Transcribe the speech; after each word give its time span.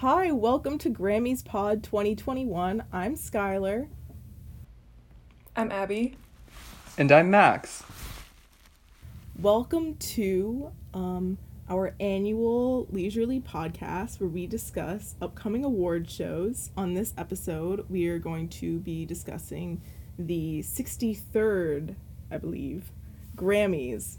Hi, 0.00 0.30
welcome 0.30 0.78
to 0.78 0.90
Grammys 0.90 1.44
Pod 1.44 1.82
2021. 1.82 2.84
I'm 2.92 3.16
Skyler. 3.16 3.88
I'm 5.56 5.72
Abby. 5.72 6.14
And 6.96 7.10
I'm 7.10 7.32
Max. 7.32 7.82
Welcome 9.36 9.96
to 9.96 10.70
um, 10.94 11.36
our 11.68 11.96
annual 11.98 12.86
leisurely 12.92 13.40
podcast 13.40 14.20
where 14.20 14.28
we 14.28 14.46
discuss 14.46 15.16
upcoming 15.20 15.64
award 15.64 16.08
shows. 16.08 16.70
On 16.76 16.94
this 16.94 17.12
episode, 17.18 17.84
we 17.88 18.06
are 18.06 18.20
going 18.20 18.48
to 18.50 18.78
be 18.78 19.04
discussing 19.04 19.82
the 20.16 20.60
63rd, 20.60 21.96
I 22.30 22.38
believe, 22.38 22.92
Grammys. 23.34 24.18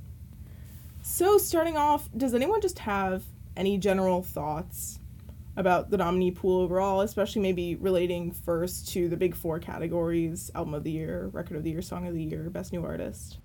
So, 1.02 1.38
starting 1.38 1.78
off, 1.78 2.10
does 2.18 2.34
anyone 2.34 2.60
just 2.60 2.80
have 2.80 3.24
any 3.56 3.78
general 3.78 4.22
thoughts 4.22 4.99
about 5.60 5.90
the 5.90 5.98
nominee 5.98 6.32
pool 6.32 6.62
overall, 6.62 7.02
especially 7.02 7.42
maybe 7.42 7.76
relating 7.76 8.32
first 8.32 8.88
to 8.94 9.10
the 9.10 9.18
big 9.18 9.36
four 9.36 9.60
categories 9.60 10.50
album 10.56 10.74
of 10.74 10.86
the 10.86 10.92
year, 10.92 11.30
record 11.34 11.58
of 11.58 11.64
the 11.64 11.70
year, 11.70 11.82
song 11.82 12.08
of 12.08 12.14
the 12.14 12.24
year, 12.24 12.50
best 12.50 12.72
new 12.72 12.84
artist. 12.84 13.40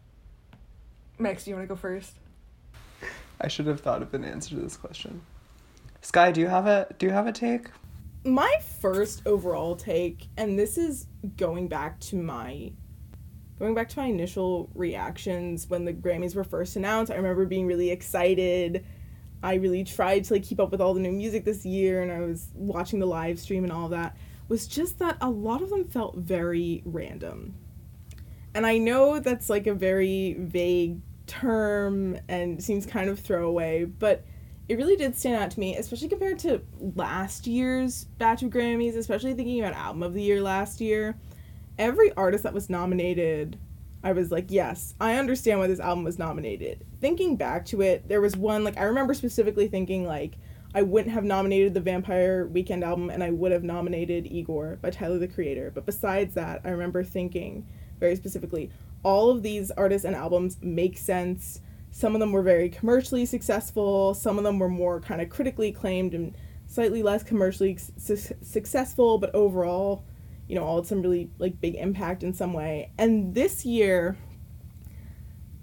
Max, 1.18 1.44
do 1.44 1.50
you 1.50 1.56
want 1.56 1.68
to 1.68 1.74
go 1.74 1.76
first? 1.76 2.14
I 3.40 3.48
should 3.48 3.66
have 3.66 3.80
thought 3.80 4.00
of 4.00 4.14
an 4.14 4.24
answer 4.24 4.54
to 4.54 4.60
this 4.60 4.76
question. 4.76 5.22
Sky, 6.02 6.30
do 6.30 6.40
you 6.40 6.46
have 6.46 6.68
a 6.68 6.86
do 6.98 7.06
you 7.06 7.12
have 7.12 7.26
a 7.26 7.32
take? 7.32 7.66
My 8.24 8.54
first 8.80 9.22
overall 9.26 9.74
take, 9.74 10.28
and 10.36 10.56
this 10.56 10.78
is 10.78 11.08
going 11.36 11.66
back 11.66 11.98
to 12.00 12.16
my 12.16 12.72
going 13.58 13.74
back 13.74 13.88
to 13.88 13.98
my 13.98 14.06
initial 14.06 14.70
reactions 14.74 15.68
when 15.68 15.84
the 15.84 15.92
Grammys 15.92 16.36
were 16.36 16.44
first 16.44 16.76
announced. 16.76 17.10
I 17.10 17.16
remember 17.16 17.44
being 17.44 17.66
really 17.66 17.90
excited 17.90 18.84
I 19.44 19.54
really 19.54 19.84
tried 19.84 20.24
to 20.24 20.34
like 20.34 20.42
keep 20.42 20.58
up 20.58 20.70
with 20.70 20.80
all 20.80 20.94
the 20.94 21.00
new 21.00 21.12
music 21.12 21.44
this 21.44 21.66
year 21.66 22.02
and 22.02 22.10
I 22.10 22.20
was 22.20 22.48
watching 22.54 22.98
the 22.98 23.06
live 23.06 23.38
stream 23.38 23.62
and 23.62 23.72
all 23.72 23.90
that 23.90 24.16
was 24.48 24.66
just 24.66 24.98
that 25.00 25.18
a 25.20 25.28
lot 25.28 25.60
of 25.60 25.68
them 25.68 25.84
felt 25.84 26.16
very 26.16 26.82
random. 26.86 27.54
And 28.54 28.66
I 28.66 28.78
know 28.78 29.20
that's 29.20 29.50
like 29.50 29.66
a 29.66 29.74
very 29.74 30.34
vague 30.38 31.00
term 31.26 32.18
and 32.26 32.62
seems 32.62 32.86
kind 32.86 33.10
of 33.10 33.20
throwaway, 33.20 33.84
but 33.84 34.24
it 34.66 34.76
really 34.76 34.96
did 34.96 35.14
stand 35.14 35.36
out 35.36 35.50
to 35.50 35.60
me, 35.60 35.76
especially 35.76 36.08
compared 36.08 36.38
to 36.40 36.62
last 36.94 37.46
year's 37.46 38.04
batch 38.04 38.42
of 38.42 38.50
Grammys, 38.50 38.96
especially 38.96 39.34
thinking 39.34 39.60
about 39.60 39.74
album 39.74 40.02
of 40.02 40.14
the 40.14 40.22
year 40.22 40.40
last 40.40 40.80
year. 40.80 41.18
Every 41.78 42.12
artist 42.12 42.44
that 42.44 42.54
was 42.54 42.70
nominated 42.70 43.58
I 44.04 44.12
was 44.12 44.30
like, 44.30 44.50
yes, 44.50 44.94
I 45.00 45.16
understand 45.16 45.58
why 45.58 45.66
this 45.66 45.80
album 45.80 46.04
was 46.04 46.18
nominated. 46.18 46.84
Thinking 47.00 47.36
back 47.36 47.64
to 47.66 47.80
it, 47.80 48.06
there 48.06 48.20
was 48.20 48.36
one, 48.36 48.62
like, 48.62 48.76
I 48.76 48.84
remember 48.84 49.14
specifically 49.14 49.66
thinking, 49.66 50.06
like, 50.06 50.36
I 50.74 50.82
wouldn't 50.82 51.14
have 51.14 51.24
nominated 51.24 51.72
the 51.72 51.80
Vampire 51.80 52.46
Weekend 52.46 52.84
album 52.84 53.08
and 53.08 53.24
I 53.24 53.30
would 53.30 53.50
have 53.50 53.62
nominated 53.62 54.26
Igor 54.26 54.78
by 54.82 54.90
Tyler 54.90 55.18
the 55.18 55.26
Creator. 55.26 55.72
But 55.74 55.86
besides 55.86 56.34
that, 56.34 56.60
I 56.64 56.68
remember 56.68 57.02
thinking 57.02 57.66
very 57.98 58.14
specifically, 58.14 58.70
all 59.02 59.30
of 59.30 59.42
these 59.42 59.70
artists 59.70 60.04
and 60.04 60.14
albums 60.14 60.58
make 60.60 60.98
sense. 60.98 61.60
Some 61.90 62.14
of 62.14 62.20
them 62.20 62.32
were 62.32 62.42
very 62.42 62.68
commercially 62.68 63.24
successful, 63.24 64.12
some 64.12 64.36
of 64.36 64.44
them 64.44 64.58
were 64.58 64.68
more 64.68 65.00
kind 65.00 65.22
of 65.22 65.30
critically 65.30 65.68
acclaimed 65.68 66.12
and 66.12 66.36
slightly 66.66 67.02
less 67.02 67.22
commercially 67.22 67.78
su- 67.96 68.34
successful, 68.42 69.16
but 69.16 69.34
overall, 69.34 70.04
you 70.48 70.54
know, 70.54 70.64
all 70.64 70.82
some 70.84 71.02
really 71.02 71.30
like 71.38 71.60
big 71.60 71.74
impact 71.76 72.22
in 72.22 72.34
some 72.34 72.52
way. 72.52 72.90
And 72.98 73.34
this 73.34 73.64
year, 73.64 74.16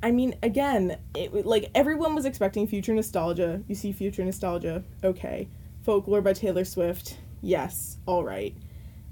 I 0.03 0.11
mean, 0.11 0.35
again, 0.41 0.97
it 1.15 1.45
like 1.45 1.69
everyone 1.75 2.15
was 2.15 2.25
expecting 2.25 2.67
future 2.67 2.93
nostalgia. 2.93 3.61
You 3.67 3.75
see 3.75 3.91
future 3.91 4.25
nostalgia, 4.25 4.83
okay. 5.03 5.47
Folklore 5.83 6.21
by 6.21 6.33
Taylor 6.33 6.65
Swift, 6.65 7.17
yes, 7.41 7.97
all 8.05 8.23
right. 8.23 8.55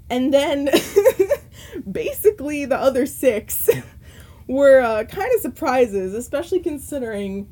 And 0.08 0.32
then 0.34 0.68
basically 1.90 2.64
the 2.64 2.76
other 2.76 3.06
six 3.06 3.68
were 4.46 4.80
uh, 4.80 5.04
kind 5.04 5.30
of 5.34 5.40
surprises, 5.40 6.14
especially 6.14 6.60
considering, 6.60 7.48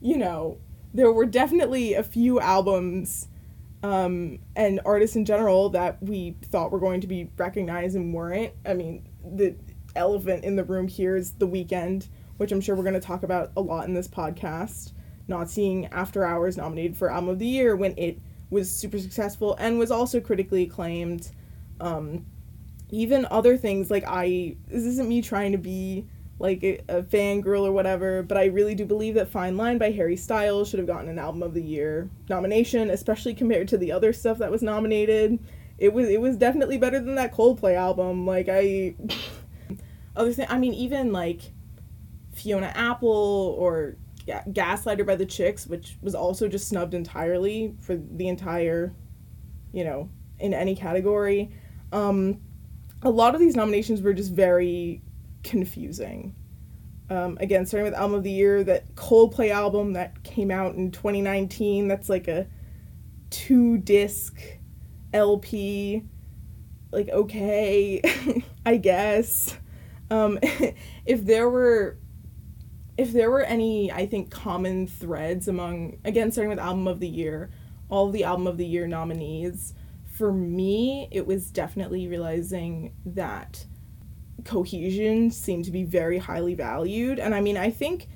you 0.00 0.16
know, 0.16 0.58
there 0.92 1.12
were 1.12 1.26
definitely 1.26 1.94
a 1.94 2.02
few 2.02 2.40
albums 2.40 3.28
um, 3.82 4.38
and 4.56 4.80
artists 4.84 5.16
in 5.16 5.24
general 5.24 5.70
that 5.70 6.02
we 6.02 6.36
thought 6.46 6.70
were 6.70 6.80
going 6.80 7.00
to 7.00 7.06
be 7.06 7.30
recognized 7.36 7.96
and 7.96 8.12
weren't. 8.12 8.52
I 8.66 8.74
mean, 8.74 9.08
the 9.24 9.56
elephant 9.96 10.44
in 10.44 10.56
the 10.56 10.64
room 10.64 10.86
here 10.86 11.16
is 11.16 11.32
The 11.32 11.48
Weeknd, 11.48 12.08
which 12.36 12.52
I'm 12.52 12.60
sure 12.60 12.76
we're 12.76 12.82
going 12.82 12.94
to 12.94 13.00
talk 13.00 13.22
about 13.22 13.52
a 13.56 13.60
lot 13.60 13.86
in 13.86 13.94
this 13.94 14.08
podcast. 14.08 14.92
Not 15.28 15.48
seeing 15.48 15.86
After 15.86 16.24
Hours 16.24 16.56
nominated 16.56 16.96
for 16.96 17.10
Album 17.10 17.30
of 17.30 17.38
the 17.38 17.46
Year 17.46 17.76
when 17.76 17.94
it 17.96 18.20
was 18.50 18.70
super 18.70 18.98
successful 18.98 19.56
and 19.58 19.78
was 19.78 19.90
also 19.90 20.20
critically 20.20 20.64
acclaimed. 20.64 21.30
Um, 21.80 22.26
even 22.90 23.26
other 23.30 23.56
things 23.56 23.90
like 23.90 24.04
I, 24.06 24.56
this 24.66 24.84
isn't 24.84 25.08
me 25.08 25.22
trying 25.22 25.52
to 25.52 25.58
be 25.58 26.06
like 26.40 26.64
a, 26.64 26.78
a 26.88 27.02
fangirl 27.02 27.66
or 27.66 27.72
whatever, 27.72 28.22
but 28.22 28.38
I 28.38 28.46
really 28.46 28.74
do 28.74 28.86
believe 28.86 29.14
that 29.14 29.28
Fine 29.28 29.58
Line 29.58 29.76
by 29.76 29.90
Harry 29.90 30.16
Styles 30.16 30.70
should 30.70 30.78
have 30.78 30.86
gotten 30.86 31.10
an 31.10 31.18
Album 31.18 31.42
of 31.42 31.52
the 31.52 31.62
Year 31.62 32.08
nomination, 32.30 32.88
especially 32.88 33.34
compared 33.34 33.68
to 33.68 33.78
the 33.78 33.92
other 33.92 34.12
stuff 34.14 34.38
that 34.38 34.50
was 34.50 34.62
nominated. 34.62 35.38
It 35.78 35.92
was 35.92 36.08
it 36.08 36.20
was 36.20 36.36
definitely 36.36 36.78
better 36.78 36.98
than 36.98 37.14
that 37.16 37.34
Coldplay 37.34 37.74
album. 37.74 38.26
Like 38.26 38.48
I 38.50 38.94
other 40.16 40.32
thing 40.32 40.46
I 40.48 40.58
mean 40.58 40.72
even 40.72 41.12
like 41.12 41.42
Fiona 42.32 42.72
Apple 42.74 43.54
or 43.58 43.96
Ga- 44.26 44.44
Gaslighter 44.50 45.06
by 45.06 45.16
the 45.16 45.26
Chicks, 45.26 45.66
which 45.66 45.98
was 46.00 46.14
also 46.14 46.48
just 46.48 46.68
snubbed 46.68 46.94
entirely 46.94 47.74
for 47.80 47.96
the 47.96 48.28
entire, 48.28 48.94
you 49.72 49.84
know, 49.84 50.08
in 50.38 50.54
any 50.54 50.74
category. 50.74 51.50
Um, 51.92 52.40
a 53.02 53.10
lot 53.10 53.34
of 53.34 53.40
these 53.40 53.56
nominations 53.56 54.00
were 54.00 54.14
just 54.14 54.32
very 54.32 55.02
confusing. 55.42 56.34
Um, 57.08 57.38
again, 57.40 57.66
starting 57.66 57.90
with 57.90 57.98
album 57.98 58.16
of 58.16 58.22
the 58.22 58.30
year, 58.30 58.62
that 58.64 58.94
Coldplay 58.94 59.50
album 59.50 59.94
that 59.94 60.22
came 60.22 60.50
out 60.50 60.76
in 60.76 60.92
2019. 60.92 61.88
That's 61.88 62.08
like 62.08 62.28
a 62.28 62.46
two 63.30 63.78
disc 63.78 64.40
LP. 65.12 66.04
Like 66.92 67.08
okay, 67.08 68.00
I 68.66 68.76
guess. 68.76 69.56
Um, 70.10 70.38
if 71.06 71.24
there 71.24 71.48
were, 71.48 71.98
if 72.96 73.12
there 73.12 73.30
were 73.30 73.42
any, 73.42 73.90
I 73.90 74.06
think 74.06 74.30
common 74.30 74.86
threads 74.86 75.48
among 75.48 75.98
again 76.04 76.30
starting 76.30 76.50
with 76.50 76.58
album 76.60 76.86
of 76.86 77.00
the 77.00 77.08
year, 77.08 77.50
all 77.88 78.10
the 78.10 78.24
album 78.24 78.46
of 78.46 78.56
the 78.56 78.66
year 78.66 78.86
nominees. 78.86 79.74
For 80.16 80.32
me, 80.32 81.08
it 81.10 81.26
was 81.26 81.50
definitely 81.50 82.06
realizing 82.06 82.92
that 83.06 83.66
cohesion 84.44 85.30
seemed 85.30 85.64
to 85.64 85.70
be 85.70 85.84
very 85.84 86.18
highly 86.18 86.54
valued. 86.54 87.18
And 87.18 87.34
I 87.34 87.40
mean, 87.40 87.56
I 87.56 87.70
think 87.70 88.08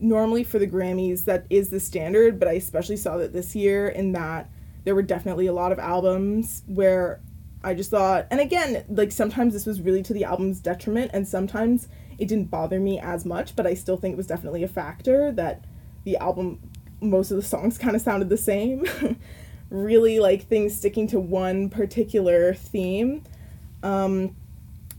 normally 0.00 0.44
for 0.44 0.58
the 0.58 0.66
Grammys 0.66 1.24
that 1.24 1.46
is 1.50 1.70
the 1.70 1.80
standard, 1.80 2.38
but 2.38 2.48
I 2.48 2.52
especially 2.52 2.96
saw 2.96 3.16
that 3.18 3.32
this 3.32 3.54
year 3.56 3.88
in 3.88 4.12
that 4.12 4.50
there 4.84 4.94
were 4.94 5.02
definitely 5.02 5.46
a 5.46 5.52
lot 5.52 5.72
of 5.72 5.78
albums 5.78 6.62
where 6.66 7.20
I 7.62 7.74
just 7.74 7.90
thought, 7.90 8.26
and 8.30 8.40
again, 8.40 8.84
like 8.88 9.10
sometimes 9.10 9.52
this 9.52 9.66
was 9.66 9.80
really 9.80 10.02
to 10.04 10.12
the 10.12 10.24
album's 10.24 10.60
detriment, 10.60 11.10
and 11.12 11.26
sometimes 11.26 11.88
it 12.18 12.28
didn't 12.28 12.50
bother 12.50 12.78
me 12.78 13.00
as 13.00 13.24
much, 13.24 13.56
but 13.56 13.66
I 13.66 13.74
still 13.74 13.96
think 13.96 14.12
it 14.12 14.16
was 14.16 14.26
definitely 14.26 14.62
a 14.62 14.68
factor 14.68 15.32
that 15.32 15.64
the 16.04 16.16
album, 16.18 16.60
most 17.00 17.30
of 17.30 17.36
the 17.36 17.42
songs 17.42 17.76
kind 17.78 17.96
of 17.96 18.02
sounded 18.02 18.28
the 18.28 18.36
same. 18.36 18.86
really 19.70 20.18
like 20.18 20.46
things 20.46 20.74
sticking 20.74 21.06
to 21.08 21.20
one 21.20 21.68
particular 21.68 22.54
theme. 22.54 23.22
Um, 23.82 24.34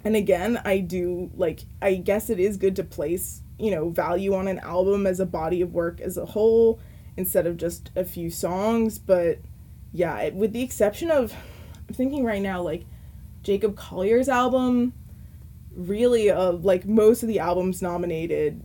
and 0.04 0.16
again, 0.16 0.62
I 0.64 0.80
do 0.80 1.30
like 1.36 1.62
I 1.82 1.96
guess 1.96 2.30
it 2.30 2.40
is 2.40 2.58
good 2.58 2.76
to 2.78 2.84
place, 2.84 3.42
you 3.58 3.72
know, 3.72 3.90
value 3.90 4.34
on 4.34 4.48
an 4.48 4.60
album 4.60 5.06
as 5.06 5.20
a 5.20 5.26
body 5.26 5.62
of 5.62 5.74
work 5.74 6.00
as 6.02 6.18
a 6.18 6.26
whole 6.26 6.80
instead 7.18 7.46
of 7.46 7.58
just 7.58 7.92
a 7.96 8.06
few 8.06 8.30
songs, 8.30 8.98
but 8.98 9.40
yeah, 9.92 10.18
it, 10.20 10.36
with 10.36 10.54
the 10.54 10.62
exception 10.62 11.12
of 11.12 11.34
I'm 11.88 11.94
thinking 11.94 12.24
right 12.24 12.42
now 12.42 12.62
like 12.62 12.86
Jacob 13.44 13.76
Collier's 13.76 14.30
album 14.30 14.94
really 15.76 16.30
of 16.30 16.66
like 16.66 16.86
most 16.86 17.24
of 17.24 17.28
the 17.28 17.40
albums 17.40 17.82
nominated 17.82 18.62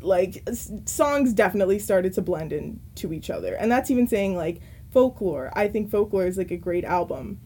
like 0.00 0.42
s- 0.46 0.70
songs 0.86 1.32
definitely 1.32 1.78
started 1.78 2.12
to 2.14 2.22
blend 2.22 2.52
into 2.52 3.12
each 3.12 3.30
other. 3.30 3.54
And 3.54 3.70
that's 3.70 3.90
even 3.90 4.06
saying 4.06 4.36
like 4.36 4.60
folklore. 4.90 5.52
I 5.54 5.68
think 5.68 5.90
folklore 5.90 6.26
is 6.26 6.38
like 6.38 6.50
a 6.50 6.56
great 6.56 6.84
album 6.84 7.40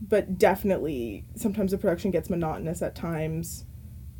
but 0.00 0.38
definitely 0.38 1.24
sometimes 1.34 1.70
the 1.70 1.78
production 1.78 2.10
gets 2.10 2.30
monotonous 2.30 2.82
at 2.82 2.94
times. 2.94 3.64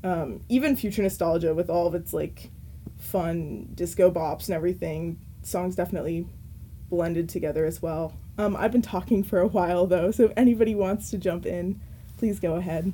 Um, 0.05 0.41
even 0.49 0.77
future 0.77 1.03
nostalgia 1.03 1.55
with 1.55 1.69
all 1.69 1.87
of 1.87 1.95
its 1.95 2.13
like 2.13 2.51
fun 2.99 3.69
disco 3.75 4.11
bops 4.11 4.47
and 4.47 4.55
everything, 4.55 5.19
songs 5.43 5.77
definitely 5.77 6.27
blended 6.89 7.29
together 7.29 7.65
as 7.65 7.83
well. 7.83 8.17
Um, 8.39 8.57
I've 8.57 8.73
been 8.73 8.83
talking 8.83 9.23
for 9.23 9.41
a 9.41 9.47
while 9.47 9.87
though, 9.87 10.11
so 10.11 10.25
if 10.25 10.33
anybody 10.37 10.75
wants 10.75 11.11
to 11.11 11.19
jump 11.19 11.47
in, 11.47 11.81
please 12.19 12.39
go 12.41 12.55
ahead. 12.55 12.93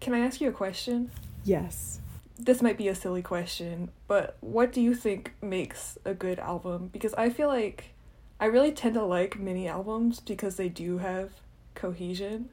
Can 0.00 0.14
I 0.14 0.20
ask 0.20 0.40
you 0.40 0.48
a 0.48 0.52
question? 0.52 1.10
Yes. 1.44 2.00
This 2.38 2.62
might 2.62 2.78
be 2.78 2.88
a 2.88 2.94
silly 2.94 3.20
question, 3.20 3.90
but 4.08 4.36
what 4.40 4.72
do 4.72 4.80
you 4.80 4.94
think 4.94 5.34
makes 5.42 5.98
a 6.06 6.14
good 6.14 6.38
album? 6.38 6.88
Because 6.88 7.12
I 7.14 7.28
feel 7.28 7.48
like 7.48 7.92
I 8.38 8.46
really 8.46 8.72
tend 8.72 8.94
to 8.94 9.04
like 9.04 9.38
mini 9.38 9.68
albums 9.68 10.20
because 10.20 10.56
they 10.56 10.70
do 10.70 10.98
have 10.98 11.32
cohesion. 11.74 12.50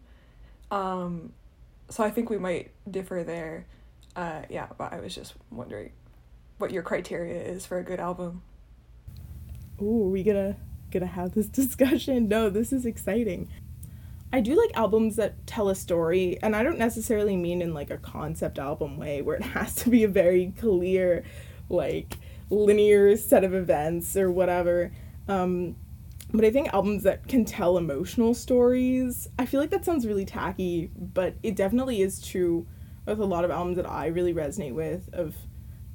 Um, 0.72 1.34
so 1.90 2.04
I 2.04 2.10
think 2.10 2.30
we 2.30 2.38
might 2.38 2.72
differ 2.90 3.24
there. 3.24 3.66
Uh, 4.16 4.42
yeah, 4.50 4.68
but 4.78 4.94
I 4.94 5.00
was 5.00 5.14
just 5.14 5.34
wondering 5.52 5.92
what 6.58 6.72
your 6.72 6.84
criteria 6.84 7.42
is 7.42 7.66
for 7.66 7.78
a 7.78 7.84
good 7.84 8.00
album. 8.00 8.42
Ooh, 9.82 10.10
we 10.10 10.24
gonna 10.24 10.58
gonna 10.92 11.06
have 11.06 11.34
this 11.34 11.48
discussion. 11.48 12.28
No, 12.28 12.50
this 12.50 12.74
is 12.74 12.86
exciting. 12.86 13.50
I 14.34 14.42
do 14.42 14.60
like 14.60 14.76
albums 14.76 15.16
that 15.16 15.48
tell 15.48 15.70
a 15.70 15.76
story, 15.76 16.38
and 16.42 16.56
I 16.56 16.64
don't 16.64 16.78
necessarily 16.78 17.38
mean 17.38 17.62
in 17.62 17.74
like 17.74 17.90
a 17.90 17.98
concept 17.98 18.60
album 18.60 18.98
way 18.98 19.22
where 19.22 19.38
it 19.38 19.44
has 19.58 19.76
to 19.76 19.90
be 19.90 20.04
a 20.04 20.08
very 20.08 20.54
clear, 20.58 21.24
like 21.70 22.18
linear 22.50 23.16
set 23.16 23.44
of 23.44 23.54
events 23.54 24.18
or 24.18 24.32
whatever. 24.32 24.92
Um, 25.28 25.76
but 26.34 26.44
I 26.44 26.52
think 26.52 26.74
albums 26.74 27.04
that 27.04 27.28
can 27.28 27.46
tell 27.46 27.78
emotional 27.78 28.34
stories, 28.34 29.28
I 29.40 29.46
feel 29.46 29.62
like 29.62 29.70
that 29.70 29.86
sounds 29.86 30.06
really 30.06 30.26
tacky, 30.26 30.92
but 30.96 31.36
it 31.42 31.56
definitely 31.56 32.02
is 32.02 32.22
true 32.22 32.68
with 33.06 33.20
a 33.20 33.26
lot 33.26 33.46
of 33.46 33.52
albums 33.52 33.78
that 33.78 33.90
I 33.90 34.08
really 34.08 34.34
resonate 34.34 34.74
with 34.74 35.10
of 35.14 35.36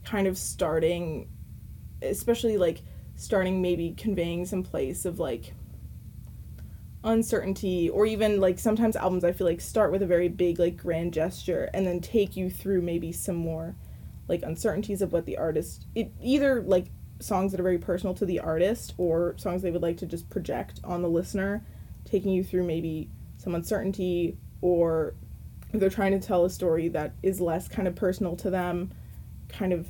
kind 0.05 0.26
of 0.26 0.37
starting 0.38 1.29
especially 2.02 2.56
like 2.56 2.82
starting 3.14 3.62
maybe 3.62 3.94
conveying 3.96 4.44
some 4.44 4.62
place 4.62 5.05
of 5.05 5.19
like 5.20 5.55
uncertainty 7.05 7.90
or 7.90 8.06
even 8.06 8.40
like 8.40 8.58
sometimes 8.58 8.96
albums 8.96 9.25
I 9.25 9.32
feel 9.32 9.46
like 9.46 9.61
start 9.61 9.93
with 9.93 10.02
a 10.02 10.06
very 10.06 10.29
big 10.29 10.58
like 10.58 10.76
grand 10.76 11.12
gesture 11.12 11.69
and 11.75 11.87
then 11.87 12.00
take 12.00 12.37
you 12.37 12.49
through 12.49 12.82
maybe 12.82 13.12
some 13.12 13.37
more 13.37 13.76
like 14.29 14.43
uncertainties 14.43 15.02
of 15.02 15.12
what 15.12 15.26
the 15.26 15.37
artist 15.37 15.87
it 15.94 16.12
either 16.20 16.62
like 16.62 16.87
songs 17.22 17.52
that 17.52 17.60
are 17.60 17.64
very 17.64 17.78
personal 17.78 18.14
to 18.14 18.26
the 18.26 18.40
artist 18.40 18.94
or 18.98 19.34
songs 19.38 19.62
they 19.62 19.70
would 19.70 19.82
like 19.82 19.96
to 19.96 20.06
just 20.06 20.28
project 20.28 20.80
on 20.84 21.02
the 21.02 21.08
listener 21.08 21.64
taking 22.04 22.32
you 22.32 22.42
through 22.42 22.64
maybe 22.64 23.08
some 23.36 23.54
uncertainty 23.54 24.36
or 24.60 25.14
they're 25.72 25.90
trying 25.90 26.12
to 26.12 26.24
tell 26.24 26.44
a 26.44 26.50
story 26.50 26.88
that 26.88 27.14
is 27.22 27.40
less 27.40 27.69
kind 27.69 27.88
of 27.88 27.94
personal 27.94 28.36
to 28.36 28.50
them 28.50 28.90
kind 29.48 29.72
of 29.72 29.88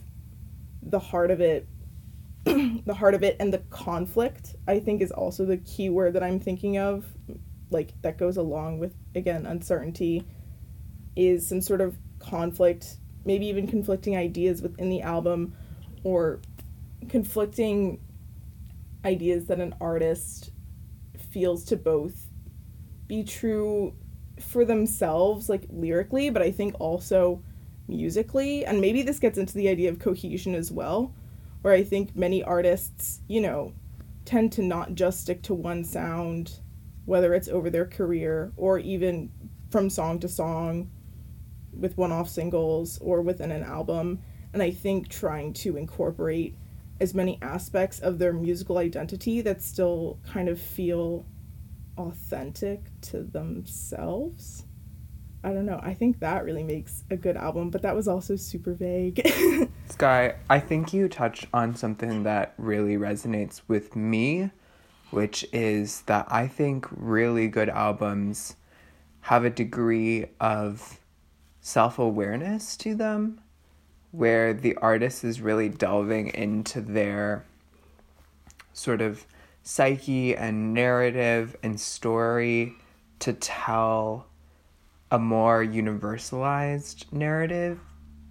the 0.82 0.99
heart 0.99 1.31
of 1.31 1.40
it 1.40 1.67
the 2.44 2.94
heart 2.94 3.14
of 3.14 3.23
it 3.23 3.37
and 3.40 3.52
the 3.52 3.58
conflict 3.70 4.56
i 4.67 4.79
think 4.79 5.00
is 5.00 5.11
also 5.12 5.44
the 5.44 5.56
key 5.58 5.88
word 5.88 6.12
that 6.12 6.23
i'm 6.23 6.40
thinking 6.40 6.76
of 6.76 7.06
like 7.70 7.94
that 8.02 8.19
goes 8.19 8.37
along 8.37 8.79
with 8.79 8.94
again 9.14 9.46
uncertainty 9.46 10.26
is 11.17 11.49
some 11.49 11.61
sort 11.61 11.81
of 11.81 11.96
conflict 12.19 12.96
maybe 13.25 13.46
even 13.46 13.67
conflicting 13.67 14.17
ideas 14.17 14.62
within 14.62 14.88
the 14.88 15.02
album 15.02 15.55
or 16.05 16.40
conflicting 17.08 18.00
ideas 19.04 19.46
that 19.46 19.60
an 19.60 19.75
artist 19.81 20.50
feels 21.31 21.64
to 21.64 21.76
both 21.76 22.26
be 23.06 23.25
true 23.25 23.94
for 24.38 24.64
themselves 24.64 25.49
like 25.49 25.64
lyrically 25.70 26.31
but 26.31 26.43
i 26.43 26.50
think 26.50 26.75
also 26.81 27.43
musically 27.88 28.64
and 28.64 28.81
maybe 28.81 29.02
this 29.02 29.19
gets 29.19 29.38
into 29.38 29.54
the 29.54 29.69
idea 29.69 29.90
of 29.90 29.99
cohesion 29.99 30.54
as 30.54 30.70
well 30.70 31.12
where 31.62 31.72
I 31.72 31.84
think 31.84 32.14
many 32.14 32.43
artists, 32.43 33.20
you 33.28 33.40
know, 33.40 33.72
tend 34.25 34.52
to 34.52 34.62
not 34.62 34.94
just 34.94 35.20
stick 35.20 35.43
to 35.43 35.55
one 35.55 35.84
sound, 35.84 36.58
whether 37.06 37.34
it's 37.34 37.48
over 37.48 37.70
their 37.70 37.87
career 37.87 38.52
or 38.56 38.78
even 38.78 39.31
from 39.70 39.88
song 39.88 40.19
to 40.20 40.28
song 40.28 40.90
with 41.72 41.96
one 41.96 42.12
off 42.12 42.28
singles 42.28 42.98
or 43.00 43.22
within 43.22 43.50
an 43.50 43.62
album. 43.62 44.20
And 44.52 44.62
I 44.62 44.70
think 44.70 45.08
trying 45.08 45.55
to 45.55 45.76
incorporate 45.76 46.56
as 47.02 47.14
many 47.14 47.37
aspects 47.43 47.99
of 47.99 48.20
their 48.20 48.32
musical 48.32 48.78
identity 48.78 49.40
that 49.40 49.60
still 49.60 50.20
kind 50.25 50.49
of 50.49 50.60
feel 50.60 51.26
authentic 51.99 52.84
to 53.00 53.25
themselves. 53.25 54.64
I 55.43 55.52
don't 55.52 55.66
know. 55.66 55.81
I 55.82 55.94
think 55.94 56.20
that 56.20 56.44
really 56.44 56.62
makes 56.62 57.02
a 57.10 57.16
good 57.16 57.37
album, 57.37 57.70
but 57.70 57.82
that 57.82 57.96
was 57.96 58.06
also 58.06 58.37
super 58.37 58.72
vague. 58.72 59.20
Sky, 59.88 60.37
I 60.49 60.60
think 60.60 60.93
you 60.93 61.08
touched 61.08 61.46
on 61.52 61.75
something 61.75 62.22
that 62.22 62.54
really 62.56 62.96
resonates 62.96 63.62
with 63.66 63.96
me, 63.96 64.50
which 65.10 65.44
is 65.52 66.02
that 66.02 66.26
I 66.31 66.46
think 66.46 66.87
really 66.90 67.48
good 67.48 67.69
albums 67.69 68.55
have 69.22 69.44
a 69.44 69.50
degree 69.50 70.26
of 70.40 71.00
self 71.60 71.98
awareness 71.98 72.76
to 72.76 72.94
them, 72.94 73.40
where 74.12 74.55
the 74.55 74.76
artist 74.76 75.25
is 75.25 75.41
really 75.41 75.69
delving 75.69 76.29
into 76.29 76.81
their 76.81 77.44
sort 78.73 79.00
of 79.00 79.26
psyche 79.62 80.37
and 80.37 80.73
narrative 80.73 81.56
and 81.62 81.81
story 81.81 82.75
to 83.19 83.32
tell 83.32 84.26
a 85.11 85.19
more 85.19 85.64
universalized 85.64 87.11
narrative 87.12 87.79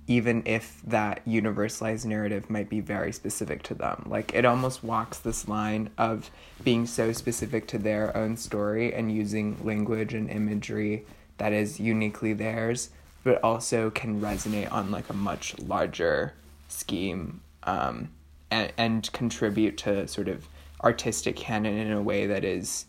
even 0.07 0.43
if 0.45 0.81
that 0.85 1.23
universalized 1.25 2.05
narrative 2.05 2.49
might 2.49 2.69
be 2.69 2.81
very 2.81 3.13
specific 3.13 3.63
to 3.63 3.73
them. 3.73 4.03
Like 4.05 4.33
it 4.33 4.43
almost 4.43 4.83
walks 4.83 5.19
this 5.19 5.47
line 5.47 5.89
of 5.97 6.29
being 6.63 6.85
so 6.85 7.13
specific 7.13 7.65
to 7.67 7.77
their 7.77 8.15
own 8.15 8.35
story 8.35 8.93
and 8.93 9.09
using 9.09 9.57
language 9.63 10.13
and 10.13 10.29
imagery 10.29 11.05
that 11.37 11.53
is 11.53 11.79
uniquely 11.79 12.33
theirs, 12.33 12.89
but 13.23 13.43
also 13.43 13.89
can 13.89 14.19
resonate 14.21 14.71
on 14.71 14.91
like 14.91 15.09
a 15.09 15.13
much 15.13 15.57
larger 15.59 16.33
scheme 16.67 17.41
um, 17.63 18.09
and, 18.49 18.73
and 18.77 19.11
contribute 19.13 19.77
to 19.77 20.07
sort 20.07 20.27
of 20.27 20.47
artistic 20.83 21.35
canon 21.35 21.77
in 21.77 21.91
a 21.91 22.01
way 22.01 22.25
that 22.25 22.43
is 22.43 22.85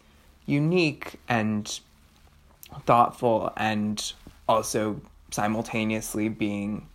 unique 0.47 1.21
and 1.29 1.81
thoughtful 2.87 3.53
and 3.57 4.13
also 4.49 5.01
simultaneously 5.31 6.29
being 6.29 6.87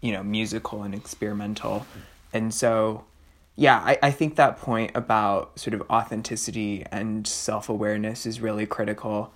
you 0.00 0.12
know 0.12 0.22
musical 0.22 0.82
and 0.82 0.94
experimental. 0.94 1.86
And 2.32 2.52
so 2.52 3.04
yeah 3.54 3.78
I, 3.78 3.98
I 4.02 4.10
think 4.10 4.36
that 4.36 4.58
point 4.58 4.92
about 4.94 5.58
sort 5.58 5.74
of 5.74 5.82
authenticity 5.90 6.84
and 6.90 7.26
self-awareness 7.26 8.26
is 8.26 8.40
really 8.40 8.66
critical 8.66 9.32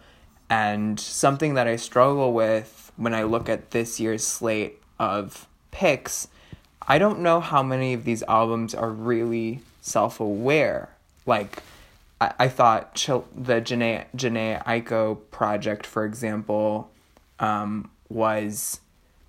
and 0.48 0.98
something 0.98 1.54
that 1.54 1.66
i 1.66 1.76
struggle 1.76 2.32
with 2.32 2.92
when 2.96 3.14
i 3.14 3.22
look 3.22 3.48
at 3.48 3.70
this 3.70 3.98
year's 4.00 4.24
slate 4.24 4.80
of 4.98 5.46
picks 5.70 6.28
i 6.86 6.98
don't 6.98 7.20
know 7.20 7.40
how 7.40 7.62
many 7.62 7.94
of 7.94 8.04
these 8.04 8.22
albums 8.24 8.74
are 8.74 8.90
really 8.90 9.60
self-aware 9.80 10.88
like 11.26 11.62
I, 12.20 12.32
I 12.40 12.48
thought 12.48 12.94
the 12.94 13.60
Jhené 13.60 14.06
Jhené 14.16 14.64
Aiko 14.64 15.18
project, 15.30 15.86
for 15.86 16.04
example, 16.04 16.90
um, 17.38 17.90
was 18.08 18.80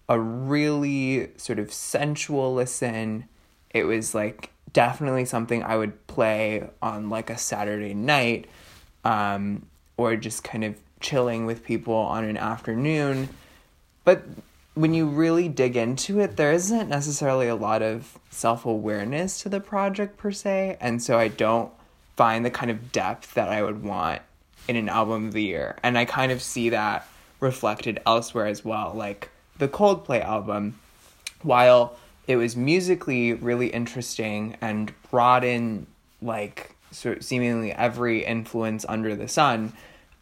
a 0.08 0.20
really 0.20 1.30
sort 1.38 1.60
of 1.60 1.74
sensual 1.74 2.54
listen. 2.54 3.26
It 3.72 3.84
was 3.84 4.16
like 4.16 4.52
definitely 4.74 5.26
something 5.26 5.64
I 5.64 5.76
would 5.78 6.08
play 6.08 6.70
on 6.82 7.10
like 7.10 7.30
a 7.30 7.38
Saturday 7.38 7.94
night, 7.94 8.48
um, 9.04 9.66
or 9.98 10.16
just 10.16 10.44
kind 10.44 10.64
of 10.64 10.76
chilling 11.00 11.46
with 11.46 11.64
people 11.64 11.94
on 11.94 12.24
an 12.24 12.38
afternoon. 12.38 13.30
But 14.04 14.24
when 14.74 14.94
you 14.94 15.08
really 15.08 15.48
dig 15.50 15.76
into 15.76 16.20
it, 16.20 16.38
there 16.38 16.52
isn't 16.52 16.88
necessarily 16.90 17.48
a 17.48 17.56
lot 17.56 17.82
of 17.82 18.18
self 18.30 18.66
awareness 18.66 19.42
to 19.42 19.50
the 19.50 19.60
project 19.60 20.18
per 20.18 20.32
se, 20.32 20.78
and 20.80 21.02
so 21.02 21.18
I 21.18 21.28
don't 21.28 21.72
find 22.16 22.46
the 22.46 22.52
kind 22.52 22.72
of 22.72 22.92
depth 22.92 23.34
that 23.36 23.50
I 23.50 23.62
would 23.64 23.84
want 23.84 24.22
in 24.68 24.76
an 24.76 24.90
album 24.90 25.28
of 25.28 25.34
the 25.34 25.44
year. 25.44 25.78
And 25.84 25.98
I 25.98 26.06
kind 26.06 26.32
of 26.32 26.42
see 26.42 26.70
that 26.70 27.08
reflected 27.40 28.02
elsewhere 28.06 28.48
as 28.48 28.66
well. 28.66 28.94
Like 28.96 29.30
the 29.58 29.68
Coldplay 29.68 30.24
album, 30.24 30.80
while 31.42 31.96
it 32.28 32.36
was 32.36 32.56
musically 32.56 33.34
really 33.34 33.68
interesting 33.68 34.58
and 34.62 34.92
brought 35.10 35.44
in 35.44 35.88
like 36.22 36.76
sort 36.92 37.18
of 37.18 37.24
seemingly 37.24 37.72
every 37.72 38.26
influence 38.26 38.86
under 38.88 39.16
the 39.16 39.28
sun, 39.28 39.74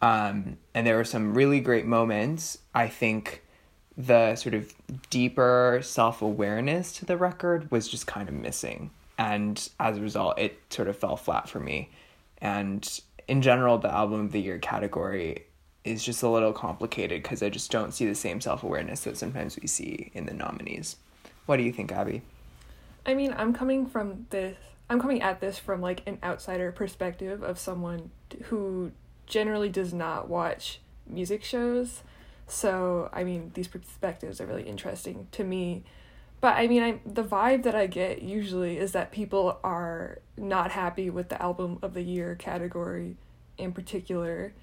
um, 0.02 0.58
and 0.74 0.86
there 0.86 0.98
were 0.98 1.04
some 1.04 1.34
really 1.34 1.60
great 1.60 1.86
moments. 1.86 2.58
I 2.74 2.88
think 2.88 3.44
the 3.98 4.36
sort 4.36 4.54
of 4.54 4.74
deeper 5.10 5.80
self 5.82 6.22
awareness 6.22 6.94
to 6.94 7.06
the 7.06 7.18
record 7.18 7.72
was 7.72 7.88
just 7.88 8.08
kind 8.08 8.28
of 8.28 8.36
missing 8.36 8.92
and 9.18 9.70
as 9.80 9.98
a 9.98 10.02
result 10.02 10.38
it 10.38 10.60
sort 10.70 10.90
of 10.90 10.98
fell 10.98 11.16
flat 11.16 11.48
for 11.48 11.62
me 11.62 11.90
and 12.40 13.00
in 13.30 13.42
general 13.42 13.78
the 13.78 13.90
album 13.90 14.26
of 14.26 14.34
the 14.34 14.42
year 14.42 14.60
category 14.60 15.46
is 15.86 16.04
just 16.04 16.22
a 16.24 16.28
little 16.28 16.52
complicated 16.52 17.24
because 17.24 17.42
i 17.42 17.48
just 17.48 17.72
don't 17.72 17.94
see 17.94 18.06
the 18.06 18.14
same 18.14 18.42
self-awareness 18.42 19.06
that 19.06 19.16
sometimes 19.16 19.58
we 19.62 19.66
see 19.66 20.12
in 20.14 20.26
the 20.26 20.34
nominees 20.34 20.98
what 21.46 21.56
do 21.56 21.64
you 21.64 21.72
think 21.72 21.90
abby 21.94 22.22
I 23.06 23.14
mean, 23.14 23.34
I'm 23.38 23.54
coming 23.54 23.86
from 23.86 24.26
this. 24.32 24.58
I'm 24.90 25.00
coming 25.00 25.22
at 25.22 25.40
this 25.40 25.58
from 25.58 25.82
like 25.82 26.02
an 26.06 26.18
outsider 26.24 26.72
perspective 26.72 27.44
of 27.44 27.60
someone 27.60 28.12
who 28.46 28.92
generally 29.26 29.70
does 29.70 29.94
not 29.94 30.30
watch 30.30 30.80
music 31.08 31.44
shows. 31.44 32.04
So, 32.48 33.10
I 33.12 33.24
mean, 33.24 33.52
these 33.54 33.68
perspectives 33.68 34.40
are 34.40 34.46
really 34.46 34.64
interesting 34.64 35.28
to 35.32 35.44
me. 35.44 35.84
but 36.42 36.56
I 36.58 36.68
mean, 36.68 36.84
I 36.84 37.00
the 37.06 37.24
vibe 37.24 37.64
that 37.64 37.76
I 37.76 37.88
get 37.88 38.22
usually 38.22 38.78
is 38.78 38.92
that 38.92 39.12
people 39.12 39.60
are 39.64 40.20
not 40.38 40.72
happy 40.72 41.10
with 41.10 41.30
the 41.30 41.42
album 41.42 41.80
of 41.82 41.94
the 41.94 42.04
year 42.04 42.36
category 42.36 43.18
in 43.58 43.72
particular. 43.72 44.54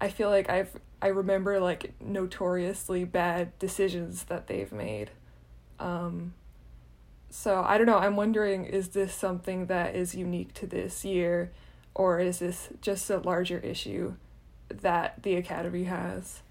I 0.00 0.08
feel 0.08 0.28
like 0.28 0.50
I've 0.50 0.78
I 1.00 1.08
remember 1.08 1.60
like 1.60 1.92
notoriously 2.00 3.04
bad 3.04 3.58
decisions 3.58 4.24
that 4.24 4.46
they've 4.46 4.72
made. 4.72 5.10
Um, 5.78 6.34
so 7.30 7.62
I 7.66 7.78
don't 7.78 7.86
know. 7.86 7.98
I'm 7.98 8.16
wondering 8.16 8.64
is 8.64 8.88
this 8.90 9.14
something 9.14 9.66
that 9.66 9.94
is 9.94 10.14
unique 10.14 10.52
to 10.54 10.66
this 10.66 11.04
year, 11.04 11.52
or 11.94 12.20
is 12.20 12.38
this 12.40 12.68
just 12.80 13.08
a 13.10 13.18
larger 13.18 13.58
issue 13.58 14.14
that 14.68 15.22
the 15.22 15.36
Academy 15.36 15.84
has? 15.84 16.42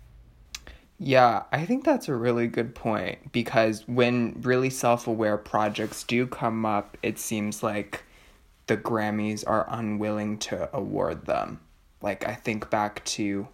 Yeah, 0.99 1.43
I 1.51 1.65
think 1.65 1.83
that's 1.83 2.07
a 2.07 2.15
really 2.15 2.47
good 2.47 2.75
point 2.75 3.31
because 3.31 3.87
when 3.87 4.39
really 4.41 4.69
self 4.69 5.07
aware 5.07 5.37
projects 5.37 6.03
do 6.03 6.27
come 6.27 6.65
up, 6.65 6.97
it 7.03 7.19
seems 7.19 7.61
like 7.61 8.03
the 8.67 8.77
Grammys 8.77 9.43
are 9.45 9.67
unwilling 9.69 10.37
to 10.39 10.73
award 10.73 11.25
them. 11.25 11.59
Like, 12.01 12.27
I 12.27 12.35
think 12.35 12.69
back 12.69 13.03
to 13.05 13.47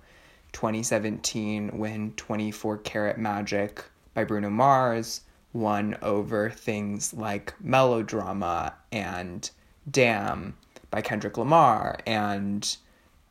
2017 0.52 1.78
when 1.78 2.12
24 2.14 2.78
Karat 2.80 3.18
Magic 3.18 3.84
by 4.14 4.24
Bruno 4.24 4.50
Mars 4.50 5.22
won 5.54 5.98
over 6.02 6.50
things 6.50 7.14
like 7.14 7.54
Melodrama 7.60 8.76
and 8.92 9.50
Damn 9.90 10.56
by 10.92 11.02
Kendrick 11.02 11.38
Lamar 11.38 12.00
and 12.06 12.78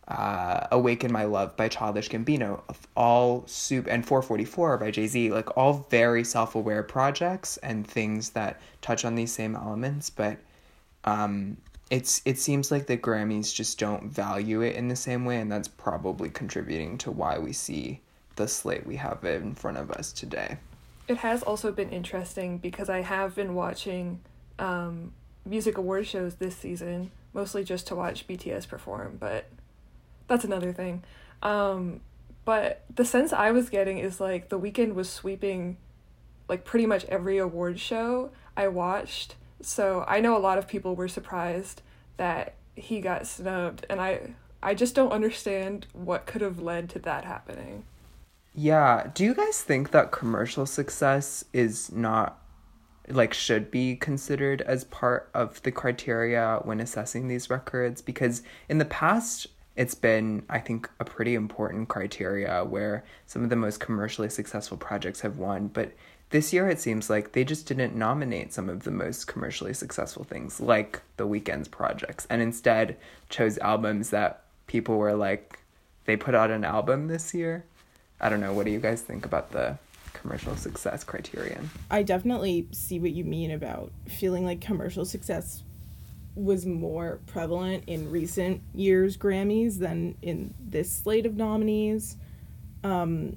uh, 0.08 0.66
Awaken 0.72 1.12
My 1.12 1.24
Love 1.24 1.56
by 1.56 1.68
Childish 1.68 2.08
Gambino, 2.08 2.62
all 2.96 3.44
soup 3.46 3.86
and 3.88 4.06
444 4.06 4.78
by 4.78 4.90
Jay 4.90 5.06
Z, 5.06 5.30
like 5.30 5.56
all 5.56 5.86
very 5.90 6.24
self 6.24 6.54
aware 6.54 6.82
projects 6.82 7.58
and 7.58 7.86
things 7.86 8.30
that 8.30 8.60
touch 8.80 9.04
on 9.04 9.14
these 9.14 9.32
same 9.32 9.54
elements, 9.54 10.08
but 10.08 10.38
um, 11.04 11.56
it's 11.90 12.22
it 12.24 12.38
seems 12.38 12.70
like 12.70 12.86
the 12.86 12.96
Grammys 12.96 13.54
just 13.54 13.78
don't 13.78 14.04
value 14.04 14.62
it 14.62 14.76
in 14.76 14.88
the 14.88 14.96
same 14.96 15.24
way, 15.24 15.38
and 15.38 15.50
that's 15.50 15.68
probably 15.68 16.30
contributing 16.30 16.98
to 16.98 17.10
why 17.10 17.38
we 17.38 17.52
see 17.52 18.00
the 18.36 18.48
slate 18.48 18.86
we 18.86 18.96
have 18.96 19.24
in 19.24 19.54
front 19.54 19.76
of 19.76 19.90
us 19.90 20.12
today. 20.12 20.56
It 21.06 21.18
has 21.18 21.42
also 21.42 21.72
been 21.72 21.90
interesting 21.90 22.58
because 22.58 22.88
I 22.88 23.00
have 23.00 23.34
been 23.34 23.54
watching 23.54 24.20
um, 24.58 25.12
music 25.46 25.78
award 25.78 26.06
shows 26.06 26.34
this 26.34 26.56
season, 26.56 27.10
mostly 27.32 27.64
just 27.64 27.86
to 27.88 27.94
watch 27.94 28.26
BTS 28.26 28.68
perform, 28.68 29.16
but 29.18 29.46
that's 30.26 30.44
another 30.44 30.72
thing. 30.72 31.02
Um, 31.42 32.00
but 32.44 32.84
the 32.94 33.04
sense 33.04 33.32
I 33.32 33.50
was 33.50 33.68
getting 33.68 33.98
is 33.98 34.20
like 34.20 34.48
the 34.48 34.58
Weeknd 34.58 34.94
was 34.94 35.10
sweeping 35.10 35.76
like 36.48 36.64
pretty 36.64 36.86
much 36.86 37.04
every 37.06 37.38
award 37.38 37.78
show 37.78 38.30
I 38.56 38.68
watched. 38.68 39.34
So 39.60 40.04
I 40.08 40.20
know 40.20 40.36
a 40.36 40.38
lot 40.38 40.58
of 40.58 40.66
people 40.66 40.96
were 40.96 41.08
surprised 41.08 41.82
that 42.16 42.54
he 42.74 43.00
got 43.00 43.26
snubbed 43.26 43.84
and 43.90 44.00
I 44.00 44.34
I 44.62 44.74
just 44.74 44.94
don't 44.94 45.12
understand 45.12 45.86
what 45.92 46.26
could 46.26 46.40
have 46.40 46.58
led 46.60 46.88
to 46.90 46.98
that 47.00 47.24
happening. 47.24 47.84
Yeah, 48.54 49.10
do 49.14 49.24
you 49.24 49.34
guys 49.34 49.62
think 49.62 49.92
that 49.92 50.10
commercial 50.10 50.66
success 50.66 51.44
is 51.52 51.92
not 51.92 52.42
like 53.10 53.34
should 53.34 53.70
be 53.70 53.96
considered 53.96 54.60
as 54.62 54.84
part 54.84 55.30
of 55.34 55.62
the 55.62 55.72
criteria 55.72 56.60
when 56.64 56.80
assessing 56.80 57.28
these 57.28 57.50
records 57.50 58.02
because 58.02 58.42
in 58.68 58.78
the 58.78 58.84
past 58.84 59.46
it's 59.78 59.94
been, 59.94 60.42
I 60.50 60.58
think, 60.58 60.90
a 60.98 61.04
pretty 61.04 61.36
important 61.36 61.88
criteria 61.88 62.64
where 62.64 63.04
some 63.26 63.44
of 63.44 63.48
the 63.48 63.54
most 63.54 63.78
commercially 63.78 64.28
successful 64.28 64.76
projects 64.76 65.20
have 65.20 65.38
won. 65.38 65.68
But 65.68 65.92
this 66.30 66.52
year, 66.52 66.68
it 66.68 66.80
seems 66.80 67.08
like 67.08 67.30
they 67.30 67.44
just 67.44 67.66
didn't 67.66 67.94
nominate 67.94 68.52
some 68.52 68.68
of 68.68 68.82
the 68.82 68.90
most 68.90 69.28
commercially 69.28 69.72
successful 69.72 70.24
things, 70.24 70.60
like 70.60 71.00
the 71.16 71.28
Weeknd's 71.28 71.68
projects, 71.68 72.26
and 72.28 72.42
instead 72.42 72.96
chose 73.28 73.56
albums 73.58 74.10
that 74.10 74.42
people 74.66 74.98
were 74.98 75.14
like, 75.14 75.60
they 76.06 76.16
put 76.16 76.34
out 76.34 76.50
an 76.50 76.64
album 76.64 77.06
this 77.06 77.32
year. 77.32 77.64
I 78.20 78.28
don't 78.28 78.40
know. 78.40 78.52
What 78.52 78.66
do 78.66 78.72
you 78.72 78.80
guys 78.80 79.00
think 79.00 79.24
about 79.24 79.52
the 79.52 79.78
commercial 80.20 80.56
success 80.56 81.04
criterion? 81.04 81.70
I 81.90 82.02
definitely 82.02 82.68
see 82.72 82.98
what 82.98 83.12
you 83.12 83.24
mean 83.24 83.50
about 83.50 83.92
feeling 84.06 84.44
like 84.44 84.60
commercial 84.60 85.04
success 85.04 85.62
was 86.34 86.64
more 86.64 87.20
prevalent 87.26 87.84
in 87.86 88.10
recent 88.10 88.62
years 88.74 89.16
Grammys 89.16 89.78
than 89.78 90.16
in 90.22 90.54
this 90.60 90.92
slate 90.92 91.26
of 91.26 91.36
nominees. 91.36 92.16
Um, 92.84 93.36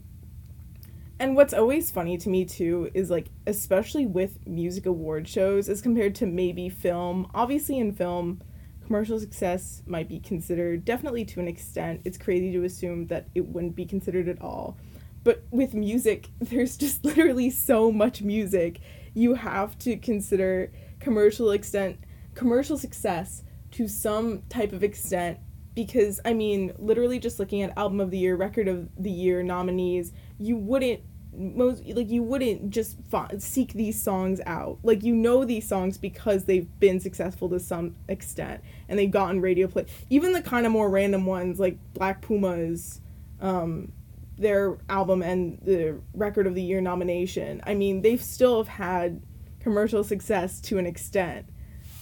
and 1.20 1.36
what's 1.36 1.54
always 1.54 1.92
funny 1.92 2.18
to 2.18 2.30
me 2.30 2.46
too 2.46 2.90
is 2.94 3.10
like 3.10 3.28
especially 3.46 4.06
with 4.06 4.46
music 4.48 4.86
award 4.86 5.28
shows 5.28 5.70
as 5.70 5.82
compared 5.82 6.16
to 6.16 6.26
maybe 6.26 6.70
film. 6.70 7.30
Obviously 7.34 7.78
in 7.78 7.92
film 7.92 8.42
commercial 8.86 9.20
success 9.20 9.84
might 9.86 10.10
be 10.10 10.20
considered 10.20 10.84
definitely 10.84 11.24
to 11.26 11.40
an 11.40 11.48
extent. 11.48 12.02
It's 12.06 12.18
crazy 12.18 12.52
to 12.52 12.64
assume 12.64 13.08
that 13.08 13.28
it 13.36 13.48
wouldn't 13.48 13.76
be 13.76 13.86
considered 13.86 14.28
at 14.28 14.42
all. 14.42 14.78
But 15.24 15.44
with 15.52 15.74
music, 15.74 16.30
there's 16.40 16.78
just 16.78 17.06
literally 17.06 17.50
so 17.50 17.92
much 17.92 18.22
music. 18.22 18.80
You 19.14 19.36
have 19.36 19.78
to 19.80 19.98
consider 19.98 20.72
commercial 21.00 21.52
extent 21.52 21.98
commercial 22.36 22.78
success 22.78 23.44
to 23.72 23.88
some 23.88 24.44
type 24.50 24.74
of 24.74 24.84
extent 24.84 25.40
because 25.74 26.20
I 26.26 26.34
mean, 26.34 26.74
literally 26.78 27.20
just 27.20 27.40
looking 27.40 27.62
at 27.62 27.78
album 27.78 28.00
of 28.00 28.12
the 28.12 28.18
year, 28.18 28.36
record 28.36 28.68
of 28.68 28.90
the 28.98 29.12
year 29.12 29.42
nominees, 29.44 30.12
you 30.38 30.58
wouldn't 30.58 31.02
most 31.34 31.86
like 31.88 32.10
you 32.10 32.22
wouldn't 32.24 32.72
just 32.72 32.98
seek 33.40 33.74
these 33.74 34.02
songs 34.02 34.42
out. 34.46 34.80
Like 34.84 35.04
you 35.04 35.16
know 35.16 35.46
these 35.46 35.68
songs 35.68 35.98
because 35.98 36.46
they've 36.46 36.68
been 36.80 37.00
successful 37.00 37.48
to 37.50 37.60
some 37.60 37.96
extent 38.10 38.62
and 38.90 39.00
they've 39.00 39.10
gotten 39.12 39.40
radio 39.40 39.68
play. 39.68 39.86
Even 40.10 40.34
the 40.34 40.42
kind 40.42 40.66
of 40.66 40.72
more 40.74 40.90
random 40.90 41.26
ones 41.26 41.60
like 41.60 41.78
Black 41.94 42.22
Pumas 42.22 43.00
um 43.40 43.92
their 44.38 44.78
album 44.90 45.22
and 45.22 45.60
the 45.62 46.00
record 46.14 46.48
of 46.48 46.56
the 46.56 46.62
year 46.62 46.82
nomination. 46.82 47.62
I 47.66 47.74
mean, 47.74 48.02
they've 48.02 48.22
still 48.22 48.58
have 48.58 48.68
had 48.68 49.22
commercial 49.60 50.04
success 50.04 50.60
to 50.62 50.78
an 50.78 50.86
extent. 50.86 51.46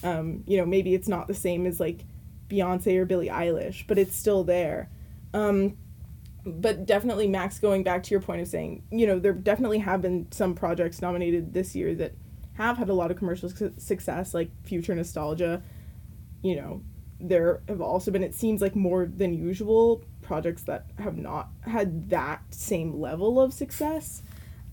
Um, 0.03 0.43
you 0.48 0.57
know, 0.57 0.65
maybe 0.65 0.93
it's 0.93 1.07
not 1.07 1.27
the 1.27 1.33
same 1.33 1.65
as 1.65 1.79
like 1.79 2.05
Beyonce 2.50 2.98
or 2.98 3.05
Billie 3.05 3.27
Eilish, 3.27 3.86
but 3.88 3.98
it's 3.98 4.15
still 4.15 4.43
there. 4.43 4.89
Um, 5.33 5.77
but 6.45 6.86
definitely, 6.86 7.27
Max, 7.27 7.59
going 7.59 7.83
back 7.83 8.03
to 8.03 8.12
your 8.12 8.21
point 8.21 8.41
of 8.41 8.48
saying, 8.48 8.83
you 8.91 9.05
know, 9.05 9.19
there 9.19 9.33
definitely 9.33 9.79
have 9.79 10.01
been 10.01 10.31
some 10.31 10.55
projects 10.55 11.01
nominated 11.01 11.53
this 11.53 11.75
year 11.75 11.93
that 11.95 12.13
have 12.53 12.77
had 12.77 12.89
a 12.89 12.93
lot 12.93 13.12
of 13.12 13.17
commercial 13.17 13.50
su- 13.50 13.74
success, 13.77 14.33
like 14.33 14.50
Future 14.63 14.95
Nostalgia. 14.95 15.62
You 16.41 16.55
know, 16.55 16.81
there 17.19 17.62
have 17.67 17.81
also 17.81 18.12
been, 18.12 18.24
it 18.24 18.33
seems 18.33 18.62
like 18.62 18.75
more 18.75 19.05
than 19.05 19.33
usual, 19.33 20.03
projects 20.29 20.62
that 20.62 20.86
have 21.00 21.17
not 21.17 21.50
had 21.62 22.12
that 22.12 22.43
same 22.51 23.01
level 23.01 23.41
of 23.41 23.51
success. 23.51 24.21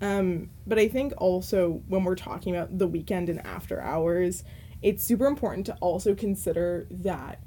Um, 0.02 0.50
but 0.66 0.78
I 0.78 0.86
think 0.86 1.14
also 1.16 1.82
when 1.88 2.04
we're 2.04 2.14
talking 2.14 2.54
about 2.54 2.76
the 2.76 2.86
Weeknd 2.86 3.30
and 3.30 3.44
after 3.46 3.80
hours, 3.80 4.44
it's 4.82 5.02
super 5.02 5.24
important 5.24 5.64
to 5.66 5.74
also 5.76 6.14
consider 6.14 6.86
that 6.90 7.40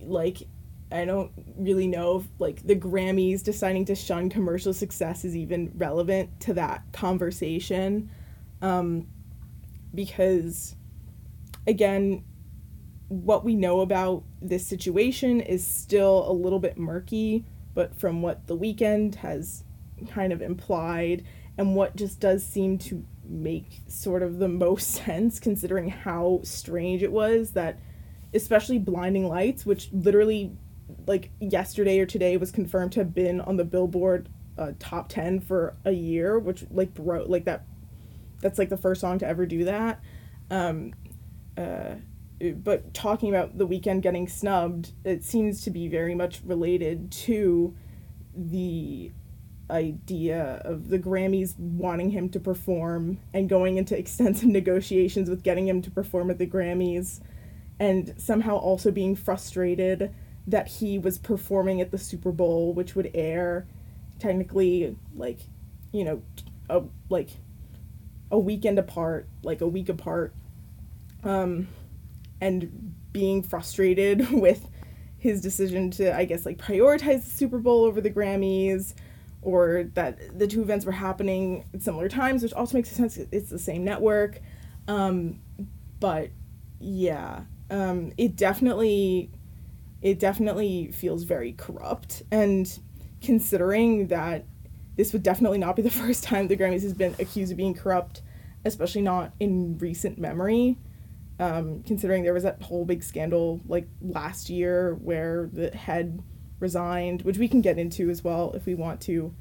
like 0.00 0.46
I 0.92 1.04
don't 1.04 1.32
really 1.58 1.88
know 1.88 2.18
if 2.18 2.26
like 2.38 2.64
the 2.64 2.76
Grammys 2.76 3.42
deciding 3.42 3.86
to 3.86 3.96
shun 3.96 4.30
commercial 4.30 4.72
success 4.72 5.24
is 5.24 5.34
even 5.34 5.72
relevant 5.74 6.38
to 6.42 6.54
that 6.54 6.84
conversation. 6.92 8.08
Um, 8.62 9.08
because 9.92 10.76
again, 11.66 12.22
what 13.08 13.44
we 13.44 13.54
know 13.54 13.80
about 13.80 14.24
this 14.40 14.66
situation 14.66 15.40
is 15.40 15.66
still 15.66 16.28
a 16.28 16.32
little 16.32 16.58
bit 16.58 16.76
murky, 16.76 17.44
but 17.74 17.94
from 17.94 18.22
what 18.22 18.46
the 18.46 18.56
Weeknd 18.56 19.16
has 19.16 19.64
kind 20.08 20.32
of 20.32 20.42
implied 20.42 21.24
and 21.58 21.74
what 21.74 21.96
just 21.96 22.20
does 22.20 22.44
seem 22.44 22.78
to 22.78 23.04
make 23.24 23.80
sort 23.88 24.22
of 24.22 24.38
the 24.38 24.48
most 24.66 24.90
sense 24.90 25.38
considering 25.38 25.88
how 25.88 26.40
strange 26.42 27.02
it 27.02 27.12
was 27.12 27.52
that 27.52 27.78
especially 28.34 28.78
blinding 28.78 29.26
lights 29.26 29.64
which 29.64 29.88
literally 29.92 30.52
like 31.06 31.30
yesterday 31.40 31.98
or 31.98 32.04
today 32.04 32.36
was 32.36 32.50
confirmed 32.50 32.92
to 32.92 33.00
have 33.00 33.14
been 33.14 33.40
on 33.40 33.56
the 33.56 33.64
billboard 33.64 34.28
uh, 34.58 34.72
top 34.78 35.08
10 35.08 35.40
for 35.40 35.74
a 35.84 35.92
year 35.92 36.38
which 36.38 36.64
like 36.70 36.92
bro 36.92 37.24
like 37.26 37.44
that 37.44 37.64
that's 38.40 38.58
like 38.58 38.68
the 38.68 38.76
first 38.76 39.00
song 39.00 39.18
to 39.18 39.26
ever 39.26 39.46
do 39.46 39.64
that. 39.64 40.00
Um 40.50 40.92
uh 41.56 41.96
but 42.56 42.92
talking 42.92 43.28
about 43.28 43.56
the 43.58 43.66
Weeknd 43.66 44.02
getting 44.02 44.28
snubbed 44.28 44.92
it 45.04 45.24
seems 45.24 45.62
to 45.62 45.70
be 45.70 45.88
very 45.88 46.14
much 46.14 46.40
related 46.44 47.10
to 47.10 47.74
the 48.34 49.10
idea 49.70 50.60
of 50.64 50.88
the 50.88 50.98
Grammys 50.98 51.58
wanting 51.58 52.10
him 52.10 52.28
to 52.28 52.38
perform 52.38 53.18
and 53.32 53.48
going 53.48 53.78
into 53.78 53.98
extensive 53.98 54.48
negotiations 54.48 55.28
with 55.28 55.42
getting 55.42 55.66
him 55.66 55.82
to 55.82 55.90
perform 55.90 56.30
at 56.30 56.38
the 56.38 56.46
Grammys 56.46 57.20
and 57.78 58.14
somehow 58.16 58.56
also 58.56 58.90
being 58.90 59.16
frustrated 59.16 60.14
that 60.46 60.68
he 60.68 60.98
was 60.98 61.18
performing 61.18 61.80
at 61.80 61.90
the 61.90 61.98
Super 61.98 62.32
Bowl 62.32 62.72
which 62.74 62.94
would 62.94 63.10
air 63.14 63.66
technically 64.18 64.96
like 65.14 65.40
you 65.92 66.04
know 66.04 66.22
a, 66.68 66.82
like 67.08 67.30
a 68.30 68.38
weekend 68.38 68.78
apart, 68.78 69.28
like 69.42 69.60
a 69.60 69.68
week 69.68 69.88
apart, 69.88 70.34
um, 71.24 71.68
and 72.40 72.94
being 73.12 73.42
frustrated 73.42 74.30
with 74.30 74.68
his 75.18 75.40
decision 75.40 75.90
to, 75.92 76.14
I 76.16 76.24
guess, 76.24 76.46
like 76.46 76.58
prioritize 76.58 77.24
the 77.24 77.30
Super 77.30 77.58
Bowl 77.58 77.84
over 77.84 78.00
the 78.00 78.10
Grammys, 78.10 78.94
or 79.42 79.84
that 79.94 80.38
the 80.38 80.46
two 80.46 80.62
events 80.62 80.84
were 80.84 80.92
happening 80.92 81.64
at 81.72 81.82
similar 81.82 82.08
times, 82.08 82.42
which 82.42 82.52
also 82.52 82.76
makes 82.76 82.90
sense. 82.90 83.16
It's 83.16 83.50
the 83.50 83.58
same 83.58 83.84
network, 83.84 84.40
um, 84.88 85.40
but 86.00 86.30
yeah, 86.80 87.42
um, 87.70 88.12
it 88.18 88.36
definitely, 88.36 89.30
it 90.02 90.18
definitely 90.18 90.92
feels 90.92 91.24
very 91.24 91.52
corrupt, 91.52 92.22
and 92.30 92.78
considering 93.22 94.08
that 94.08 94.44
this 94.96 95.12
would 95.12 95.22
definitely 95.22 95.58
not 95.58 95.76
be 95.76 95.82
the 95.82 95.90
first 96.02 96.24
time 96.24 96.48
the 96.48 96.56
Grammys 96.56 96.82
has 96.82 96.94
been 96.94 97.14
accused 97.18 97.52
of 97.52 97.56
being 97.56 97.74
corrupt, 97.74 98.22
especially 98.64 99.02
not 99.02 99.32
in 99.40 99.78
recent 99.78 100.18
memory. 100.18 100.76
Um, 101.38 101.82
considering 101.82 102.22
there 102.22 102.32
was 102.32 102.44
that 102.44 102.62
whole 102.62 102.86
big 102.86 103.02
scandal 103.02 103.60
like 103.66 103.86
last 104.00 104.48
year 104.48 104.94
where 104.94 105.50
the 105.52 105.70
head 105.70 106.22
resigned, 106.60 107.22
which 107.22 107.36
we 107.36 107.48
can 107.48 107.60
get 107.60 107.78
into 107.78 108.08
as 108.08 108.24
well 108.24 108.52
if 108.52 108.64
we 108.64 108.74
want 108.74 109.02
to. 109.02 109.34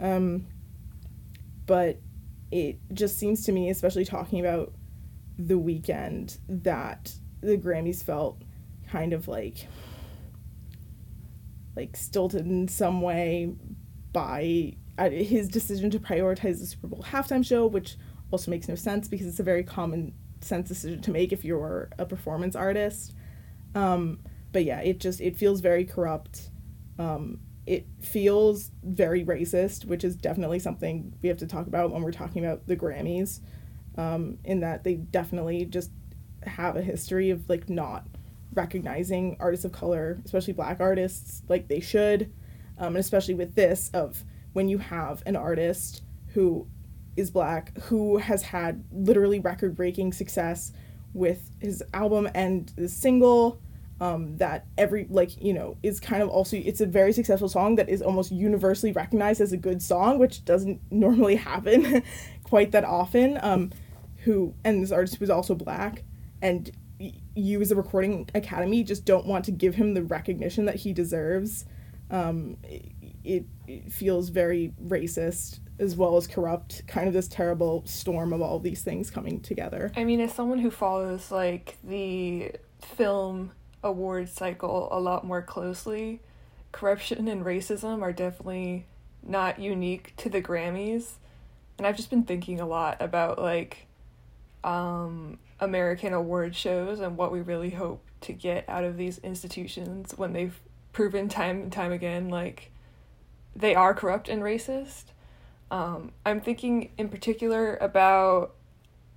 Um, 0.00 0.46
but 1.66 1.98
it 2.50 2.78
just 2.92 3.18
seems 3.18 3.44
to 3.44 3.52
me, 3.52 3.70
especially 3.70 4.04
talking 4.04 4.40
about 4.40 4.74
the 5.38 5.58
Weeknd, 5.58 6.38
that 6.48 7.12
the 7.40 7.56
Grammys 7.56 8.02
felt 8.02 8.42
kind 8.90 9.12
of 9.12 9.28
like 9.28 9.66
like 11.76 11.96
stilted 11.96 12.44
in 12.44 12.66
some 12.66 13.00
way 13.00 13.54
by 14.12 14.74
uh, 14.98 15.10
his 15.10 15.46
decision 15.46 15.90
to 15.90 16.00
prioritize 16.00 16.58
the 16.58 16.66
Super 16.66 16.88
Bowl 16.88 17.04
halftime 17.06 17.44
show, 17.44 17.66
which 17.66 17.96
also 18.32 18.50
makes 18.50 18.66
no 18.68 18.74
sense 18.74 19.06
because 19.06 19.28
it's 19.28 19.38
a 19.38 19.44
very 19.44 19.62
common 19.62 20.12
sense 20.40 20.68
decision 20.68 21.00
to 21.02 21.10
make 21.10 21.32
if 21.32 21.44
you're 21.44 21.90
a 21.98 22.06
performance 22.06 22.56
artist. 22.56 23.14
Um, 23.74 24.20
but 24.52 24.64
yeah, 24.64 24.80
it 24.80 25.00
just 25.00 25.20
it 25.20 25.36
feels 25.36 25.60
very 25.60 25.84
corrupt. 25.84 26.50
Um, 26.98 27.40
it 27.66 27.86
feels 28.00 28.70
very 28.82 29.24
racist, 29.24 29.84
which 29.84 30.02
is 30.02 30.16
definitely 30.16 30.58
something 30.58 31.14
we 31.22 31.28
have 31.28 31.38
to 31.38 31.46
talk 31.46 31.66
about 31.66 31.90
when 31.90 32.02
we're 32.02 32.12
talking 32.12 32.44
about 32.44 32.66
the 32.66 32.76
Grammys. 32.76 33.40
Um, 33.96 34.38
in 34.44 34.60
that 34.60 34.84
they 34.84 34.94
definitely 34.94 35.64
just 35.64 35.90
have 36.44 36.76
a 36.76 36.82
history 36.82 37.30
of 37.30 37.48
like 37.48 37.68
not 37.68 38.06
recognizing 38.54 39.36
artists 39.40 39.64
of 39.64 39.72
color, 39.72 40.20
especially 40.24 40.52
black 40.52 40.80
artists, 40.80 41.42
like 41.48 41.68
they 41.68 41.80
should. 41.80 42.32
Um, 42.78 42.88
and 42.88 42.98
especially 42.98 43.34
with 43.34 43.54
this 43.54 43.90
of 43.92 44.24
when 44.52 44.68
you 44.68 44.78
have 44.78 45.22
an 45.26 45.36
artist 45.36 46.02
who 46.28 46.66
is 47.18 47.30
black 47.30 47.76
who 47.82 48.18
has 48.18 48.42
had 48.42 48.84
literally 48.92 49.40
record 49.40 49.74
breaking 49.74 50.12
success 50.12 50.72
with 51.14 51.50
his 51.60 51.82
album 51.92 52.28
and 52.34 52.72
the 52.76 52.88
single 52.88 53.60
um, 54.00 54.36
that 54.36 54.66
every 54.76 55.06
like 55.10 55.42
you 55.42 55.52
know 55.52 55.76
is 55.82 55.98
kind 55.98 56.22
of 56.22 56.28
also 56.28 56.56
it's 56.56 56.80
a 56.80 56.86
very 56.86 57.12
successful 57.12 57.48
song 57.48 57.74
that 57.76 57.88
is 57.88 58.00
almost 58.00 58.30
universally 58.30 58.92
recognized 58.92 59.40
as 59.40 59.52
a 59.52 59.56
good 59.56 59.82
song 59.82 60.18
which 60.18 60.44
doesn't 60.44 60.80
normally 60.90 61.36
happen 61.36 62.02
quite 62.44 62.70
that 62.72 62.84
often 62.84 63.38
um, 63.42 63.70
who 64.18 64.54
and 64.64 64.82
this 64.82 64.92
artist 64.92 65.20
was 65.20 65.30
also 65.30 65.54
black 65.54 66.04
and 66.40 66.70
you 67.34 67.60
as 67.60 67.70
a 67.70 67.76
recording 67.76 68.28
academy 68.34 68.82
just 68.82 69.04
don't 69.04 69.26
want 69.26 69.44
to 69.44 69.52
give 69.52 69.76
him 69.76 69.94
the 69.94 70.02
recognition 70.02 70.64
that 70.64 70.76
he 70.76 70.92
deserves. 70.92 71.64
Um, 72.10 72.56
it, 72.64 73.44
it 73.66 73.92
feels 73.92 74.30
very 74.30 74.72
racist 74.82 75.60
as 75.78 75.96
well 75.96 76.16
as 76.16 76.26
corrupt 76.26 76.86
kind 76.86 77.06
of 77.06 77.14
this 77.14 77.28
terrible 77.28 77.82
storm 77.86 78.32
of 78.32 78.40
all 78.40 78.58
these 78.58 78.82
things 78.82 79.10
coming 79.10 79.40
together 79.40 79.90
I 79.96 80.04
mean, 80.04 80.20
as 80.20 80.32
someone 80.32 80.58
who 80.58 80.70
follows 80.70 81.30
like 81.30 81.76
the 81.82 82.52
film 82.80 83.52
award 83.82 84.28
cycle 84.28 84.88
a 84.90 85.00
lot 85.00 85.24
more 85.24 85.42
closely, 85.42 86.20
corruption 86.72 87.28
and 87.28 87.44
racism 87.44 88.02
are 88.02 88.12
definitely 88.12 88.86
not 89.22 89.58
unique 89.58 90.14
to 90.18 90.28
the 90.28 90.40
Grammys. 90.40 91.12
And 91.76 91.86
I've 91.86 91.96
just 91.96 92.10
been 92.10 92.24
thinking 92.24 92.60
a 92.60 92.66
lot 92.66 93.00
about 93.00 93.38
like 93.38 93.86
um 94.64 95.38
American 95.60 96.12
award 96.12 96.54
shows 96.54 97.00
and 97.00 97.16
what 97.16 97.32
we 97.32 97.40
really 97.40 97.70
hope 97.70 98.04
to 98.20 98.32
get 98.32 98.64
out 98.68 98.84
of 98.84 98.96
these 98.96 99.18
institutions 99.18 100.14
when 100.16 100.32
they've 100.32 100.60
proven 100.92 101.28
time 101.28 101.62
and 101.62 101.72
time 101.72 101.92
again 101.92 102.28
like 102.28 102.70
they 103.54 103.74
are 103.74 103.94
corrupt 103.94 104.28
and 104.28 104.42
racist. 104.42 105.04
Um, 105.70 106.12
I'm 106.24 106.40
thinking 106.40 106.90
in 106.96 107.08
particular 107.08 107.76
about 107.76 108.54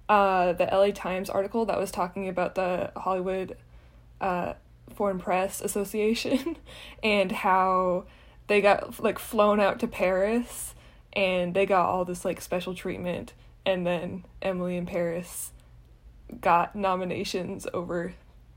uh, 0.10 0.54
the 0.54 0.66
LA 0.66 0.92
Times 0.92 1.30
article 1.30 1.66
that 1.66 1.80
was 1.80 1.92
talking 1.92 2.28
about 2.28 2.56
the 2.56 2.92
Hollywood 2.98 3.58
uh, 4.20 4.54
Foreign 4.94 5.20
Press 5.20 5.62
Association 5.62 6.58
and 7.04 7.32
how 7.32 8.06
they 8.48 8.62
got 8.62 9.02
like 9.02 9.20
flown 9.20 9.60
out 9.60 9.80
to 9.80 9.88
Paris 9.88 10.76
and 11.14 11.54
they 11.54 11.66
got 11.66 11.86
all 11.86 12.06
this 12.06 12.26
like 12.26 12.42
special 12.42 12.74
treatment 12.74 13.34
and 13.66 13.86
then 13.86 14.26
Emily 14.42 14.78
in 14.78 14.86
Paris 14.86 15.52
got 16.40 16.76
nominations 16.76 17.68
over 17.74 18.14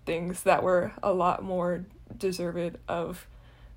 things 0.06 0.42
that 0.42 0.62
were 0.62 0.92
a 1.02 1.12
lot 1.12 1.42
more 1.42 1.86
deserved 2.16 2.78
of 2.88 3.26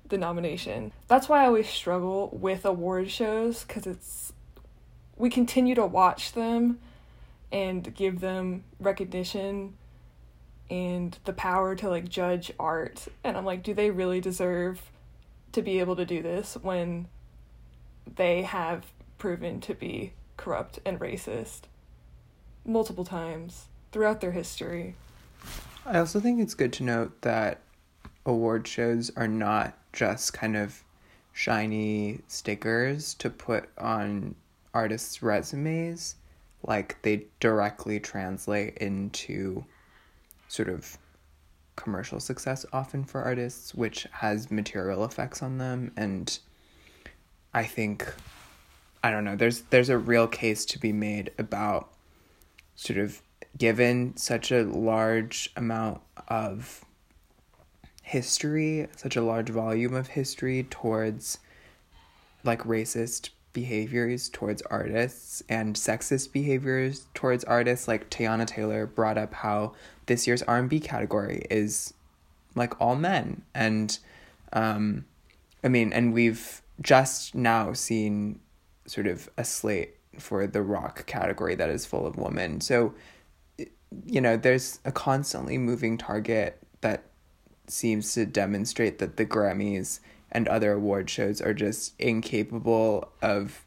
the 0.08 0.18
nomination. 0.18 0.92
That's 1.06 1.28
why 1.28 1.42
I 1.42 1.46
always 1.46 1.68
struggle 1.68 2.30
with 2.32 2.64
award 2.64 3.10
shows 3.10 3.64
cuz 3.64 3.86
it's 3.86 4.32
we 5.16 5.30
continue 5.30 5.74
to 5.74 5.86
watch 5.86 6.32
them 6.32 6.78
and 7.50 7.94
give 7.94 8.20
them 8.20 8.64
recognition 8.78 9.76
and 10.70 11.18
the 11.24 11.32
power 11.32 11.74
to 11.74 11.88
like 11.88 12.08
judge 12.08 12.52
art 12.58 13.08
and 13.24 13.36
I'm 13.36 13.44
like 13.44 13.62
do 13.62 13.74
they 13.74 13.90
really 13.90 14.20
deserve 14.20 14.90
to 15.52 15.62
be 15.62 15.80
able 15.80 15.96
to 15.96 16.04
do 16.04 16.22
this 16.22 16.56
when 16.60 17.08
they 18.16 18.42
have 18.42 18.86
proven 19.18 19.60
to 19.62 19.74
be 19.74 20.12
corrupt 20.36 20.78
and 20.84 21.00
racist 21.00 21.62
multiple 22.64 23.04
times 23.04 23.66
throughout 23.92 24.20
their 24.20 24.32
history. 24.32 24.94
I 25.84 25.98
also 25.98 26.20
think 26.20 26.40
it's 26.40 26.54
good 26.54 26.72
to 26.74 26.84
note 26.84 27.22
that 27.22 27.60
award 28.28 28.68
shows 28.68 29.10
are 29.16 29.26
not 29.26 29.76
just 29.92 30.32
kind 30.32 30.56
of 30.56 30.84
shiny 31.32 32.20
stickers 32.28 33.14
to 33.14 33.30
put 33.30 33.68
on 33.78 34.34
artists' 34.74 35.22
resumes, 35.22 36.14
like 36.62 37.00
they 37.02 37.24
directly 37.40 37.98
translate 37.98 38.76
into 38.78 39.64
sort 40.48 40.68
of 40.68 40.98
commercial 41.76 42.20
success 42.20 42.66
often 42.72 43.04
for 43.04 43.22
artists, 43.22 43.74
which 43.74 44.06
has 44.12 44.50
material 44.50 45.04
effects 45.04 45.42
on 45.42 45.58
them. 45.58 45.92
And 45.96 46.38
I 47.54 47.64
think, 47.64 48.12
I 49.02 49.10
don't 49.10 49.24
know, 49.24 49.36
there's 49.36 49.62
there's 49.70 49.88
a 49.88 49.98
real 49.98 50.26
case 50.26 50.64
to 50.66 50.78
be 50.78 50.92
made 50.92 51.30
about 51.38 51.88
sort 52.76 52.98
of 52.98 53.22
given 53.56 54.16
such 54.16 54.52
a 54.52 54.64
large 54.64 55.50
amount 55.56 56.00
of 56.28 56.84
history, 58.08 58.88
such 58.96 59.16
a 59.16 59.22
large 59.22 59.50
volume 59.50 59.94
of 59.94 60.08
history 60.08 60.66
towards 60.70 61.38
like 62.44 62.62
racist 62.62 63.30
behaviors 63.52 64.28
towards 64.28 64.62
artists 64.62 65.42
and 65.48 65.74
sexist 65.74 66.32
behaviors 66.32 67.06
towards 67.14 67.44
artists 67.44 67.88
like 67.88 68.08
Teyana 68.08 68.46
Taylor 68.46 68.86
brought 68.86 69.18
up 69.18 69.34
how 69.34 69.72
this 70.06 70.26
year's 70.26 70.42
R&B 70.42 70.78
category 70.80 71.44
is 71.50 71.92
like 72.54 72.80
all 72.80 72.94
men 72.94 73.42
and 73.54 73.98
um 74.52 75.04
I 75.64 75.68
mean 75.68 75.92
and 75.92 76.12
we've 76.12 76.62
just 76.80 77.34
now 77.34 77.72
seen 77.72 78.38
sort 78.86 79.06
of 79.06 79.28
a 79.36 79.44
slate 79.44 79.96
for 80.18 80.46
the 80.46 80.62
rock 80.62 81.06
category 81.06 81.54
that 81.56 81.70
is 81.70 81.84
full 81.84 82.06
of 82.06 82.16
women. 82.16 82.60
So 82.60 82.94
you 84.04 84.20
know, 84.20 84.36
there's 84.36 84.80
a 84.84 84.92
constantly 84.92 85.58
moving 85.58 85.96
target 85.96 86.58
that 86.82 87.04
seems 87.70 88.14
to 88.14 88.26
demonstrate 88.26 88.98
that 88.98 89.16
the 89.16 89.26
Grammys 89.26 90.00
and 90.30 90.46
other 90.48 90.72
award 90.72 91.08
shows 91.08 91.40
are 91.40 91.54
just 91.54 91.94
incapable 91.98 93.10
of 93.22 93.64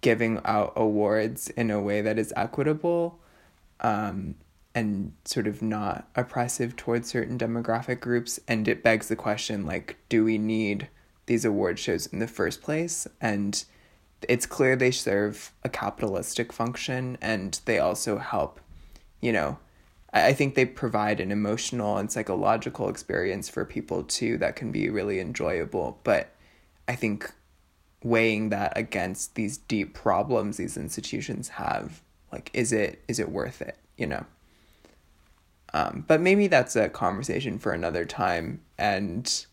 giving 0.00 0.40
out 0.44 0.72
awards 0.76 1.48
in 1.50 1.70
a 1.70 1.80
way 1.80 2.00
that 2.00 2.18
is 2.18 2.32
equitable 2.36 3.18
um, 3.80 4.34
and 4.74 5.12
sort 5.24 5.46
of 5.46 5.62
not 5.62 6.08
oppressive 6.14 6.76
towards 6.76 7.08
certain 7.08 7.38
demographic 7.38 8.00
groups. 8.00 8.38
And 8.46 8.68
it 8.68 8.82
begs 8.82 9.08
the 9.08 9.16
question 9.16 9.64
like, 9.64 9.96
do 10.08 10.24
we 10.24 10.38
need 10.38 10.88
these 11.26 11.44
award 11.44 11.78
shows 11.78 12.06
in 12.06 12.18
the 12.18 12.28
first 12.28 12.62
place? 12.62 13.06
And 13.20 13.64
it's 14.28 14.46
clear 14.46 14.76
they 14.76 14.90
serve 14.90 15.52
a 15.64 15.68
capitalistic 15.68 16.52
function 16.52 17.16
and 17.20 17.58
they 17.64 17.78
also 17.78 18.18
help, 18.18 18.60
you 19.20 19.32
know, 19.32 19.58
I 20.12 20.32
think 20.32 20.54
they 20.54 20.64
provide 20.64 21.20
an 21.20 21.30
emotional 21.30 21.98
and 21.98 22.10
psychological 22.10 22.88
experience 22.88 23.48
for 23.48 23.64
people 23.64 24.02
too 24.02 24.38
that 24.38 24.56
can 24.56 24.72
be 24.72 24.88
really 24.88 25.20
enjoyable. 25.20 26.00
But 26.04 26.32
I 26.88 26.94
think 26.94 27.32
weighing 28.02 28.50
that 28.50 28.72
against 28.76 29.34
these 29.34 29.58
deep 29.58 29.94
problems 29.94 30.58
these 30.58 30.76
institutions 30.76 31.48
have 31.48 32.02
like 32.30 32.50
is 32.52 32.72
it 32.72 33.02
is 33.08 33.18
it 33.18 33.30
worth 33.30 33.60
it 33.60 33.76
you 33.96 34.06
know 34.06 34.24
um, 35.74 36.04
but 36.06 36.20
maybe 36.20 36.46
that's 36.46 36.76
a 36.76 36.88
conversation 36.88 37.58
for 37.58 37.72
another 37.72 38.04
time 38.04 38.60
and 38.78 39.46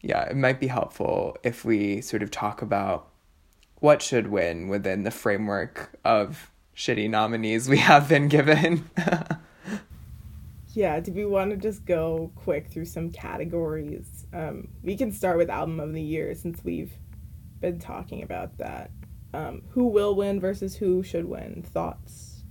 yeah 0.00 0.22
it 0.24 0.36
might 0.36 0.58
be 0.58 0.66
helpful 0.66 1.36
if 1.42 1.64
we 1.64 2.00
sort 2.00 2.22
of 2.22 2.30
talk 2.30 2.60
about 2.60 3.08
what 3.76 4.02
should 4.02 4.26
win 4.28 4.68
within 4.68 5.04
the 5.04 5.10
framework 5.10 5.90
of 6.04 6.50
shitty 6.76 7.08
nominees 7.08 7.68
we 7.68 7.78
have 7.78 8.08
been 8.08 8.26
given 8.26 8.90
yeah 10.74 11.00
do 11.00 11.12
we 11.12 11.24
want 11.24 11.50
to 11.50 11.56
just 11.56 11.84
go 11.84 12.30
quick 12.36 12.68
through 12.68 12.84
some 12.84 13.10
categories 13.10 14.26
um, 14.32 14.68
we 14.82 14.96
can 14.96 15.12
start 15.12 15.36
with 15.36 15.50
album 15.50 15.80
of 15.80 15.92
the 15.92 16.02
year 16.02 16.34
since 16.34 16.62
we've 16.64 16.92
been 17.60 17.78
talking 17.78 18.22
about 18.22 18.58
that. 18.58 18.90
Um, 19.32 19.62
who 19.70 19.86
will 19.86 20.14
win 20.14 20.40
versus 20.40 20.74
who 20.74 21.02
should 21.02 21.26
win? 21.26 21.62
Thoughts? 21.62 22.42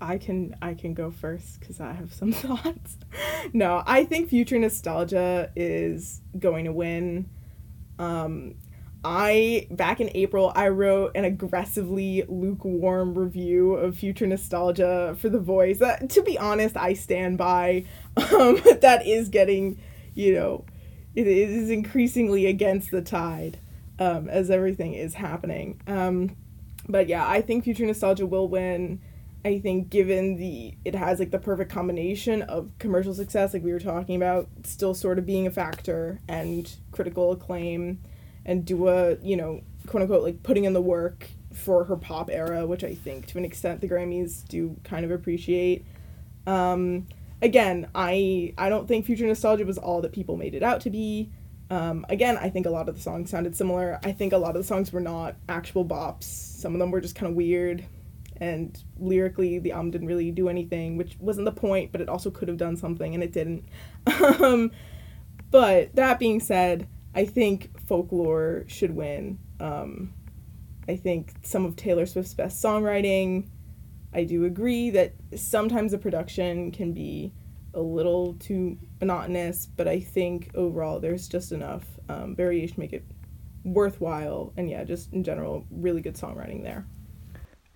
I 0.00 0.18
can 0.18 0.54
I 0.60 0.74
can 0.74 0.92
go 0.92 1.10
first 1.10 1.58
because 1.58 1.80
I 1.80 1.92
have 1.92 2.12
some 2.12 2.32
thoughts. 2.32 2.98
no, 3.52 3.82
I 3.86 4.04
think 4.04 4.28
Future 4.28 4.58
Nostalgia 4.58 5.50
is 5.56 6.20
going 6.38 6.66
to 6.66 6.72
win. 6.72 7.28
Um, 7.98 8.56
I 9.08 9.68
back 9.70 10.00
in 10.00 10.10
April 10.16 10.52
I 10.56 10.66
wrote 10.66 11.12
an 11.14 11.24
aggressively 11.24 12.24
lukewarm 12.26 13.16
review 13.16 13.74
of 13.74 13.96
Future 13.96 14.26
Nostalgia 14.26 15.16
for 15.20 15.28
The 15.28 15.38
Voice. 15.38 15.80
Uh, 15.80 15.98
to 16.08 16.22
be 16.22 16.36
honest, 16.36 16.76
I 16.76 16.94
stand 16.94 17.38
by. 17.38 17.84
Um, 18.16 18.62
that 18.80 19.06
is 19.06 19.28
getting, 19.28 19.78
you 20.14 20.32
know, 20.32 20.64
it 21.14 21.26
is 21.26 21.68
increasingly 21.68 22.46
against 22.46 22.90
the 22.90 23.02
tide 23.02 23.58
um, 23.98 24.30
as 24.30 24.50
everything 24.50 24.94
is 24.94 25.12
happening. 25.12 25.82
Um, 25.86 26.34
but 26.88 27.06
yeah, 27.06 27.28
I 27.28 27.42
think 27.42 27.64
Future 27.64 27.84
Nostalgia 27.84 28.24
will 28.24 28.48
win. 28.48 29.02
I 29.44 29.58
think 29.58 29.90
given 29.90 30.38
the 30.38 30.74
it 30.86 30.94
has 30.94 31.18
like 31.18 31.30
the 31.30 31.38
perfect 31.38 31.70
combination 31.70 32.40
of 32.40 32.72
commercial 32.78 33.12
success, 33.12 33.52
like 33.52 33.62
we 33.62 33.72
were 33.72 33.80
talking 33.80 34.16
about, 34.16 34.48
still 34.64 34.94
sort 34.94 35.18
of 35.18 35.26
being 35.26 35.46
a 35.46 35.50
factor 35.50 36.22
and 36.26 36.74
critical 36.90 37.32
acclaim, 37.32 38.00
and 38.46 38.64
do 38.64 38.88
a 38.88 39.16
you 39.16 39.36
know, 39.36 39.60
quote 39.86 40.02
unquote, 40.02 40.22
like 40.22 40.42
putting 40.42 40.64
in 40.64 40.72
the 40.72 40.80
work 40.80 41.28
for 41.52 41.84
her 41.84 41.96
pop 41.96 42.30
era, 42.30 42.66
which 42.66 42.84
I 42.84 42.94
think 42.94 43.26
to 43.26 43.38
an 43.38 43.44
extent 43.44 43.82
the 43.82 43.88
Grammys 43.88 44.46
do 44.48 44.76
kind 44.84 45.04
of 45.04 45.10
appreciate. 45.10 45.84
Um, 46.46 47.08
again, 47.42 47.88
I 47.94 48.54
I 48.56 48.70
don't 48.70 48.88
think 48.88 49.04
Future 49.04 49.26
Nostalgia 49.26 49.66
was 49.66 49.76
all 49.76 50.00
that 50.00 50.12
people 50.12 50.36
made 50.36 50.54
it 50.54 50.62
out 50.62 50.80
to 50.82 50.90
be. 50.90 51.30
Um, 51.68 52.06
again, 52.08 52.38
I 52.38 52.48
think 52.48 52.66
a 52.66 52.70
lot 52.70 52.88
of 52.88 52.94
the 52.94 53.00
songs 53.00 53.30
sounded 53.30 53.56
similar. 53.56 53.98
I 54.04 54.12
think 54.12 54.32
a 54.32 54.38
lot 54.38 54.54
of 54.54 54.62
the 54.62 54.68
songs 54.68 54.92
were 54.92 55.00
not 55.00 55.34
actual 55.48 55.84
bops. 55.84 56.22
Some 56.22 56.74
of 56.74 56.78
them 56.78 56.92
were 56.92 57.00
just 57.00 57.16
kind 57.16 57.28
of 57.28 57.36
weird, 57.36 57.84
and 58.36 58.80
lyrically, 58.98 59.58
the 59.58 59.72
album 59.72 59.90
didn't 59.90 60.06
really 60.06 60.30
do 60.30 60.48
anything, 60.48 60.96
which 60.96 61.16
wasn't 61.18 61.46
the 61.46 61.52
point, 61.52 61.90
but 61.90 62.00
it 62.00 62.08
also 62.08 62.30
could 62.30 62.46
have 62.46 62.56
done 62.56 62.76
something, 62.76 63.14
and 63.14 63.24
it 63.24 63.32
didn't. 63.32 63.64
um, 64.40 64.70
but 65.50 65.94
that 65.96 66.20
being 66.20 66.38
said, 66.38 66.86
I 67.16 67.24
think 67.24 67.70
folklore 67.88 68.64
should 68.68 68.94
win. 68.94 69.38
Um, 69.58 70.12
I 70.88 70.96
think 70.96 71.32
some 71.42 71.64
of 71.64 71.74
Taylor 71.74 72.06
Swift's 72.06 72.34
best 72.34 72.62
songwriting 72.62 73.48
I 74.16 74.24
do 74.24 74.46
agree 74.46 74.88
that 74.90 75.12
sometimes 75.36 75.92
the 75.92 75.98
production 75.98 76.72
can 76.72 76.94
be 76.94 77.34
a 77.74 77.80
little 77.80 78.32
too 78.40 78.78
monotonous, 78.98 79.66
but 79.66 79.86
I 79.86 80.00
think 80.00 80.50
overall 80.54 81.00
there's 81.00 81.28
just 81.28 81.52
enough 81.52 81.84
um, 82.08 82.34
variation 82.34 82.76
to 82.76 82.80
make 82.80 82.94
it 82.94 83.04
worthwhile. 83.62 84.54
And 84.56 84.70
yeah, 84.70 84.84
just 84.84 85.12
in 85.12 85.22
general, 85.22 85.66
really 85.70 86.00
good 86.00 86.14
songwriting 86.14 86.62
there. 86.62 86.86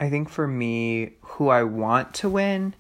I 0.01 0.09
think 0.09 0.31
for 0.31 0.47
me, 0.47 1.13
who 1.21 1.49
I 1.49 1.63
want 1.63 2.15
to 2.15 2.31
win 2.31 2.73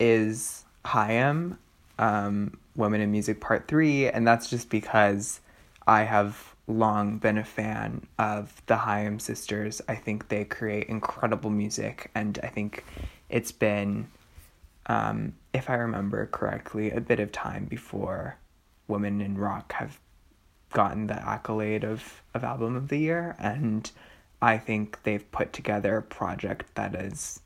is 0.00 0.64
Haim, 0.86 1.58
um, 1.98 2.58
Women 2.74 3.02
in 3.02 3.10
Music 3.12 3.38
Part 3.38 3.68
3, 3.68 4.08
and 4.08 4.26
that's 4.26 4.48
just 4.48 4.70
because 4.70 5.40
I 5.86 6.02
have 6.02 6.54
long 6.66 7.18
been 7.18 7.38
a 7.38 7.44
fan 7.44 8.06
of 8.18 8.62
the 8.66 8.76
Haim 8.76 9.18
sisters. 9.18 9.82
I 9.88 9.96
think 9.96 10.28
they 10.28 10.44
create 10.44 10.88
incredible 10.88 11.50
music, 11.50 12.10
and 12.14 12.38
I 12.42 12.48
think 12.48 12.84
it's 13.28 13.52
been, 13.52 14.08
um, 14.86 15.34
if 15.52 15.68
I 15.68 15.74
remember 15.74 16.26
correctly, 16.26 16.90
a 16.90 17.00
bit 17.00 17.20
of 17.20 17.32
time 17.32 17.66
before 17.66 18.38
Women 18.88 19.20
in 19.20 19.36
Rock 19.36 19.72
have 19.74 19.98
gotten 20.72 21.06
the 21.06 21.28
accolade 21.28 21.84
of, 21.84 22.22
of 22.34 22.44
Album 22.44 22.76
of 22.76 22.88
the 22.88 22.98
Year, 22.98 23.36
and 23.38 23.90
I 24.40 24.58
think 24.58 25.02
they've 25.02 25.30
put 25.32 25.52
together 25.52 25.98
a 25.98 26.02
project 26.02 26.74
that 26.74 26.94
is 26.94 27.40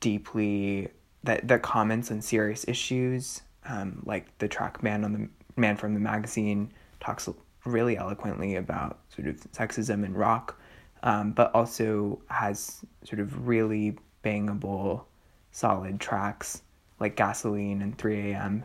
deeply 0.00 0.88
that 1.24 1.46
that 1.46 1.62
comments 1.62 2.10
on 2.10 2.20
serious 2.20 2.66
issues, 2.66 3.42
um, 3.66 4.02
like 4.04 4.36
the 4.38 4.48
track 4.48 4.82
"Man 4.82 5.04
on 5.04 5.12
the 5.12 5.28
Man 5.56 5.76
from 5.76 5.94
the 5.94 6.00
Magazine" 6.00 6.72
talks 7.02 7.28
really 7.64 7.96
eloquently 7.96 8.56
about 8.56 9.00
sort 9.14 9.28
of 9.28 9.36
sexism 9.52 10.04
in 10.04 10.14
rock, 10.14 10.58
um, 11.02 11.32
but 11.32 11.54
also 11.54 12.20
has 12.28 12.84
sort 13.04 13.20
of 13.20 13.46
really 13.46 13.96
bangable, 14.24 15.04
solid 15.50 16.00
tracks 16.00 16.62
like 17.00 17.16
Gasoline 17.16 17.82
and 17.82 17.98
3 17.98 18.32
a.m. 18.32 18.64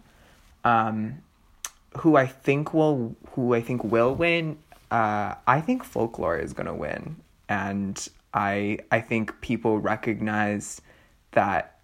Um, 0.64 1.24
who 1.98 2.16
I 2.16 2.28
think 2.28 2.74
will 2.74 3.16
who 3.32 3.54
I 3.54 3.62
think 3.62 3.84
will 3.84 4.14
win. 4.14 4.58
Uh, 4.92 5.34
I 5.48 5.60
think 5.62 5.84
folklore 5.84 6.38
is 6.38 6.54
gonna 6.54 6.76
win, 6.76 7.18
and 7.50 8.08
I 8.34 8.80
I 8.92 9.02
think 9.02 9.42
people 9.42 9.80
recognize 9.80 10.82
that 11.32 11.80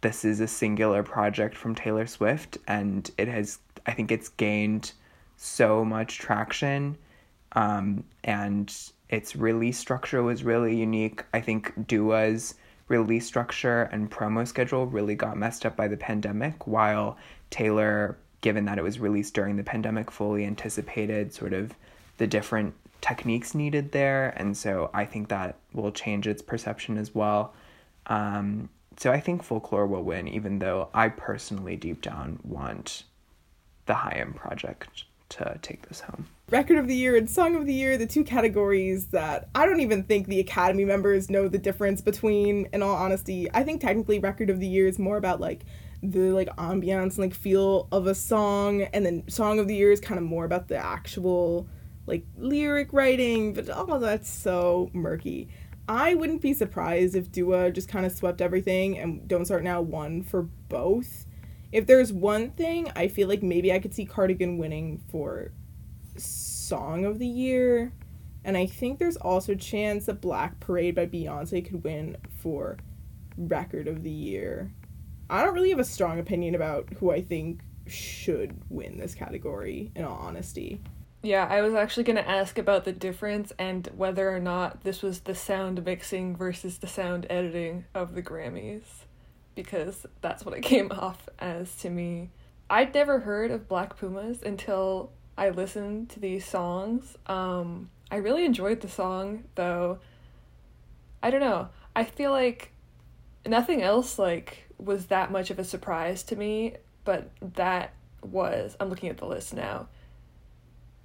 this 0.00 0.24
is 0.24 0.40
a 0.40 0.46
singular 0.46 1.02
project 1.02 1.56
from 1.56 1.74
Taylor 1.74 2.06
Swift, 2.06 2.56
and 2.66 3.10
it 3.18 3.28
has 3.28 3.58
I 3.86 3.92
think 3.92 4.10
it's 4.10 4.28
gained 4.28 4.92
so 5.42 5.82
much 5.84 6.18
traction. 6.18 6.96
Um, 7.52 8.04
and 8.22 8.72
its 9.08 9.34
release 9.34 9.78
structure 9.78 10.22
was 10.22 10.44
really 10.44 10.76
unique. 10.76 11.24
I 11.32 11.40
think 11.40 11.72
Dua's 11.86 12.54
release 12.88 13.26
structure 13.26 13.84
and 13.84 14.10
promo 14.10 14.46
schedule 14.46 14.86
really 14.86 15.14
got 15.14 15.38
messed 15.38 15.64
up 15.64 15.76
by 15.76 15.88
the 15.88 15.96
pandemic, 15.96 16.66
while 16.66 17.16
Taylor, 17.48 18.18
given 18.42 18.66
that 18.66 18.78
it 18.78 18.82
was 18.82 19.00
released 19.00 19.32
during 19.34 19.56
the 19.56 19.62
pandemic, 19.62 20.10
fully 20.10 20.44
anticipated 20.44 21.32
sort 21.32 21.54
of 21.54 21.72
the 22.18 22.26
different 22.26 22.74
techniques 23.00 23.54
needed 23.54 23.92
there. 23.92 24.34
And 24.36 24.54
so 24.54 24.90
I 24.92 25.06
think 25.06 25.28
that 25.28 25.56
will 25.72 25.90
change 25.90 26.26
its 26.26 26.42
perception 26.42 26.98
as 26.98 27.14
well. 27.14 27.54
Um, 28.06 28.68
so 28.98 29.10
I 29.10 29.20
think 29.20 29.42
folklore 29.42 29.86
will 29.86 30.02
win, 30.02 30.28
even 30.28 30.58
though 30.58 30.90
I 30.92 31.08
personally 31.08 31.76
deep 31.76 32.02
down 32.02 32.40
want 32.44 33.04
the 33.86 33.94
Haim 33.94 34.34
project 34.34 35.04
to 35.30 35.58
take 35.62 35.88
this 35.88 36.00
home. 36.00 36.26
Record 36.50 36.78
of 36.78 36.88
the 36.88 36.96
Year 36.96 37.16
and 37.16 37.30
Song 37.30 37.54
of 37.54 37.64
the 37.64 37.74
Year, 37.74 37.96
the 37.96 38.06
two 38.06 38.24
categories 38.24 39.06
that 39.08 39.48
I 39.54 39.66
don't 39.66 39.80
even 39.80 40.02
think 40.02 40.26
the 40.26 40.40
Academy 40.40 40.84
members 40.84 41.30
know 41.30 41.48
the 41.48 41.58
difference 41.58 42.00
between, 42.00 42.68
in 42.72 42.82
all 42.82 42.94
honesty. 42.94 43.48
I 43.54 43.62
think 43.62 43.80
technically 43.80 44.18
Record 44.18 44.50
of 44.50 44.60
the 44.60 44.66
Year 44.66 44.88
is 44.88 44.98
more 44.98 45.16
about 45.16 45.40
like 45.40 45.64
the 46.02 46.32
like 46.32 46.48
ambiance 46.56 47.10
and 47.10 47.18
like 47.18 47.34
feel 47.34 47.88
of 47.92 48.06
a 48.06 48.14
song, 48.14 48.82
and 48.82 49.06
then 49.06 49.28
Song 49.28 49.58
of 49.58 49.68
the 49.68 49.76
Year 49.76 49.92
is 49.92 50.00
kind 50.00 50.18
of 50.18 50.24
more 50.24 50.44
about 50.44 50.68
the 50.68 50.76
actual 50.76 51.68
like 52.06 52.24
lyric 52.36 52.92
writing, 52.92 53.54
but 53.54 53.70
all 53.70 53.98
that's 54.00 54.28
so 54.28 54.90
murky. 54.92 55.48
I 55.88 56.14
wouldn't 56.14 56.42
be 56.42 56.54
surprised 56.54 57.16
if 57.16 57.32
Dua 57.32 57.70
just 57.70 57.88
kind 57.88 58.06
of 58.06 58.12
swept 58.12 58.40
everything 58.40 58.98
and 58.98 59.26
Don't 59.26 59.44
Start 59.44 59.62
Now 59.62 59.80
won 59.80 60.22
for 60.22 60.42
both 60.68 61.26
if 61.72 61.86
there's 61.86 62.12
one 62.12 62.50
thing, 62.50 62.90
I 62.96 63.08
feel 63.08 63.28
like 63.28 63.42
maybe 63.42 63.72
I 63.72 63.78
could 63.78 63.94
see 63.94 64.04
Cardigan 64.04 64.58
winning 64.58 65.00
for 65.10 65.52
Song 66.16 67.04
of 67.04 67.18
the 67.18 67.26
Year. 67.26 67.92
And 68.44 68.56
I 68.56 68.66
think 68.66 68.98
there's 68.98 69.16
also 69.16 69.52
a 69.52 69.56
chance 69.56 70.06
that 70.06 70.20
Black 70.20 70.58
Parade 70.60 70.94
by 70.94 71.06
Beyonce 71.06 71.64
could 71.64 71.84
win 71.84 72.16
for 72.38 72.78
Record 73.36 73.86
of 73.86 74.02
the 74.02 74.10
Year. 74.10 74.72
I 75.28 75.44
don't 75.44 75.54
really 75.54 75.70
have 75.70 75.78
a 75.78 75.84
strong 75.84 76.18
opinion 76.18 76.54
about 76.54 76.88
who 76.94 77.12
I 77.12 77.20
think 77.20 77.60
should 77.86 78.60
win 78.68 78.96
this 78.96 79.14
category, 79.14 79.92
in 79.94 80.04
all 80.04 80.16
honesty. 80.16 80.80
Yeah, 81.22 81.46
I 81.48 81.60
was 81.60 81.74
actually 81.74 82.04
going 82.04 82.16
to 82.16 82.28
ask 82.28 82.58
about 82.58 82.84
the 82.84 82.92
difference 82.92 83.52
and 83.58 83.86
whether 83.94 84.34
or 84.34 84.40
not 84.40 84.84
this 84.84 85.02
was 85.02 85.20
the 85.20 85.34
sound 85.34 85.84
mixing 85.84 86.34
versus 86.34 86.78
the 86.78 86.86
sound 86.86 87.26
editing 87.28 87.84
of 87.94 88.14
the 88.14 88.22
Grammys 88.22 88.99
because 89.62 90.06
that's 90.20 90.44
what 90.44 90.56
it 90.56 90.60
came 90.62 90.90
off 90.92 91.28
as 91.38 91.74
to 91.76 91.90
me. 91.90 92.30
I'd 92.68 92.94
never 92.94 93.20
heard 93.20 93.50
of 93.50 93.68
Black 93.68 93.96
Pumas 93.98 94.42
until 94.42 95.10
I 95.36 95.50
listened 95.50 96.10
to 96.10 96.20
these 96.20 96.44
songs. 96.44 97.16
Um, 97.26 97.90
I 98.10 98.16
really 98.16 98.44
enjoyed 98.44 98.80
the 98.80 98.88
song 98.88 99.44
though. 99.54 99.98
I 101.22 101.30
don't 101.30 101.40
know. 101.40 101.68
I 101.94 102.04
feel 102.04 102.30
like 102.30 102.72
nothing 103.46 103.82
else 103.82 104.18
like 104.18 104.68
was 104.78 105.06
that 105.06 105.30
much 105.30 105.50
of 105.50 105.58
a 105.58 105.64
surprise 105.64 106.22
to 106.24 106.36
me, 106.36 106.74
but 107.04 107.30
that 107.54 107.92
was 108.22 108.76
I'm 108.78 108.88
looking 108.88 109.08
at 109.10 109.18
the 109.18 109.26
list 109.26 109.54
now. 109.54 109.88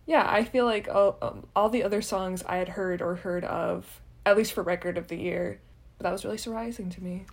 yeah, 0.05 0.25
I 0.27 0.43
feel 0.43 0.65
like 0.65 0.87
all, 0.87 1.17
um, 1.21 1.47
all 1.55 1.69
the 1.69 1.83
other 1.83 2.01
songs 2.01 2.43
I 2.47 2.57
had 2.57 2.69
heard 2.69 3.01
or 3.01 3.15
heard 3.15 3.43
of, 3.43 4.01
at 4.25 4.37
least 4.37 4.53
for 4.53 4.61
record 4.63 4.97
of 4.97 5.07
the 5.07 5.17
year, 5.17 5.59
that 5.99 6.11
was 6.11 6.23
really 6.25 6.37
surprising 6.37 6.89
to 6.91 7.03
me. 7.03 7.25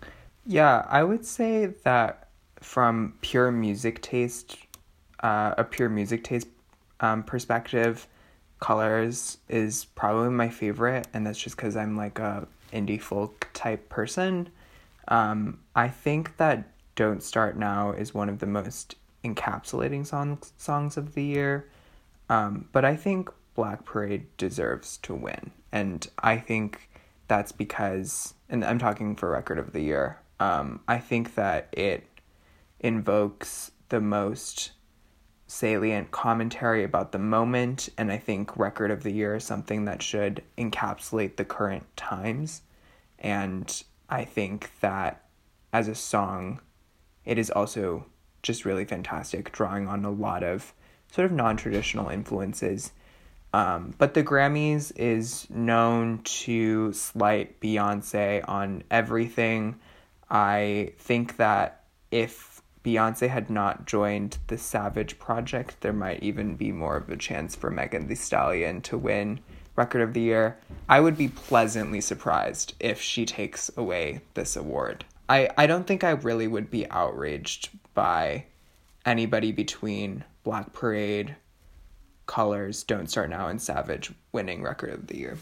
Yeah, 0.44 0.84
I 0.88 1.04
would 1.04 1.24
say 1.24 1.66
that 1.84 2.28
from 2.60 3.14
pure 3.20 3.50
music 3.50 4.02
taste, 4.02 4.56
uh, 5.22 5.54
a 5.56 5.64
pure 5.64 5.88
music 5.88 6.24
taste 6.24 6.48
um, 7.00 7.22
perspective, 7.22 8.06
Colors 8.60 9.38
is 9.48 9.86
probably 9.96 10.30
my 10.30 10.48
favorite, 10.48 11.08
and 11.12 11.26
that's 11.26 11.38
just 11.38 11.56
because 11.56 11.76
I'm 11.76 11.96
like 11.96 12.18
a 12.20 12.46
indie 12.72 13.00
folk 13.00 13.48
type 13.52 13.88
person. 13.88 14.48
Um, 15.08 15.58
I 15.74 15.88
think 15.88 16.36
that 16.36 16.68
Don't 16.94 17.22
Start 17.22 17.56
Now 17.56 17.90
is 17.90 18.14
one 18.14 18.28
of 18.28 18.38
the 18.38 18.46
most 18.46 18.94
encapsulating 19.24 20.06
songs 20.06 20.52
songs 20.58 20.96
of 20.96 21.14
the 21.14 21.24
year. 21.24 21.68
Um, 22.28 22.68
but 22.72 22.84
I 22.84 22.96
think 22.96 23.30
Black 23.54 23.84
Parade 23.84 24.26
deserves 24.36 24.96
to 24.98 25.14
win. 25.14 25.50
And 25.72 26.06
I 26.20 26.36
think 26.38 26.88
that's 27.28 27.52
because, 27.52 28.34
and 28.48 28.64
I'm 28.64 28.78
talking 28.78 29.16
for 29.16 29.30
record 29.30 29.58
of 29.58 29.72
the 29.72 29.80
year, 29.80 30.18
um, 30.42 30.80
I 30.88 30.98
think 30.98 31.36
that 31.36 31.68
it 31.70 32.04
invokes 32.80 33.70
the 33.90 34.00
most 34.00 34.72
salient 35.46 36.10
commentary 36.10 36.82
about 36.82 37.12
the 37.12 37.18
moment, 37.20 37.88
and 37.96 38.10
I 38.10 38.16
think 38.16 38.56
Record 38.56 38.90
of 38.90 39.04
the 39.04 39.12
Year 39.12 39.36
is 39.36 39.44
something 39.44 39.84
that 39.84 40.02
should 40.02 40.42
encapsulate 40.58 41.36
the 41.36 41.44
current 41.44 41.84
times. 41.96 42.62
And 43.20 43.82
I 44.08 44.24
think 44.24 44.72
that 44.80 45.24
as 45.72 45.86
a 45.86 45.94
song, 45.94 46.60
it 47.24 47.38
is 47.38 47.50
also 47.50 48.06
just 48.42 48.64
really 48.64 48.84
fantastic, 48.84 49.52
drawing 49.52 49.86
on 49.86 50.04
a 50.04 50.10
lot 50.10 50.42
of 50.42 50.74
sort 51.12 51.26
of 51.26 51.30
non 51.30 51.56
traditional 51.56 52.08
influences. 52.08 52.90
Um, 53.52 53.94
but 53.96 54.14
the 54.14 54.24
Grammys 54.24 54.90
is 54.96 55.48
known 55.50 56.18
to 56.24 56.92
slight 56.94 57.60
Beyonce 57.60 58.42
on 58.48 58.82
everything. 58.90 59.78
I 60.32 60.94
think 60.98 61.36
that 61.36 61.84
if 62.10 62.62
Beyonce 62.82 63.28
had 63.28 63.50
not 63.50 63.86
joined 63.86 64.38
the 64.46 64.56
Savage 64.56 65.18
Project, 65.18 65.82
there 65.82 65.92
might 65.92 66.22
even 66.22 66.56
be 66.56 66.72
more 66.72 66.96
of 66.96 67.10
a 67.10 67.16
chance 67.16 67.54
for 67.54 67.70
Megan 67.70 68.08
Thee 68.08 68.14
Stallion 68.14 68.80
to 68.82 68.96
win 68.96 69.40
Record 69.76 70.00
of 70.00 70.14
the 70.14 70.22
Year. 70.22 70.58
I 70.88 71.00
would 71.00 71.16
be 71.16 71.28
pleasantly 71.28 72.00
surprised 72.00 72.74
if 72.80 73.00
she 73.00 73.26
takes 73.26 73.70
away 73.76 74.22
this 74.34 74.56
award. 74.56 75.04
I, 75.28 75.50
I 75.56 75.66
don't 75.66 75.86
think 75.86 76.02
I 76.02 76.10
really 76.10 76.48
would 76.48 76.70
be 76.70 76.90
outraged 76.90 77.68
by 77.94 78.46
anybody 79.06 79.52
between 79.52 80.24
Black 80.44 80.72
Parade, 80.72 81.36
Colors, 82.26 82.82
Don't 82.82 83.08
Start 83.08 83.30
Now, 83.30 83.48
and 83.48 83.60
Savage 83.60 84.12
winning 84.32 84.62
Record 84.62 84.90
of 84.90 85.06
the 85.06 85.18
Year. 85.18 85.38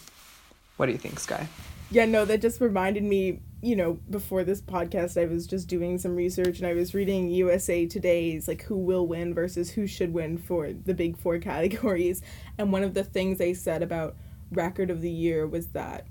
What 0.77 0.87
do 0.87 0.93
you 0.93 0.99
think, 0.99 1.21
Sky? 1.21 1.49
Yeah, 1.91 2.07
no, 2.07 2.25
that 2.25 2.41
just 2.43 2.61
reminded 2.61 3.03
me, 3.03 3.41
you 3.63 3.77
know, 3.77 3.99
before 4.09 4.43
this 4.43 4.63
podcast, 4.63 5.21
I 5.21 5.27
was 5.27 5.47
just 5.47 5.69
doing 5.69 5.99
some 5.99 6.17
research 6.17 6.59
and 6.59 6.67
I 6.67 6.73
was 6.73 6.95
reading 6.95 7.29
USA 7.29 7.87
Today's 7.87 8.49
like 8.49 8.63
who 8.63 8.77
will 8.77 9.07
win 9.07 9.35
versus 9.35 9.71
who 9.71 9.87
should 9.87 10.15
win 10.15 10.39
for 10.39 10.73
the 10.73 10.95
big 10.95 11.19
four 11.19 11.39
categories. 11.41 12.23
And 12.57 12.73
one 12.73 12.83
of 12.83 12.95
the 12.95 13.05
things 13.05 13.39
they 13.39 13.55
said 13.55 13.83
about 13.83 14.17
record 14.51 14.91
of 14.91 15.03
the 15.03 15.11
year 15.11 15.47
was 15.47 15.69
that 15.69 16.07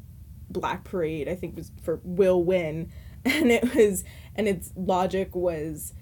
Black 0.50 0.84
Parade, 0.84 1.28
I 1.28 1.36
think, 1.36 1.56
was 1.56 1.72
for 1.82 2.00
will 2.04 2.44
win. 2.44 2.92
And 3.26 3.52
it 3.52 3.76
was, 3.76 4.06
and 4.34 4.48
its 4.48 4.72
logic 4.78 5.36
was 5.36 5.94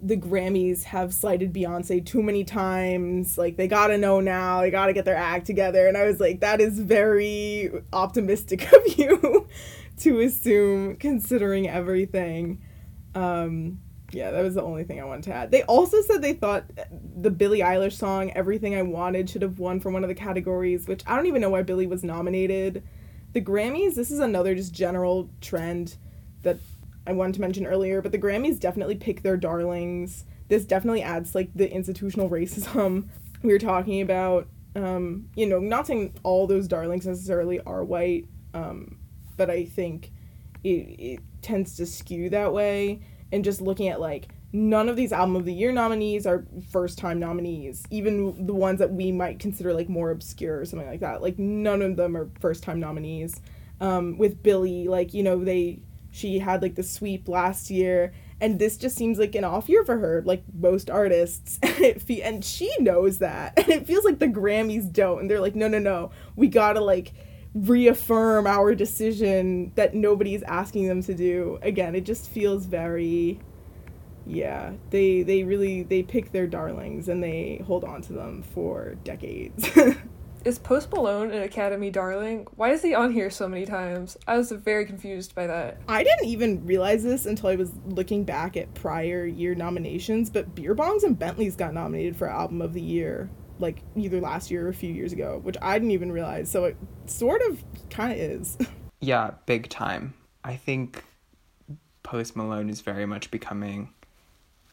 the 0.00 0.16
Grammys 0.16 0.84
have 0.84 1.12
slighted 1.12 1.52
Beyonce 1.52 2.04
too 2.04 2.22
many 2.22 2.44
times. 2.44 3.36
Like 3.36 3.58
they 3.58 3.68
gotta 3.68 3.98
know 3.98 4.20
now, 4.20 4.62
they 4.62 4.70
gotta 4.70 4.94
get 4.94 5.04
their 5.04 5.14
act 5.14 5.46
together. 5.46 5.86
And 5.86 5.98
I 5.98 6.06
was 6.06 6.18
like, 6.18 6.40
that 6.40 6.62
is 6.62 6.80
very 6.80 7.70
optimistic 7.92 8.72
of 8.72 8.98
you 8.98 9.46
to 9.98 10.20
assume, 10.20 10.96
considering 10.96 11.68
everything. 11.68 12.62
Um, 13.14 13.80
yeah, 14.12 14.30
that 14.30 14.42
was 14.42 14.54
the 14.54 14.62
only 14.62 14.84
thing 14.84 15.00
I 15.00 15.04
wanted 15.04 15.24
to 15.24 15.34
add. 15.34 15.50
They 15.50 15.62
also 15.62 16.02
said 16.02 16.20
they 16.20 16.34
thought 16.34 16.64
the 17.16 17.30
Billie 17.30 17.60
Eilish 17.60 17.94
song 17.94 18.30
"Everything 18.32 18.74
I 18.74 18.82
Wanted" 18.82 19.30
should 19.30 19.42
have 19.42 19.58
won 19.58 19.80
from 19.80 19.94
one 19.94 20.04
of 20.04 20.08
the 20.08 20.14
categories, 20.14 20.86
which 20.86 21.02
I 21.06 21.16
don't 21.16 21.26
even 21.26 21.40
know 21.40 21.50
why 21.50 21.62
Billie 21.62 21.86
was 21.86 22.04
nominated. 22.04 22.82
The 23.32 23.40
Grammys, 23.40 23.94
this 23.94 24.10
is 24.10 24.18
another 24.18 24.54
just 24.54 24.74
general 24.74 25.30
trend 25.40 25.96
that 26.42 26.58
I 27.06 27.12
wanted 27.12 27.34
to 27.34 27.40
mention 27.40 27.66
earlier, 27.66 28.02
but 28.02 28.12
the 28.12 28.18
Grammys 28.18 28.60
definitely 28.60 28.96
pick 28.96 29.22
their 29.22 29.36
darlings. 29.36 30.24
This 30.48 30.64
definitely 30.64 31.02
adds 31.02 31.34
like 31.34 31.50
the 31.54 31.70
institutional 31.70 32.28
racism 32.28 33.08
we 33.42 33.52
were 33.52 33.58
talking 33.58 34.02
about. 34.02 34.48
Um, 34.76 35.28
you 35.34 35.46
know, 35.46 35.58
not 35.58 35.86
saying 35.86 36.14
all 36.22 36.46
those 36.46 36.68
darlings 36.68 37.06
necessarily 37.06 37.60
are 37.60 37.84
white, 37.84 38.26
um, 38.54 38.98
but 39.42 39.50
I 39.50 39.64
think 39.64 40.12
it, 40.62 40.68
it 40.68 41.20
tends 41.42 41.74
to 41.78 41.84
skew 41.84 42.30
that 42.30 42.52
way. 42.52 43.00
And 43.32 43.42
just 43.42 43.60
looking 43.60 43.88
at 43.88 44.00
like 44.00 44.28
none 44.52 44.88
of 44.88 44.94
these 44.94 45.12
album 45.12 45.34
of 45.34 45.44
the 45.44 45.52
year 45.52 45.72
nominees 45.72 46.28
are 46.28 46.44
first 46.70 46.96
time 46.96 47.18
nominees. 47.18 47.82
Even 47.90 48.46
the 48.46 48.54
ones 48.54 48.78
that 48.78 48.92
we 48.92 49.10
might 49.10 49.40
consider 49.40 49.74
like 49.74 49.88
more 49.88 50.12
obscure 50.12 50.60
or 50.60 50.64
something 50.64 50.86
like 50.86 51.00
that 51.00 51.22
like 51.22 51.40
none 51.40 51.82
of 51.82 51.96
them 51.96 52.16
are 52.16 52.30
first 52.38 52.62
time 52.62 52.78
nominees. 52.78 53.40
Um, 53.80 54.16
with 54.16 54.44
Billie 54.44 54.86
like 54.86 55.12
you 55.12 55.24
know 55.24 55.44
they 55.44 55.80
she 56.12 56.38
had 56.38 56.62
like 56.62 56.76
the 56.76 56.84
sweep 56.84 57.26
last 57.26 57.68
year. 57.68 58.12
And 58.40 58.60
this 58.60 58.76
just 58.76 58.96
seems 58.96 59.18
like 59.18 59.34
an 59.34 59.42
off 59.42 59.68
year 59.68 59.84
for 59.84 59.98
her 59.98 60.22
like 60.24 60.44
most 60.54 60.88
artists. 60.88 61.58
And 62.22 62.44
she 62.44 62.72
knows 62.78 63.18
that. 63.18 63.54
And 63.56 63.70
it 63.70 63.88
feels 63.88 64.04
like 64.04 64.20
the 64.20 64.28
grammys 64.28 64.92
don't. 64.92 65.18
And 65.18 65.28
they're 65.28 65.40
like 65.40 65.56
no 65.56 65.66
no 65.66 65.80
no. 65.80 66.12
We 66.36 66.46
gotta 66.46 66.80
like 66.80 67.12
reaffirm 67.54 68.46
our 68.46 68.74
decision 68.74 69.72
that 69.74 69.94
nobody's 69.94 70.42
asking 70.44 70.88
them 70.88 71.02
to 71.02 71.14
do 71.14 71.58
again 71.62 71.94
it 71.94 72.04
just 72.04 72.30
feels 72.30 72.64
very 72.64 73.38
yeah 74.26 74.72
they 74.90 75.22
they 75.22 75.42
really 75.42 75.82
they 75.82 76.02
pick 76.02 76.32
their 76.32 76.46
darlings 76.46 77.08
and 77.08 77.22
they 77.22 77.62
hold 77.66 77.84
on 77.84 78.00
to 78.00 78.12
them 78.12 78.42
for 78.42 78.94
decades 79.04 79.68
is 80.44 80.58
Post 80.58 80.90
Malone 80.92 81.30
an 81.30 81.42
Academy 81.42 81.90
darling? 81.90 82.46
Why 82.56 82.70
is 82.70 82.82
he 82.82 82.94
on 82.94 83.12
here 83.12 83.30
so 83.30 83.48
many 83.48 83.64
times? 83.64 84.16
I 84.26 84.36
was 84.36 84.50
very 84.50 84.84
confused 84.84 85.34
by 85.34 85.46
that. 85.46 85.78
I 85.88 86.02
didn't 86.02 86.26
even 86.26 86.64
realize 86.66 87.02
this 87.02 87.26
until 87.26 87.50
I 87.50 87.56
was 87.56 87.72
looking 87.86 88.24
back 88.24 88.56
at 88.56 88.72
prior 88.74 89.24
year 89.24 89.54
nominations, 89.54 90.30
but 90.30 90.54
Beer 90.54 90.74
Bongs 90.74 91.04
and 91.04 91.18
Bentleys 91.18 91.56
got 91.56 91.74
nominated 91.74 92.16
for 92.16 92.28
Album 92.28 92.60
of 92.60 92.72
the 92.72 92.82
Year, 92.82 93.30
like 93.62 93.82
either 93.96 94.20
last 94.20 94.50
year 94.50 94.66
or 94.66 94.68
a 94.68 94.74
few 94.74 94.92
years 94.92 95.12
ago, 95.12 95.40
which 95.42 95.56
I 95.62 95.74
didn't 95.74 95.92
even 95.92 96.12
realize. 96.12 96.50
So 96.50 96.64
it 96.64 96.76
sort 97.06 97.40
of 97.48 97.62
kind 97.88 98.12
of 98.12 98.18
is. 98.18 98.58
Yeah, 99.04 99.32
big 99.46 99.68
time. 99.68 100.14
I 100.44 100.54
think 100.54 101.02
Post 102.04 102.36
Malone 102.36 102.70
is 102.70 102.82
very 102.82 103.04
much 103.04 103.32
becoming 103.32 103.92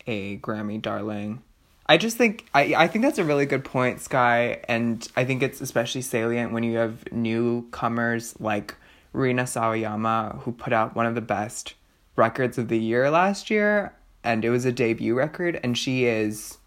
a 0.06 0.38
Grammy 0.38 0.80
darling. 0.80 1.42
I 1.88 1.98
just 1.98 2.16
think 2.16 2.46
I 2.54 2.76
I 2.76 2.88
think 2.88 3.04
that's 3.04 3.18
a 3.18 3.24
really 3.24 3.48
good 3.48 3.66
point, 3.66 4.02
Sky, 4.02 4.62
and 4.68 5.08
I 5.16 5.26
think 5.26 5.42
it's 5.42 5.62
especially 5.62 6.04
salient 6.04 6.52
when 6.52 6.62
you 6.62 6.78
have 6.78 7.12
newcomers 7.12 8.40
like 8.40 8.76
Rina 9.14 9.46
Sawayama, 9.46 10.42
who 10.42 10.52
put 10.52 10.74
out 10.74 10.96
one 10.96 11.08
of 11.08 11.16
the 11.16 11.22
best 11.22 11.74
records 12.16 12.60
of 12.60 12.68
the 12.68 12.78
year 12.78 13.10
last 13.10 13.50
year, 13.50 13.96
and 14.24 14.46
it 14.46 14.52
was 14.52 14.64
a 14.64 14.72
debut 14.72 15.16
record, 15.16 15.60
and 15.64 15.76
she 15.76 16.06
is 16.06 16.59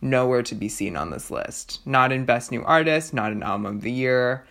nowhere 0.00 0.42
to 0.42 0.54
be 0.54 0.68
seen 0.68 0.96
on 0.96 1.10
this 1.10 1.30
list. 1.30 1.80
Not 1.86 2.12
in 2.12 2.24
Best 2.24 2.50
New 2.50 2.62
Artist, 2.64 3.14
not 3.14 3.32
in 3.32 3.42
Album 3.42 3.66
of 3.66 3.82
the 3.82 3.92
Year. 3.92 4.46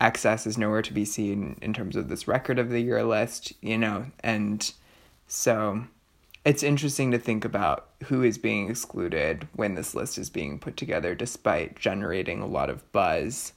XS 0.00 0.46
is 0.46 0.58
nowhere 0.58 0.82
to 0.82 0.92
be 0.92 1.04
seen 1.04 1.58
in 1.60 1.72
terms 1.72 1.96
of 1.96 2.08
this 2.08 2.28
Record 2.28 2.58
of 2.58 2.70
the 2.70 2.80
Year 2.80 3.02
list, 3.02 3.52
you 3.60 3.76
know, 3.76 4.06
and 4.20 4.72
so 5.26 5.84
it's 6.44 6.62
interesting 6.62 7.10
to 7.10 7.18
think 7.18 7.44
about 7.44 7.88
who 8.04 8.22
is 8.22 8.38
being 8.38 8.70
excluded 8.70 9.48
when 9.54 9.74
this 9.74 9.94
list 9.94 10.16
is 10.16 10.30
being 10.30 10.58
put 10.58 10.76
together, 10.76 11.14
despite 11.14 11.78
generating 11.78 12.40
a 12.40 12.46
lot 12.46 12.70
of 12.70 12.90
buzz 12.92 13.52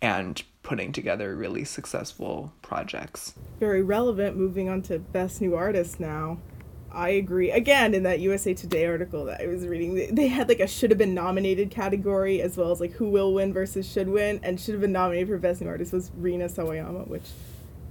and 0.00 0.42
putting 0.62 0.92
together 0.92 1.34
really 1.34 1.64
successful 1.64 2.52
projects. 2.62 3.34
Very 3.58 3.82
relevant. 3.82 4.36
Moving 4.36 4.68
on 4.68 4.82
to 4.82 4.98
Best 4.98 5.40
New 5.40 5.54
Artist 5.54 6.00
now. 6.00 6.38
I 6.92 7.10
agree. 7.10 7.50
Again, 7.50 7.94
in 7.94 8.02
that 8.02 8.20
USA 8.20 8.52
Today 8.52 8.86
article 8.86 9.24
that 9.26 9.40
I 9.40 9.46
was 9.46 9.66
reading, 9.66 10.14
they 10.14 10.28
had 10.28 10.48
like 10.48 10.60
a 10.60 10.66
should 10.66 10.90
have 10.90 10.98
been 10.98 11.14
nominated 11.14 11.70
category 11.70 12.42
as 12.42 12.56
well 12.56 12.72
as 12.72 12.80
like 12.80 12.92
who 12.92 13.08
will 13.08 13.32
win 13.32 13.52
versus 13.52 13.90
should 13.90 14.08
win, 14.08 14.40
and 14.42 14.60
should 14.60 14.74
have 14.74 14.80
been 14.80 14.92
nominated 14.92 15.28
for 15.28 15.38
Best 15.38 15.60
New 15.60 15.68
Artist 15.68 15.92
was 15.92 16.10
Rina 16.16 16.46
Sawayama, 16.46 17.06
which 17.06 17.28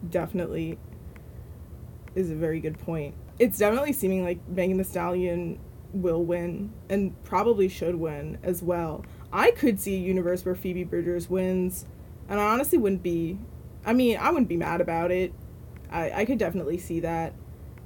definitely 0.10 0.78
is 2.16 2.30
a 2.30 2.36
very 2.36 2.60
good 2.60 2.78
point 2.80 3.16
it's 3.40 3.58
definitely 3.58 3.94
seeming 3.94 4.24
like 4.24 4.38
Megan 4.48 4.78
Thee 4.78 4.84
Stallion 4.84 5.60
will 5.94 6.24
win 6.24 6.72
and 6.90 7.22
probably 7.24 7.70
should 7.70 7.96
win 7.96 8.38
as 8.44 8.62
well. 8.62 9.04
I 9.32 9.52
could 9.52 9.80
see 9.80 9.96
a 9.96 10.00
universe 10.00 10.46
where 10.46 10.56
Phoebe 10.56 10.84
Bridgers 10.84 11.30
wins, 11.30 11.86
and 12.28 12.40
I 12.40 12.54
honestly 12.54 12.78
wouldn't 12.78 13.02
be. 13.02 13.40
I 13.86 13.94
mean, 13.94 14.18
I 14.18 14.30
wouldn't 14.30 14.50
be 14.50 14.58
mad 14.58 14.82
about 14.82 15.12
it. 15.12 15.34
I 15.90 16.12
I 16.12 16.26
could 16.26 16.38
definitely 16.38 16.78
see 16.78 17.00
that. 17.00 17.34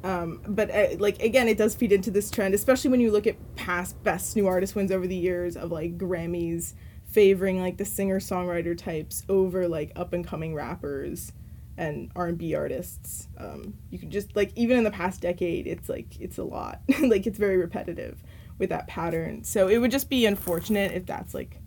Um, 0.03 0.41
but 0.47 0.69
uh, 0.69 0.87
like 0.99 1.21
again, 1.21 1.47
it 1.47 1.57
does 1.57 1.75
feed 1.75 1.91
into 1.91 2.11
this 2.11 2.29
trend, 2.29 2.53
especially 2.53 2.91
when 2.91 2.99
you 2.99 3.11
look 3.11 3.25
at 3.25 3.55
past 3.55 4.01
best 4.03 4.35
new 4.35 4.47
artist 4.47 4.75
wins 4.75 4.91
over 4.91 5.07
the 5.07 5.15
years 5.15 5.55
of 5.55 5.71
like 5.71 5.97
Grammys 5.97 6.73
favoring 7.05 7.61
like 7.61 7.77
the 7.77 7.85
singer 7.85 8.19
songwriter 8.19 8.77
types 8.77 9.23
over 9.29 9.67
like 9.67 9.91
up 9.95 10.13
and 10.13 10.25
coming 10.25 10.53
rappers 10.53 11.31
and 11.77 12.11
R&B 12.15 12.53
artists. 12.53 13.27
Um, 13.37 13.75
you 13.89 13.99
could 13.99 14.09
just 14.09 14.35
like 14.35 14.51
even 14.55 14.77
in 14.77 14.83
the 14.83 14.91
past 14.91 15.21
decade, 15.21 15.67
it's 15.67 15.87
like 15.87 16.19
it's 16.19 16.37
a 16.37 16.43
lot. 16.43 16.81
like 17.01 17.25
it's 17.25 17.37
very 17.37 17.57
repetitive 17.57 18.21
with 18.57 18.69
that 18.69 18.87
pattern. 18.87 19.43
So 19.43 19.67
it 19.67 19.77
would 19.77 19.91
just 19.91 20.09
be 20.09 20.25
unfortunate 20.25 20.91
if 20.91 21.05
that's 21.05 21.33
like 21.33 21.59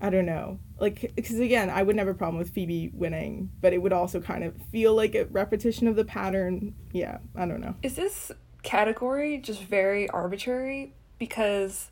I 0.00 0.10
don't 0.10 0.26
know. 0.26 0.58
Like 0.78 1.12
cuz 1.16 1.38
again, 1.38 1.70
I 1.70 1.82
would 1.82 1.96
never 1.96 2.10
have 2.10 2.16
a 2.16 2.18
problem 2.18 2.38
with 2.38 2.50
Phoebe 2.50 2.90
winning, 2.94 3.50
but 3.60 3.72
it 3.72 3.82
would 3.82 3.92
also 3.92 4.20
kind 4.20 4.44
of 4.44 4.54
feel 4.70 4.94
like 4.94 5.14
a 5.14 5.24
repetition 5.26 5.88
of 5.88 5.96
the 5.96 6.04
pattern. 6.04 6.74
Yeah, 6.92 7.18
I 7.34 7.46
don't 7.46 7.60
know. 7.60 7.74
Is 7.82 7.96
this 7.96 8.30
category 8.62 9.38
just 9.38 9.62
very 9.62 10.08
arbitrary 10.10 10.92
because 11.18 11.90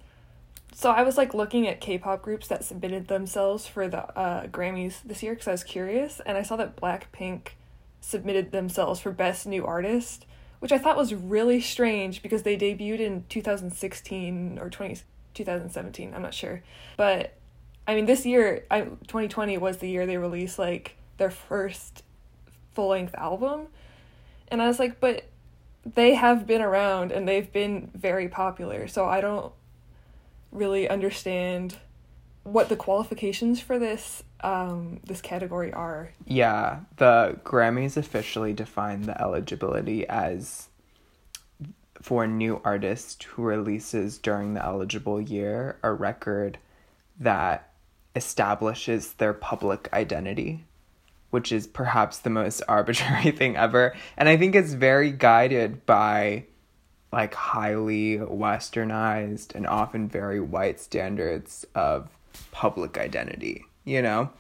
so 0.77 0.91
I 0.91 1.05
was 1.05 1.17
like 1.17 1.33
looking 1.33 1.67
at 1.67 1.81
K-pop 1.81 2.21
groups 2.21 2.49
that 2.49 2.63
submitted 2.63 3.09
themselves 3.09 3.67
for 3.67 3.89
the 3.89 4.15
uh, 4.15 4.47
Grammys 4.49 5.03
this 5.05 5.23
year 5.23 5.33
because 5.33 5.49
I 5.49 5.53
was 5.53 5.65
curious, 5.65 6.21
and 6.27 6.37
I 6.37 6.43
saw 6.43 6.57
that 6.57 6.77
Blackpink 6.77 7.53
submitted 8.03 8.53
themselves 8.53 9.01
for 9.01 9.11
Best 9.11 9.47
New 9.47 9.65
Artist, 9.65 10.27
which 10.59 10.73
I 10.73 10.79
thought 10.79 10.99
was 10.99 11.15
really 11.15 11.63
strange 11.63 12.23
because 12.23 12.43
they 12.43 12.59
debuted 12.59 13.01
in 13.01 13.25
2016 13.31 14.59
or 14.61 14.69
20, 14.69 15.01
2017, 15.33 16.15
I'm 16.15 16.21
not 16.21 16.35
sure. 16.35 16.63
But 16.99 17.33
I 17.87 17.95
mean, 17.95 18.07
this 18.07 18.27
year, 18.27 18.65
I, 18.71 18.83
2020 18.83 19.59
was 19.59 19.79
the 19.79 19.89
year 19.89 20.07
they 20.07 20.17
released 20.17 20.59
like 20.59 20.97
their 21.19 21.31
first 21.31 22.03
full 22.75 22.89
length 22.89 23.15
album, 23.15 23.69
and 24.49 24.61
I 24.61 24.67
was 24.67 24.79
like, 24.79 25.01
but 25.01 25.25
they 25.85 26.15
have 26.15 26.47
been 26.47 26.63
around 26.63 27.13
and 27.13 27.29
they've 27.29 27.51
been 27.53 27.91
very 27.95 28.29
popular, 28.29 28.89
so 28.89 29.07
I 29.07 29.21
don't 29.21 29.53
really 30.51 30.89
understand 30.89 31.77
what 32.43 32.69
the 32.69 32.77
qualifications 32.77 33.61
for 33.61 33.79
this 33.79 34.23
um, 34.41 35.01
this 35.05 35.21
category 35.21 35.73
are. 35.73 36.11
Yeah, 36.27 36.81
the 36.97 37.39
Grammys 37.45 37.97
officially 37.97 38.53
define 38.53 39.03
the 39.03 39.21
eligibility 39.21 40.07
as 40.09 40.69
for 42.03 42.25
a 42.25 42.29
new 42.29 42.61
artist 42.65 43.25
who 43.25 43.43
releases 43.43 44.19
during 44.19 44.55
the 44.55 44.65
eligible 44.65 45.21
year 45.21 45.79
a 45.83 45.93
record 45.93 46.59
that 47.19 47.73
establishes 48.17 49.13
their 49.15 49.35
public 49.35 49.89
identity, 49.93 50.65
which 51.31 51.53
is 51.53 51.67
perhaps 51.67 52.19
the 52.19 52.31
most 52.31 52.63
arbitrary 52.69 53.31
thing 53.31 53.57
ever. 53.57 53.95
And 54.17 54.29
I 54.29 54.37
think 54.37 54.55
it's 54.55 54.73
very 54.73 55.13
guided 55.13 55.87
by 55.87 56.47
like 57.13 57.35
highly 57.35 58.19
westernized 58.19 59.55
and 59.55 59.67
often 59.67 60.09
very 60.09 60.41
white 60.41 60.81
standards 60.81 61.65
of 61.75 62.09
public 62.51 62.99
identity, 62.99 63.65
you 63.85 64.03
know? 64.03 64.31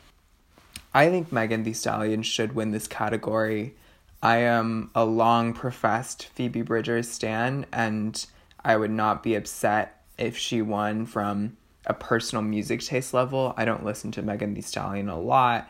I 0.93 1.11
think 1.11 1.31
Megan 1.31 1.63
Thee 1.63 1.75
Stallion 1.75 2.23
should 2.23 2.55
win 2.55 2.73
this 2.73 2.89
category. 2.89 3.75
I 4.23 4.39
am 4.39 4.91
a 4.95 5.05
long 5.05 5.53
professed 5.53 6.27
Phoebe 6.35 6.63
Bridgers 6.63 7.11
stan, 7.11 7.67
and 7.73 8.25
I 8.65 8.77
would 8.77 8.91
not 8.91 9.23
be 9.23 9.35
upset 9.35 10.03
if 10.19 10.37
she 10.37 10.63
won 10.63 11.07
from 11.07 11.57
a 11.87 11.95
personal 11.95 12.43
music 12.43 12.81
taste 12.81 13.15
level. 13.15 13.55
I 13.57 13.65
don't 13.65 13.85
listen 13.85 14.11
to 14.13 14.23
Megan 14.23 14.55
Thee 14.55 14.61
Stallion 14.61 15.09
a 15.09 15.19
lot. 15.19 15.69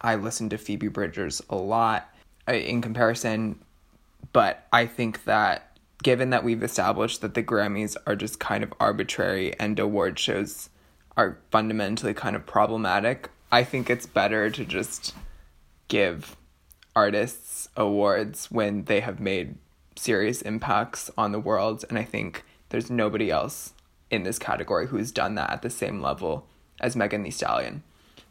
I 0.00 0.14
listen 0.14 0.48
to 0.50 0.58
Phoebe 0.58 0.88
Bridgers 0.88 1.42
a 1.48 1.56
lot 1.56 2.12
uh, 2.48 2.52
in 2.52 2.82
comparison, 2.82 3.58
but 4.32 4.66
I 4.72 4.86
think 4.86 5.24
that 5.24 5.76
given 6.02 6.30
that 6.30 6.44
we've 6.44 6.62
established 6.62 7.20
that 7.22 7.34
the 7.34 7.42
Grammys 7.42 7.96
are 8.06 8.16
just 8.16 8.38
kind 8.38 8.62
of 8.62 8.72
arbitrary 8.78 9.58
and 9.58 9.78
award 9.78 10.18
shows 10.18 10.68
are 11.16 11.38
fundamentally 11.50 12.14
kind 12.14 12.36
of 12.36 12.46
problematic, 12.46 13.30
I 13.50 13.64
think 13.64 13.88
it's 13.88 14.06
better 14.06 14.50
to 14.50 14.64
just 14.64 15.14
give 15.88 16.36
artists 16.94 17.68
awards 17.76 18.50
when 18.50 18.84
they 18.84 19.00
have 19.00 19.20
made 19.20 19.56
serious 19.96 20.42
impacts 20.42 21.10
on 21.16 21.32
the 21.32 21.40
world. 21.40 21.84
And 21.88 21.98
I 21.98 22.04
think 22.04 22.44
there's 22.68 22.90
nobody 22.90 23.30
else 23.30 23.72
in 24.10 24.22
this 24.22 24.38
category 24.38 24.86
who's 24.86 25.12
done 25.12 25.34
that 25.34 25.50
at 25.50 25.62
the 25.62 25.70
same 25.70 26.00
level 26.00 26.46
as 26.80 26.96
Megan 26.96 27.22
Thee 27.22 27.30
Stallion. 27.30 27.82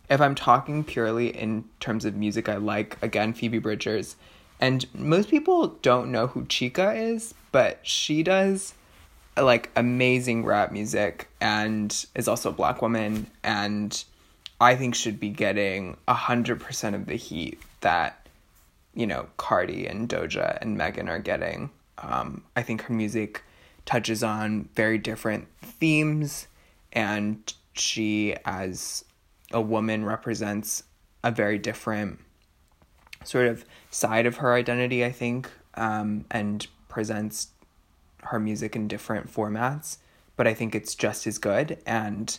If 0.09 0.21
I'm 0.21 0.35
talking 0.35 0.83
purely 0.83 1.35
in 1.35 1.65
terms 1.79 2.05
of 2.05 2.15
music 2.15 2.47
I 2.47 2.57
like, 2.57 3.01
again, 3.01 3.33
Phoebe 3.33 3.59
Bridgers. 3.59 4.15
And 4.59 4.85
most 4.93 5.29
people 5.29 5.67
don't 5.81 6.11
know 6.11 6.27
who 6.27 6.45
Chika 6.45 6.95
is, 6.95 7.33
but 7.51 7.79
she 7.83 8.23
does 8.23 8.73
like 9.37 9.69
amazing 9.75 10.45
rap 10.45 10.71
music 10.71 11.27
and 11.41 12.05
is 12.15 12.27
also 12.27 12.49
a 12.49 12.53
black 12.53 12.81
woman 12.81 13.27
and 13.43 14.03
I 14.61 14.75
think 14.75 14.95
should 14.95 15.19
be 15.19 15.29
getting 15.29 15.97
a 16.07 16.13
hundred 16.13 16.61
percent 16.61 16.95
of 16.95 17.07
the 17.07 17.15
heat 17.15 17.59
that 17.81 18.27
you 18.93 19.05
know 19.05 19.27
Cardi 19.37 19.85
and 19.87 20.07
Doja 20.07 20.57
and 20.61 20.77
Megan 20.77 21.09
are 21.09 21.19
getting. 21.19 21.69
Um, 21.97 22.43
I 22.55 22.61
think 22.61 22.83
her 22.83 22.93
music 22.93 23.43
touches 23.85 24.23
on 24.23 24.69
very 24.75 24.97
different 24.97 25.47
themes, 25.61 26.47
and 26.93 27.53
she, 27.73 28.35
as 28.45 29.05
a 29.51 29.61
woman, 29.61 30.05
represents 30.05 30.83
a 31.23 31.31
very 31.31 31.57
different 31.57 32.19
sort 33.23 33.47
of 33.47 33.65
side 33.89 34.25
of 34.25 34.37
her 34.37 34.53
identity. 34.53 35.03
I 35.03 35.11
think, 35.11 35.49
um, 35.75 36.25
and 36.31 36.65
presents 36.87 37.49
her 38.23 38.39
music 38.39 38.75
in 38.75 38.87
different 38.87 39.31
formats, 39.31 39.97
but 40.35 40.47
I 40.47 40.53
think 40.53 40.75
it's 40.75 40.95
just 40.95 41.27
as 41.27 41.37
good 41.37 41.77
and 41.85 42.37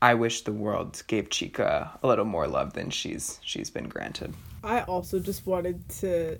I 0.00 0.14
wish 0.14 0.42
the 0.42 0.52
world 0.52 1.02
gave 1.08 1.28
Chika 1.28 1.98
a 2.02 2.06
little 2.06 2.24
more 2.24 2.46
love 2.46 2.74
than 2.74 2.90
she's 2.90 3.40
she's 3.42 3.68
been 3.68 3.88
granted. 3.88 4.34
I 4.62 4.82
also 4.82 5.18
just 5.18 5.46
wanted 5.46 5.88
to 6.00 6.38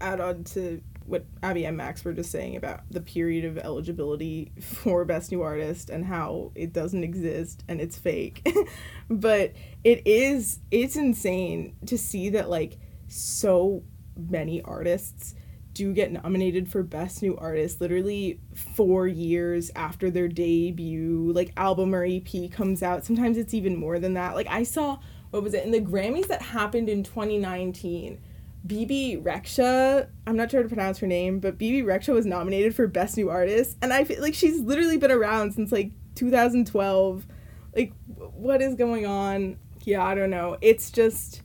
add 0.00 0.20
on 0.20 0.44
to 0.44 0.80
what 1.06 1.24
Abby 1.42 1.64
and 1.64 1.76
Max 1.76 2.04
were 2.04 2.12
just 2.12 2.30
saying 2.30 2.56
about 2.56 2.80
the 2.90 3.00
period 3.00 3.44
of 3.44 3.58
eligibility 3.58 4.52
for 4.60 5.04
Best 5.04 5.30
New 5.32 5.42
Artist 5.42 5.90
and 5.90 6.04
how 6.04 6.52
it 6.54 6.72
doesn't 6.72 7.04
exist 7.04 7.64
and 7.68 7.80
it's 7.80 7.98
fake. 7.98 8.46
but 9.10 9.52
it 9.84 10.06
is 10.06 10.60
it's 10.70 10.96
insane 10.96 11.76
to 11.86 11.96
see 11.96 12.30
that 12.30 12.50
like 12.50 12.78
so 13.08 13.82
many 14.16 14.62
artists 14.62 15.34
do 15.76 15.92
get 15.92 16.10
nominated 16.10 16.70
for 16.70 16.82
Best 16.82 17.22
New 17.22 17.36
Artist 17.36 17.82
literally 17.82 18.40
four 18.54 19.06
years 19.06 19.70
after 19.76 20.10
their 20.10 20.26
debut, 20.26 21.30
like 21.34 21.52
album 21.56 21.94
or 21.94 22.04
EP 22.04 22.50
comes 22.50 22.82
out. 22.82 23.04
Sometimes 23.04 23.36
it's 23.36 23.52
even 23.52 23.76
more 23.76 23.98
than 23.98 24.14
that. 24.14 24.34
Like 24.34 24.46
I 24.48 24.62
saw, 24.62 24.98
what 25.30 25.42
was 25.42 25.52
it, 25.52 25.66
in 25.66 25.72
the 25.72 25.80
Grammys 25.80 26.28
that 26.28 26.40
happened 26.40 26.88
in 26.88 27.02
2019. 27.02 28.18
Bebe 28.66 29.20
Rexha, 29.22 30.08
I'm 30.26 30.36
not 30.36 30.50
sure 30.50 30.60
how 30.60 30.62
to 30.62 30.68
pronounce 30.68 30.98
her 30.98 31.06
name, 31.06 31.40
but 31.40 31.58
Bebe 31.58 31.86
Rexha 31.86 32.12
was 32.12 32.26
nominated 32.26 32.74
for 32.74 32.86
Best 32.86 33.16
New 33.16 33.30
Artist. 33.30 33.76
And 33.82 33.92
I 33.92 34.04
feel 34.04 34.20
like 34.20 34.34
she's 34.34 34.60
literally 34.60 34.96
been 34.96 35.10
around 35.10 35.52
since 35.52 35.72
like 35.72 35.92
2012. 36.14 37.26
Like, 37.74 37.92
what 38.16 38.62
is 38.62 38.74
going 38.74 39.06
on? 39.06 39.58
Yeah, 39.84 40.04
I 40.04 40.14
don't 40.14 40.30
know. 40.30 40.56
It's 40.60 40.90
just 40.90 41.42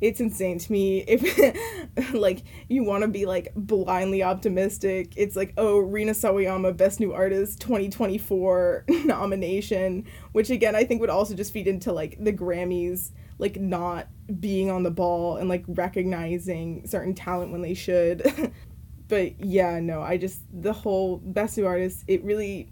it's 0.00 0.20
insane 0.20 0.58
to 0.58 0.72
me 0.72 1.04
if 1.06 2.12
like 2.14 2.42
you 2.68 2.82
want 2.82 3.02
to 3.02 3.08
be 3.08 3.26
like 3.26 3.52
blindly 3.54 4.22
optimistic 4.22 5.12
it's 5.16 5.36
like 5.36 5.52
oh 5.56 5.78
rina 5.78 6.12
sawayama 6.12 6.74
best 6.76 7.00
new 7.00 7.12
artist 7.12 7.60
2024 7.60 8.84
nomination 9.04 10.06
which 10.32 10.50
again 10.50 10.74
i 10.74 10.84
think 10.84 11.00
would 11.00 11.10
also 11.10 11.34
just 11.34 11.52
feed 11.52 11.66
into 11.66 11.92
like 11.92 12.16
the 12.18 12.32
grammys 12.32 13.10
like 13.40 13.56
not 13.56 14.08
being 14.38 14.70
on 14.70 14.82
the 14.82 14.90
ball 14.90 15.36
and 15.36 15.48
like 15.48 15.64
recognizing 15.68 16.86
certain 16.86 17.14
talent 17.14 17.52
when 17.52 17.62
they 17.62 17.74
should. 17.74 18.52
But 19.08 19.44
yeah 19.44 19.80
no 19.80 20.02
i 20.02 20.16
just 20.16 20.42
the 20.52 20.72
whole 20.72 21.16
best 21.16 21.58
new 21.58 21.66
artist 21.66 22.04
it 22.06 22.22
really 22.22 22.70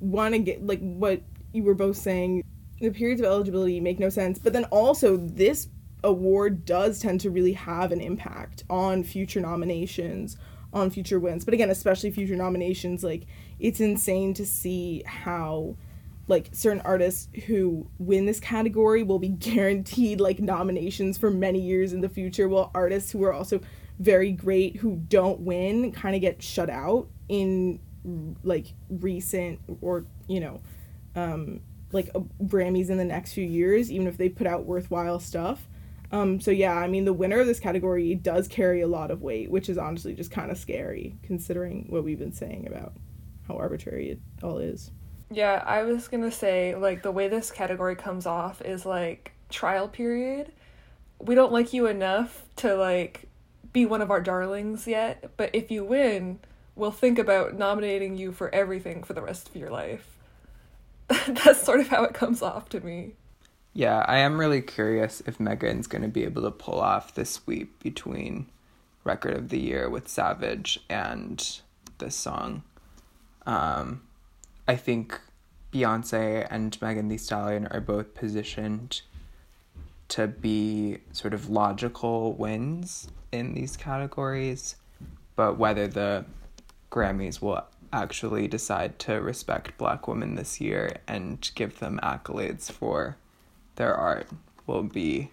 want 0.00 0.34
to 0.34 0.38
get 0.38 0.62
like 0.62 0.80
what 0.80 1.22
you 1.54 1.62
were 1.62 1.74
both 1.74 1.96
saying 1.96 2.42
the 2.80 2.90
periods 2.90 3.20
of 3.20 3.26
eligibility 3.26 3.80
make 3.80 3.98
no 3.98 4.08
sense. 4.08 4.38
But 4.38 4.52
then 4.52 4.64
also 4.66 5.16
this 5.16 5.68
award 6.04 6.64
does 6.64 7.00
tend 7.00 7.20
to 7.22 7.30
really 7.30 7.54
have 7.54 7.90
an 7.90 8.00
impact 8.00 8.62
on 8.70 9.02
future 9.02 9.40
nominations 9.40 10.36
on 10.72 10.90
future 10.90 11.18
wins. 11.18 11.44
But 11.44 11.54
again 11.54 11.70
especially 11.70 12.10
future 12.10 12.36
nominations 12.36 13.02
like 13.02 13.26
it's 13.58 13.80
insane 13.80 14.34
to 14.34 14.46
see 14.46 15.02
how 15.06 15.76
like 16.28 16.50
certain 16.52 16.80
artists 16.82 17.28
who 17.46 17.88
win 17.98 18.26
this 18.26 18.38
category 18.40 19.02
will 19.02 19.18
be 19.18 19.28
guaranteed 19.50 20.20
like 20.20 20.38
nominations 20.38 21.18
for 21.18 21.30
many 21.30 21.60
years 21.60 21.92
in 21.92 22.00
the 22.00 22.08
future 22.08 22.48
while 22.48 22.70
artists 22.74 23.10
who 23.10 23.24
are 23.24 23.32
also 23.32 23.60
very 23.98 24.30
great 24.30 24.76
who 24.76 24.96
don't 25.08 25.40
win 25.40 25.90
kind 25.90 26.14
of 26.14 26.20
get 26.20 26.40
shut 26.40 26.70
out 26.70 27.08
in 27.28 27.80
like 28.44 28.74
recent 28.88 29.58
or 29.80 30.06
you 30.28 30.38
know 30.38 30.60
um 31.16 31.60
like 31.90 32.08
uh, 32.14 32.20
Grammys 32.44 32.90
in 32.90 32.98
the 32.98 33.04
next 33.04 33.32
few 33.32 33.44
years 33.44 33.90
even 33.90 34.06
if 34.06 34.16
they 34.16 34.28
put 34.28 34.46
out 34.46 34.66
worthwhile 34.66 35.18
stuff 35.18 35.66
um, 36.10 36.40
so 36.40 36.50
yeah, 36.50 36.74
I 36.74 36.88
mean 36.88 37.04
the 37.04 37.12
winner 37.12 37.40
of 37.40 37.46
this 37.46 37.60
category 37.60 38.14
does 38.14 38.48
carry 38.48 38.80
a 38.80 38.86
lot 38.86 39.10
of 39.10 39.20
weight, 39.20 39.50
which 39.50 39.68
is 39.68 39.76
honestly 39.76 40.14
just 40.14 40.30
kind 40.30 40.50
of 40.50 40.56
scary 40.56 41.18
considering 41.22 41.86
what 41.88 42.04
we've 42.04 42.18
been 42.18 42.32
saying 42.32 42.66
about 42.66 42.94
how 43.46 43.56
arbitrary 43.56 44.10
it 44.10 44.20
all 44.42 44.58
is. 44.58 44.90
Yeah, 45.30 45.62
I 45.66 45.82
was 45.82 46.08
gonna 46.08 46.32
say, 46.32 46.74
like, 46.74 47.02
the 47.02 47.12
way 47.12 47.28
this 47.28 47.50
category 47.50 47.96
comes 47.96 48.26
off 48.26 48.62
is 48.62 48.86
like 48.86 49.32
trial 49.50 49.88
period. 49.88 50.52
We 51.20 51.34
don't 51.34 51.52
like 51.52 51.72
you 51.72 51.86
enough 51.86 52.44
to, 52.56 52.74
like, 52.74 53.28
be 53.72 53.84
one 53.86 54.02
of 54.02 54.10
our 54.10 54.20
darlings 54.20 54.86
yet, 54.86 55.32
but 55.36 55.50
if 55.52 55.70
you 55.70 55.84
win, 55.84 56.40
we'll 56.76 56.90
think 56.92 57.18
about 57.18 57.58
nominating 57.58 58.16
you 58.16 58.32
for 58.32 58.54
everything 58.54 59.02
for 59.02 59.12
the 59.12 59.22
rest 59.22 59.48
of 59.48 59.56
your 59.56 59.70
life. 59.70 60.16
That's 61.08 61.62
sort 61.62 61.80
of 61.80 61.88
how 61.88 62.04
it 62.04 62.14
comes 62.14 62.40
off 62.40 62.68
to 62.70 62.80
me. 62.80 63.14
Yeah, 63.74 64.04
I 64.06 64.18
am 64.18 64.38
really 64.38 64.62
curious 64.62 65.22
if 65.26 65.38
Megan's 65.38 65.86
going 65.86 66.02
to 66.02 66.08
be 66.08 66.24
able 66.24 66.42
to 66.42 66.50
pull 66.50 66.80
off 66.80 67.14
the 67.14 67.24
sweep 67.24 67.82
between 67.82 68.46
Record 69.04 69.34
of 69.34 69.50
the 69.50 69.58
Year 69.58 69.88
with 69.88 70.08
Savage 70.08 70.80
and 70.88 71.60
this 71.98 72.16
song. 72.16 72.62
Um, 73.46 74.02
I 74.68 74.76
think 74.76 75.18
Beyonce 75.72 76.46
and 76.50 76.80
Megan 76.82 77.08
Thee 77.08 77.16
Stallion 77.16 77.66
are 77.68 77.80
both 77.80 78.14
positioned 78.14 79.00
to 80.08 80.26
be 80.26 80.98
sort 81.12 81.32
of 81.32 81.48
logical 81.48 82.34
wins 82.34 83.08
in 83.32 83.54
these 83.54 83.78
categories, 83.78 84.76
but 85.36 85.56
whether 85.56 85.88
the 85.88 86.26
Grammys 86.92 87.40
will 87.40 87.64
actually 87.94 88.46
decide 88.46 88.98
to 88.98 89.14
respect 89.14 89.78
black 89.78 90.06
women 90.06 90.34
this 90.34 90.60
year 90.60 90.98
and 91.08 91.50
give 91.54 91.78
them 91.78 91.98
accolades 92.02 92.70
for 92.70 93.16
their 93.76 93.94
art 93.94 94.28
will 94.66 94.82
be 94.82 95.30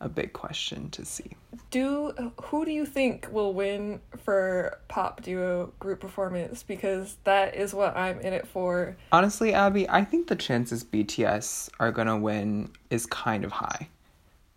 a 0.00 0.08
big 0.08 0.32
question 0.32 0.90
to 0.90 1.04
see. 1.04 1.30
Do 1.70 2.12
who 2.42 2.64
do 2.64 2.70
you 2.70 2.84
think 2.86 3.28
will 3.30 3.54
win 3.54 4.00
for 4.24 4.78
pop 4.88 5.22
duo 5.22 5.72
group 5.78 6.00
performance 6.00 6.62
because 6.62 7.16
that 7.24 7.54
is 7.54 7.74
what 7.74 7.96
I'm 7.96 8.20
in 8.20 8.32
it 8.32 8.46
for. 8.46 8.96
Honestly, 9.12 9.54
Abby, 9.54 9.88
I 9.88 10.04
think 10.04 10.28
the 10.28 10.36
chances 10.36 10.84
BTS 10.84 11.70
are 11.80 11.92
going 11.92 12.08
to 12.08 12.16
win 12.16 12.70
is 12.90 13.06
kind 13.06 13.44
of 13.44 13.52
high. 13.52 13.88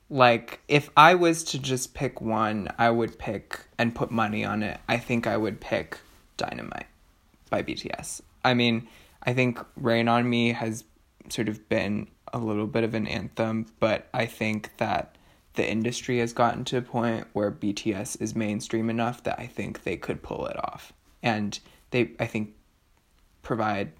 Like 0.09 0.61
if 0.67 0.89
I 0.95 1.15
was 1.15 1.43
to 1.45 1.59
just 1.59 1.93
pick 1.93 2.21
one, 2.21 2.69
I 2.77 2.89
would 2.89 3.17
pick 3.17 3.59
and 3.77 3.93
put 3.93 4.11
money 4.11 4.45
on 4.45 4.63
it. 4.63 4.79
I 4.87 4.97
think 4.97 5.27
I 5.27 5.37
would 5.37 5.59
pick 5.59 5.99
Dynamite 6.37 6.87
by 7.49 7.63
BTS. 7.63 8.21
I 8.43 8.53
mean, 8.53 8.87
I 9.23 9.33
think 9.33 9.59
Rain 9.75 10.07
on 10.07 10.29
Me 10.29 10.53
has 10.53 10.83
sort 11.29 11.49
of 11.49 11.67
been 11.67 12.07
a 12.33 12.37
little 12.37 12.67
bit 12.67 12.83
of 12.83 12.93
an 12.93 13.07
anthem, 13.07 13.65
but 13.79 14.07
I 14.13 14.25
think 14.25 14.71
that 14.77 15.16
the 15.57 15.69
industry 15.69 16.19
has 16.19 16.33
gotten 16.33 16.63
to 16.63 16.77
a 16.77 16.81
point 16.83 17.25
where 17.33 17.51
BTS 17.51 18.21
is 18.21 18.35
mainstream 18.35 18.91
enough 18.91 19.23
that 19.23 19.39
I 19.39 19.47
think 19.47 19.83
they 19.83 19.97
could 19.97 20.21
pull 20.21 20.45
it 20.45 20.55
off. 20.55 20.93
And 21.23 21.59
they 21.89 22.11
I 22.19 22.27
think 22.27 22.53
provide 23.41 23.91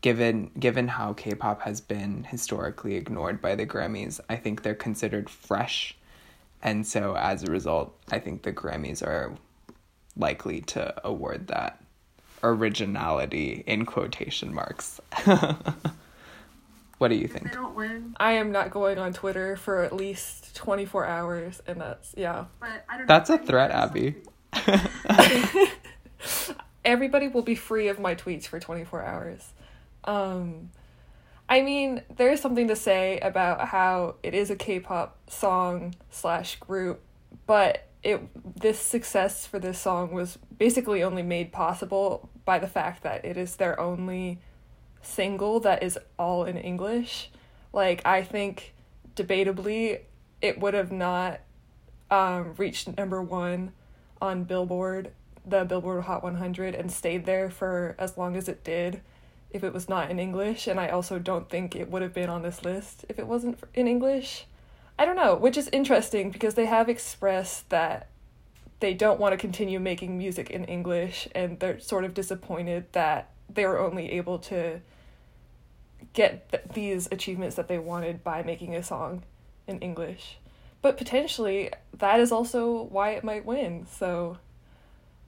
given 0.00 0.50
given 0.58 0.88
how 0.88 1.12
K-pop 1.12 1.62
has 1.62 1.80
been 1.80 2.24
historically 2.24 2.96
ignored 2.96 3.40
by 3.40 3.54
the 3.54 3.64
Grammys, 3.66 4.18
I 4.28 4.34
think 4.34 4.62
they're 4.62 4.74
considered 4.74 5.30
fresh. 5.30 5.96
And 6.60 6.84
so 6.84 7.16
as 7.16 7.44
a 7.44 7.52
result, 7.52 7.96
I 8.10 8.18
think 8.18 8.42
the 8.42 8.52
Grammys 8.52 9.00
are 9.00 9.32
likely 10.16 10.60
to 10.62 10.92
award 11.06 11.46
that 11.46 11.80
originality 12.42 13.62
in 13.64 13.86
quotation 13.86 14.52
marks. 14.52 15.00
what 17.00 17.08
do 17.08 17.14
you 17.14 17.28
think? 17.28 17.56
I 18.18 18.32
am 18.32 18.52
not 18.52 18.70
going 18.70 18.98
on 18.98 19.14
Twitter 19.14 19.56
for 19.56 19.82
at 19.82 19.96
least 19.96 20.54
24 20.54 21.06
hours 21.06 21.62
and 21.66 21.80
that's 21.80 22.12
yeah. 22.14 22.44
That's 23.06 23.30
a 23.30 23.38
threat, 23.38 23.70
Abby. 23.70 24.16
Everybody 26.84 27.28
will 27.28 27.40
be 27.40 27.54
free 27.54 27.88
of 27.88 27.98
my 27.98 28.14
tweets 28.14 28.44
for 28.44 28.60
24 28.60 29.02
hours. 29.02 29.54
Um 30.04 30.72
I 31.48 31.62
mean, 31.62 32.02
there 32.14 32.30
is 32.30 32.40
something 32.40 32.68
to 32.68 32.76
say 32.76 33.18
about 33.20 33.68
how 33.68 34.16
it 34.22 34.34
is 34.34 34.50
a 34.50 34.56
K-pop 34.56 35.16
song 35.26 35.94
slash 36.10 36.60
group, 36.60 37.00
but 37.46 37.88
it 38.02 38.20
this 38.60 38.78
success 38.78 39.46
for 39.46 39.58
this 39.58 39.78
song 39.78 40.12
was 40.12 40.36
basically 40.58 41.02
only 41.02 41.22
made 41.22 41.50
possible 41.50 42.28
by 42.44 42.58
the 42.58 42.68
fact 42.68 43.04
that 43.04 43.24
it 43.24 43.38
is 43.38 43.56
their 43.56 43.80
only 43.80 44.38
single 45.02 45.60
that 45.60 45.82
is 45.82 45.98
all 46.18 46.44
in 46.44 46.56
English. 46.56 47.30
Like 47.72 48.02
I 48.04 48.22
think 48.22 48.74
debatably 49.16 50.00
it 50.40 50.60
would 50.60 50.74
have 50.74 50.92
not 50.92 51.40
um, 52.10 52.54
reached 52.56 52.96
number 52.96 53.22
one 53.22 53.72
on 54.20 54.44
Billboard, 54.44 55.12
the 55.46 55.64
Billboard 55.64 56.04
Hot 56.04 56.22
100, 56.22 56.74
and 56.74 56.90
stayed 56.90 57.24
there 57.24 57.50
for 57.50 57.94
as 57.98 58.16
long 58.18 58.36
as 58.36 58.48
it 58.48 58.64
did 58.64 59.00
if 59.50 59.64
it 59.64 59.72
was 59.72 59.88
not 59.88 60.10
in 60.10 60.18
English. 60.18 60.66
And 60.66 60.78
I 60.78 60.88
also 60.88 61.18
don't 61.18 61.48
think 61.48 61.74
it 61.74 61.90
would 61.90 62.02
have 62.02 62.14
been 62.14 62.30
on 62.30 62.42
this 62.42 62.64
list 62.64 63.04
if 63.08 63.18
it 63.18 63.26
wasn't 63.26 63.58
in 63.74 63.88
English. 63.88 64.46
I 64.98 65.06
don't 65.06 65.16
know, 65.16 65.34
which 65.34 65.56
is 65.56 65.68
interesting 65.72 66.30
because 66.30 66.54
they 66.54 66.66
have 66.66 66.88
expressed 66.88 67.70
that 67.70 68.08
they 68.80 68.94
don't 68.94 69.20
want 69.20 69.32
to 69.32 69.38
continue 69.38 69.80
making 69.80 70.18
music 70.18 70.50
in 70.50 70.64
English 70.64 71.28
and 71.34 71.58
they're 71.60 71.80
sort 71.80 72.04
of 72.04 72.14
disappointed 72.14 72.86
that 72.92 73.30
they 73.54 73.66
were 73.66 73.78
only 73.78 74.12
able 74.12 74.38
to 74.38 74.80
get 76.12 76.50
th- 76.50 76.64
these 76.74 77.08
achievements 77.12 77.56
that 77.56 77.68
they 77.68 77.78
wanted 77.78 78.24
by 78.24 78.42
making 78.42 78.74
a 78.74 78.82
song 78.82 79.22
in 79.66 79.78
English. 79.80 80.38
But 80.82 80.96
potentially 80.96 81.70
that 81.98 82.20
is 82.20 82.32
also 82.32 82.82
why 82.84 83.10
it 83.10 83.24
might 83.24 83.44
win. 83.44 83.86
So 83.90 84.38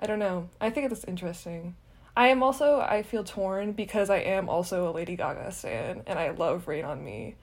I 0.01 0.07
don't 0.07 0.19
know. 0.19 0.49
I 0.61 0.71
think 0.71 0.91
it's 0.91 1.05
interesting. 1.05 1.77
I 2.17 2.29
am 2.29 2.43
also 2.43 2.81
I 2.81 3.03
feel 3.03 3.25
torn 3.25 3.73
because 3.73 4.11
I 4.11 4.19
am 4.19 4.49
also 4.49 4.89
a 4.89 4.93
Lady 4.93 5.17
Gaga 5.17 5.53
stan 5.53 6.03
and 6.07 6.19
I 6.19 6.31
love 6.31 6.69
Rain 6.69 6.85
on 6.85 7.05
Me 7.05 7.37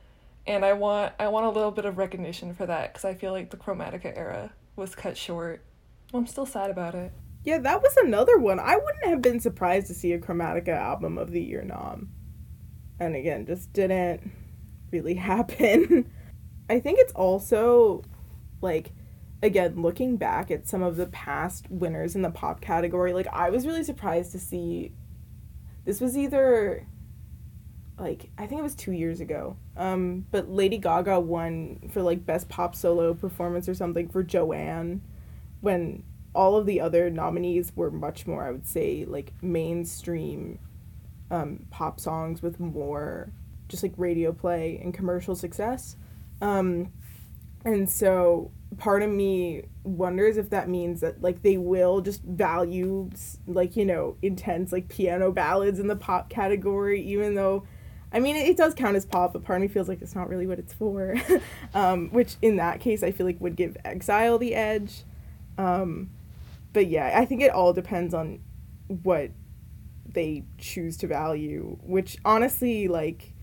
and 0.45 0.65
I 0.65 0.73
want 0.73 1.13
I 1.19 1.27
want 1.27 1.45
a 1.45 1.49
little 1.49 1.71
bit 1.71 1.85
of 1.85 1.97
recognition 1.97 2.53
for 2.53 2.65
that 2.65 2.93
because 2.93 3.05
I 3.05 3.13
feel 3.13 3.31
like 3.31 3.49
the 3.49 3.57
Chromatica 3.57 4.15
era 4.15 4.51
was 4.75 4.95
cut 4.95 5.17
short. 5.17 5.61
I'm 6.13 6.27
still 6.27 6.45
sad 6.45 6.71
about 6.71 6.95
it. 6.95 7.11
Yeah, 7.43 7.59
that 7.59 7.81
was 7.81 7.95
another 7.97 8.37
one. 8.37 8.59
I 8.59 8.75
wouldn't 8.75 9.05
have 9.05 9.21
been 9.21 9.39
surprised 9.39 9.87
to 9.87 9.93
see 9.93 10.11
a 10.13 10.19
Chromatica 10.19 10.69
album 10.69 11.17
of 11.17 11.31
the 11.31 11.41
year 11.41 11.63
nom. 11.63 12.09
And 12.99 13.15
again, 13.15 13.45
just 13.45 13.71
didn't 13.71 14.31
really 14.91 15.13
happen. 15.15 16.11
I 16.69 16.79
think 16.79 16.99
it's 16.99 17.13
also 17.13 18.03
like 18.61 18.91
again 19.41 19.81
looking 19.81 20.17
back 20.17 20.51
at 20.51 20.67
some 20.67 20.83
of 20.83 20.97
the 20.97 21.05
past 21.07 21.65
winners 21.69 22.15
in 22.15 22.21
the 22.21 22.29
pop 22.29 22.61
category, 22.61 23.13
like 23.13 23.27
I 23.31 23.49
was 23.49 23.65
really 23.65 23.83
surprised 23.83 24.31
to 24.33 24.39
see 24.39 24.91
this 25.85 26.01
was 26.01 26.17
either 26.17 26.85
like 27.97 28.29
I 28.37 28.47
think 28.47 28.59
it 28.59 28.63
was 28.63 28.75
two 28.75 28.91
years 28.91 29.21
ago. 29.21 29.57
Um, 29.77 30.25
but 30.31 30.49
Lady 30.49 30.77
Gaga 30.77 31.19
won 31.19 31.89
for 31.91 32.01
like 32.01 32.25
best 32.25 32.49
pop 32.49 32.75
solo 32.75 33.13
performance 33.13 33.67
or 33.69 33.73
something 33.73 34.09
for 34.09 34.23
Joanne, 34.23 35.01
when 35.61 36.03
all 36.33 36.55
of 36.55 36.65
the 36.65 36.79
other 36.79 37.09
nominees 37.09 37.71
were 37.75 37.91
much 37.91 38.27
more 38.27 38.45
I 38.45 38.51
would 38.51 38.67
say 38.67 39.05
like 39.05 39.33
mainstream, 39.41 40.59
um, 41.31 41.65
pop 41.71 41.99
songs 41.99 42.41
with 42.41 42.59
more 42.59 43.31
just 43.67 43.83
like 43.83 43.93
radio 43.97 44.31
play 44.31 44.79
and 44.83 44.93
commercial 44.93 45.35
success. 45.35 45.95
Um, 46.41 46.91
and 47.65 47.89
so 47.89 48.51
part 48.77 49.01
of 49.01 49.09
me 49.09 49.63
wonders 49.83 50.37
if 50.37 50.51
that 50.51 50.69
means 50.69 51.01
that 51.01 51.21
like 51.21 51.41
they 51.41 51.57
will 51.57 52.01
just 52.01 52.21
value 52.21 53.09
like 53.47 53.75
you 53.75 53.83
know 53.83 54.15
intense 54.21 54.71
like 54.71 54.87
piano 54.87 55.31
ballads 55.31 55.79
in 55.79 55.87
the 55.87 55.95
pop 55.95 56.29
category 56.29 57.01
even 57.01 57.33
though 57.33 57.65
I 58.11 58.19
mean, 58.19 58.35
it, 58.35 58.57
does 58.57 58.73
count 58.73 58.95
as 58.95 59.05
pop, 59.05 59.33
but 59.33 59.43
part 59.43 59.57
of 59.57 59.61
me 59.61 59.67
feels 59.67 59.87
like 59.87 60.01
it's 60.01 60.15
not 60.15 60.29
really 60.29 60.47
what 60.47 60.57
it's 60.57 60.73
for. 60.73 61.15
um, 61.73 62.09
which, 62.09 62.37
in 62.41 62.55
that 62.55 62.79
case, 62.79 63.03
I 63.03 63.11
feel 63.11 63.25
like 63.25 63.39
would 63.39 63.55
give 63.55 63.77
Exile 63.85 64.39
the 64.39 64.55
edge. 64.55 65.03
Um, 65.57 66.09
but 66.73 66.87
yeah, 66.87 67.13
I 67.15 67.25
think 67.25 67.41
it 67.41 67.51
all 67.51 67.73
depends 67.73 68.13
on 68.13 68.39
what 68.87 69.31
they 70.13 70.43
choose 70.57 70.97
to 70.97 71.07
value, 71.07 71.77
which 71.81 72.17
honestly, 72.25 72.87
like, 72.87 73.33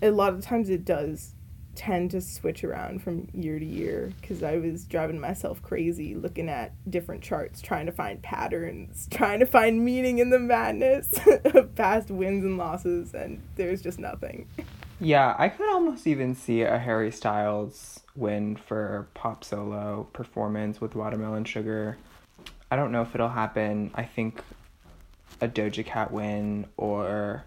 a 0.00 0.10
lot 0.10 0.32
of 0.32 0.40
times 0.42 0.68
it 0.70 0.84
does 0.84 1.34
tend 1.78 2.10
to 2.10 2.20
switch 2.20 2.64
around 2.64 3.00
from 3.00 3.28
year 3.32 3.56
to 3.56 3.64
year 3.64 4.12
because 4.20 4.42
I 4.42 4.56
was 4.56 4.84
driving 4.84 5.20
myself 5.20 5.62
crazy 5.62 6.16
looking 6.16 6.48
at 6.48 6.72
different 6.90 7.22
charts, 7.22 7.60
trying 7.62 7.86
to 7.86 7.92
find 7.92 8.20
patterns, 8.20 9.06
trying 9.12 9.38
to 9.38 9.46
find 9.46 9.84
meaning 9.84 10.18
in 10.18 10.30
the 10.30 10.40
madness 10.40 11.14
of 11.44 11.74
past 11.76 12.10
wins 12.10 12.44
and 12.44 12.58
losses, 12.58 13.14
and 13.14 13.40
there's 13.54 13.80
just 13.80 14.00
nothing. 14.00 14.48
Yeah, 15.00 15.36
I 15.38 15.48
could 15.48 15.70
almost 15.70 16.08
even 16.08 16.34
see 16.34 16.62
a 16.62 16.78
Harry 16.78 17.12
Styles 17.12 18.00
win 18.16 18.56
for 18.56 19.08
pop 19.14 19.44
solo 19.44 20.08
performance 20.12 20.80
with 20.80 20.96
Watermelon 20.96 21.44
Sugar. 21.44 21.96
I 22.70 22.76
don't 22.76 22.92
know 22.92 23.02
if 23.02 23.14
it'll 23.14 23.28
happen. 23.28 23.90
I 23.94 24.04
think 24.04 24.42
a 25.40 25.48
Doja 25.48 25.84
Cat 25.84 26.10
win 26.10 26.66
or 26.76 27.44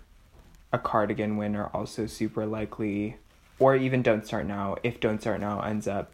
a 0.74 0.80
Cardigan 0.80 1.38
win 1.38 1.56
are 1.56 1.70
also 1.74 2.06
super 2.06 2.46
likely 2.46 3.18
or 3.60 3.76
even 3.76 4.02
Don't 4.02 4.26
Start 4.26 4.48
Now, 4.48 4.78
if 4.82 5.00
Don't 5.00 5.22
Start 5.22 5.40
Now 5.40 5.62
ends 5.62 5.88
up 5.88 6.14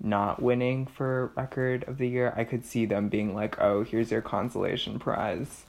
not 0.00 0.42
winning 0.42 0.86
for 0.86 1.32
record 1.34 1.84
of 1.88 1.98
the 1.98 2.08
year, 2.08 2.32
I 2.36 2.44
could 2.44 2.64
see 2.64 2.84
them 2.84 3.08
being 3.08 3.34
like, 3.34 3.60
"Oh, 3.60 3.82
here's 3.82 4.10
your 4.10 4.20
consolation 4.20 4.98
prize." 4.98 5.64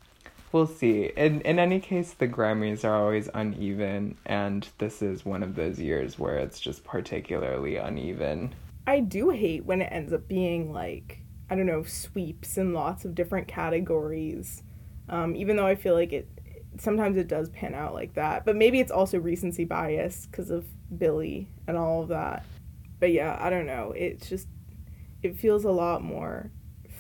we'll 0.52 0.68
see. 0.68 1.12
In 1.16 1.42
in 1.42 1.60
any 1.60 1.80
case, 1.80 2.14
the 2.14 2.28
Grammys 2.28 2.84
are 2.84 2.96
always 2.96 3.30
uneven, 3.34 4.18
and 4.26 4.68
this 4.78 5.02
is 5.02 5.26
one 5.26 5.44
of 5.44 5.56
those 5.56 5.80
years 5.80 6.18
where 6.18 6.38
it's 6.38 6.60
just 6.60 6.84
particularly 6.84 7.78
uneven. 7.78 8.54
I 8.88 9.02
do 9.02 9.30
hate 9.30 9.66
when 9.66 9.82
it 9.82 9.90
ends 9.92 10.14
up 10.14 10.28
being 10.28 10.74
like 10.74 11.19
I 11.50 11.56
don't 11.56 11.66
know 11.66 11.84
sweeps 11.84 12.58
in 12.58 12.74
lots 12.74 13.06
of 13.06 13.16
different 13.16 13.48
categories. 13.48 14.64
Um, 15.08 15.36
even 15.36 15.56
though 15.56 15.66
I 15.66 15.76
feel 15.76 15.96
like 15.96 16.14
it 16.14 16.28
sometimes 16.78 17.18
it 17.18 17.28
does 17.28 17.50
pan 17.50 17.74
out 17.74 17.94
like 17.94 18.14
that, 18.14 18.46
but 18.46 18.56
maybe 18.56 18.80
it's 18.80 18.92
also 18.92 19.20
recency 19.20 19.66
bias 19.66 20.28
because 20.28 20.50
of 20.52 20.66
Billie 20.98 21.48
and 21.68 21.78
all 21.78 22.04
of 22.04 22.10
that. 22.10 22.46
But 23.00 23.12
yeah, 23.12 23.38
I 23.40 23.50
don't 23.50 23.66
know. 23.66 23.94
It's 23.96 24.30
just 24.30 24.48
it 25.24 25.38
feels 25.38 25.66
a 25.66 25.72
lot 25.72 26.04
more 26.04 26.52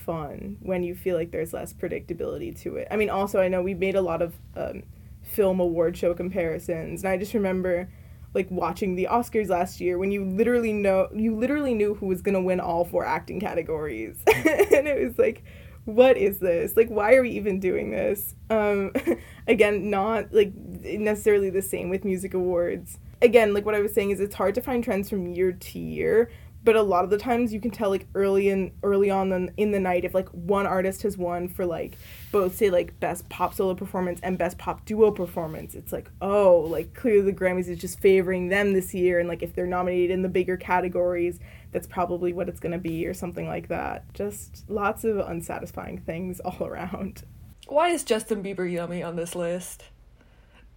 fun 0.06 0.58
when 0.62 0.84
you 0.84 0.96
feel 0.96 1.16
like 1.16 1.32
there's 1.32 1.54
less 1.54 1.74
predictability 1.74 2.60
to 2.62 2.78
it. 2.78 2.88
I 2.90 2.96
mean, 2.96 3.10
also 3.10 3.40
I 3.40 3.48
know 3.48 3.62
we 3.62 3.74
made 3.74 3.96
a 3.96 4.02
lot 4.02 4.22
of 4.22 4.34
um, 4.56 4.84
film 5.22 5.60
award 5.60 5.96
show 5.98 6.14
comparisons, 6.14 7.04
and 7.04 7.12
I 7.12 7.18
just 7.18 7.34
remember 7.34 7.90
like 8.34 8.50
watching 8.52 8.96
the 8.96 9.08
Oscars 9.10 9.50
last 9.50 9.82
year 9.82 9.98
when 9.98 10.12
you 10.12 10.24
literally 10.24 10.74
know 10.74 11.08
you 11.14 11.36
literally 11.36 11.74
knew 11.74 11.96
who 11.96 12.06
was 12.06 12.22
gonna 12.22 12.42
win 12.42 12.60
all 12.60 12.86
four 12.86 13.06
acting 13.06 13.40
categories, 13.40 14.18
and 14.28 14.88
it 14.88 15.04
was 15.04 15.18
like, 15.18 15.44
what 15.86 16.18
is 16.18 16.40
this? 16.40 16.78
Like, 16.78 16.90
why 16.90 17.16
are 17.16 17.22
we 17.22 17.32
even 17.32 17.60
doing 17.60 17.92
this? 17.92 18.36
Um, 18.50 18.94
again, 19.48 19.90
not 19.90 20.34
like 20.34 20.54
necessarily 20.54 21.50
the 21.50 21.62
same 21.62 21.90
with 21.90 22.06
music 22.06 22.34
awards. 22.34 23.00
Again, 23.22 23.54
like 23.54 23.66
what 23.66 23.76
I 23.76 23.82
was 23.82 23.94
saying 23.94 24.12
is 24.12 24.20
it's 24.20 24.36
hard 24.36 24.56
to 24.56 24.62
find 24.62 24.84
trends 24.84 25.10
from 25.10 25.28
year 25.28 25.52
to 25.52 25.80
year 25.80 26.30
but 26.70 26.76
a 26.76 26.82
lot 26.84 27.04
of 27.04 27.10
the 27.10 27.18
times 27.18 27.52
you 27.52 27.60
can 27.60 27.72
tell 27.72 27.90
like 27.90 28.06
early 28.14 28.48
in 28.48 28.72
early 28.84 29.10
on 29.10 29.30
the, 29.30 29.52
in 29.58 29.72
the 29.72 29.80
night 29.80 30.06
if 30.06 30.14
like 30.14 30.30
one 30.30 30.68
artist 30.68 31.02
has 31.02 31.18
won 31.18 31.48
for 31.48 31.66
like 31.66 31.98
both 32.32 32.56
say 32.56 32.70
like 32.70 33.00
best 33.00 33.28
pop 33.28 33.56
solo 33.56 33.74
performance 33.74 34.20
and 34.22 34.38
best 34.38 34.56
pop 34.60 34.86
duo 34.86 35.10
performance. 35.10 35.74
It's 35.74 35.92
like 35.92 36.12
oh 36.22 36.68
like 36.70 36.94
clearly 36.94 37.22
the 37.22 37.34
grammys 37.34 37.68
is 37.70 37.80
just 37.80 38.00
favoring 38.00 38.50
them 38.50 38.74
this 38.74 38.94
year 38.94 39.18
and 39.18 39.28
like 39.28 39.42
if 39.42 39.56
they're 39.56 39.66
nominated 39.66 40.12
in 40.12 40.22
the 40.22 40.30
bigger 40.30 40.58
categories 40.58 41.40
that's 41.72 41.88
probably 41.88 42.34
what 42.34 42.48
it's 42.48 42.60
going 42.60 42.74
to 42.74 42.78
be 42.78 43.08
or 43.08 43.16
something 43.16 43.48
like 43.48 43.70
that. 43.70 44.14
Just 44.14 44.70
lots 44.70 45.04
of 45.04 45.18
unsatisfying 45.18 45.98
things 46.02 46.40
all 46.46 46.68
around. 46.68 47.24
Why 47.68 47.90
is 47.90 48.04
justin 48.04 48.44
bieber 48.44 48.72
yummy 48.72 49.02
on 49.02 49.16
this 49.16 49.34
list? 49.34 49.86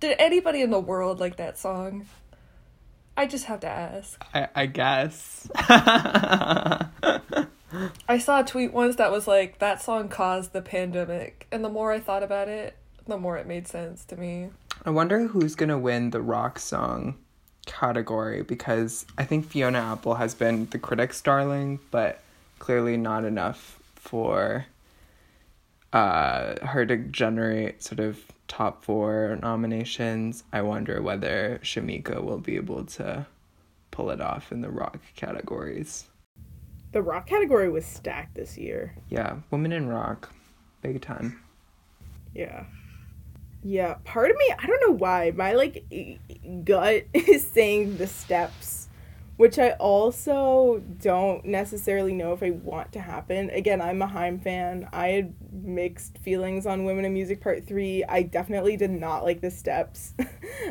Did 0.00 0.16
anybody 0.18 0.62
in 0.62 0.70
the 0.70 0.80
world 0.80 1.20
like 1.20 1.36
that 1.36 1.58
song 1.58 2.06
I 3.22 3.26
just 3.26 3.44
have 3.44 3.60
to 3.60 3.68
ask. 3.68 4.20
I, 4.34 4.48
I 4.52 4.66
guess. 4.66 5.48
I 5.54 6.88
saw 8.18 8.40
a 8.40 8.44
tweet 8.44 8.72
once 8.72 8.96
that 8.96 9.12
was 9.12 9.28
like, 9.28 9.60
that 9.60 9.80
song 9.80 10.08
caused 10.08 10.52
the 10.52 10.60
pandemic. 10.60 11.46
And 11.52 11.64
the 11.64 11.68
more 11.68 11.92
I 11.92 12.00
thought 12.00 12.24
about 12.24 12.48
it, 12.48 12.76
the 13.06 13.16
more 13.16 13.36
it 13.36 13.46
made 13.46 13.68
sense 13.68 14.04
to 14.06 14.16
me. 14.16 14.50
I 14.84 14.90
wonder 14.90 15.28
who's 15.28 15.54
going 15.54 15.68
to 15.68 15.78
win 15.78 16.10
the 16.10 16.20
rock 16.20 16.58
song 16.58 17.14
category 17.64 18.42
because 18.42 19.06
I 19.16 19.24
think 19.24 19.46
Fiona 19.46 19.78
Apple 19.78 20.16
has 20.16 20.34
been 20.34 20.66
the 20.70 20.80
critics' 20.80 21.20
darling, 21.20 21.78
but 21.92 22.18
clearly 22.58 22.96
not 22.96 23.24
enough 23.24 23.78
for 23.94 24.66
uh, 25.92 26.66
her 26.66 26.84
to 26.86 26.96
generate 26.96 27.84
sort 27.84 28.00
of 28.00 28.18
top 28.52 28.84
four 28.84 29.38
nominations. 29.40 30.44
I 30.52 30.60
wonder 30.60 31.00
whether 31.00 31.58
Shameika 31.62 32.22
will 32.22 32.36
be 32.36 32.56
able 32.56 32.84
to 32.84 33.26
pull 33.90 34.10
it 34.10 34.20
off 34.20 34.52
in 34.52 34.60
the 34.60 34.68
rock 34.68 34.98
categories. 35.16 36.04
The 36.92 37.00
rock 37.00 37.26
category 37.26 37.70
was 37.70 37.86
stacked 37.86 38.34
this 38.34 38.58
year. 38.58 38.94
Yeah, 39.08 39.36
women 39.50 39.72
in 39.72 39.88
rock, 39.88 40.34
big 40.82 41.00
time. 41.00 41.40
Yeah. 42.34 42.64
Yeah, 43.64 43.94
part 44.04 44.30
of 44.30 44.36
me, 44.36 44.54
I 44.58 44.66
don't 44.66 44.86
know 44.86 44.96
why, 44.96 45.32
my 45.34 45.54
like 45.54 45.86
gut 46.64 47.04
is 47.14 47.46
saying 47.46 47.96
the 47.96 48.06
steps 48.06 48.88
which 49.42 49.58
I 49.58 49.70
also 49.72 50.80
don't 51.00 51.44
necessarily 51.44 52.14
know 52.14 52.32
if 52.32 52.44
I 52.44 52.50
want 52.50 52.92
to 52.92 53.00
happen. 53.00 53.50
Again, 53.50 53.80
I'm 53.80 54.00
a 54.00 54.06
Haim 54.06 54.38
fan. 54.38 54.88
I 54.92 55.08
had 55.08 55.34
mixed 55.50 56.18
feelings 56.18 56.64
on 56.64 56.84
Women 56.84 57.04
in 57.04 57.12
Music 57.12 57.40
Part 57.40 57.66
3. 57.66 58.04
I 58.08 58.22
definitely 58.22 58.76
did 58.76 58.92
not 58.92 59.24
like 59.24 59.40
the 59.40 59.50
steps. 59.50 60.14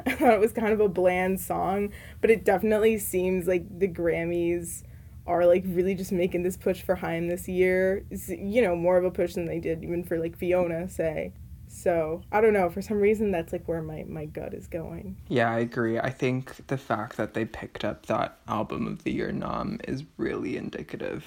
I 0.05 0.13
thought 0.13 0.35
it 0.35 0.39
was 0.39 0.53
kind 0.53 0.71
of 0.71 0.79
a 0.79 0.87
bland 0.87 1.41
song, 1.41 1.91
but 2.21 2.31
it 2.31 2.45
definitely 2.45 2.97
seems 2.97 3.45
like 3.45 3.65
the 3.77 3.89
Grammys 3.89 4.83
are 5.27 5.45
like 5.45 5.65
really 5.67 5.93
just 5.93 6.13
making 6.13 6.43
this 6.43 6.55
push 6.55 6.81
for 6.81 6.95
Haim 6.95 7.27
this 7.27 7.49
year. 7.49 8.05
It's, 8.09 8.29
you 8.29 8.61
know, 8.61 8.77
more 8.77 8.95
of 8.95 9.03
a 9.03 9.11
push 9.11 9.33
than 9.33 9.47
they 9.47 9.59
did 9.59 9.83
even 9.83 10.05
for 10.05 10.17
like 10.17 10.37
Fiona, 10.37 10.87
say. 10.87 11.33
So 11.81 12.21
I 12.31 12.41
don't 12.41 12.53
know. 12.53 12.69
For 12.69 12.81
some 12.81 12.99
reason, 12.99 13.31
that's 13.31 13.51
like 13.51 13.67
where 13.67 13.81
my 13.81 14.05
my 14.07 14.25
gut 14.25 14.53
is 14.53 14.67
going. 14.67 15.17
Yeah, 15.27 15.51
I 15.51 15.59
agree. 15.59 15.97
I 15.97 16.11
think 16.11 16.67
the 16.67 16.77
fact 16.77 17.17
that 17.17 17.33
they 17.33 17.43
picked 17.43 17.83
up 17.83 18.05
that 18.05 18.37
album 18.47 18.85
of 18.85 19.03
the 19.03 19.11
year 19.11 19.31
nom 19.31 19.79
is 19.87 20.03
really 20.17 20.57
indicative. 20.57 21.25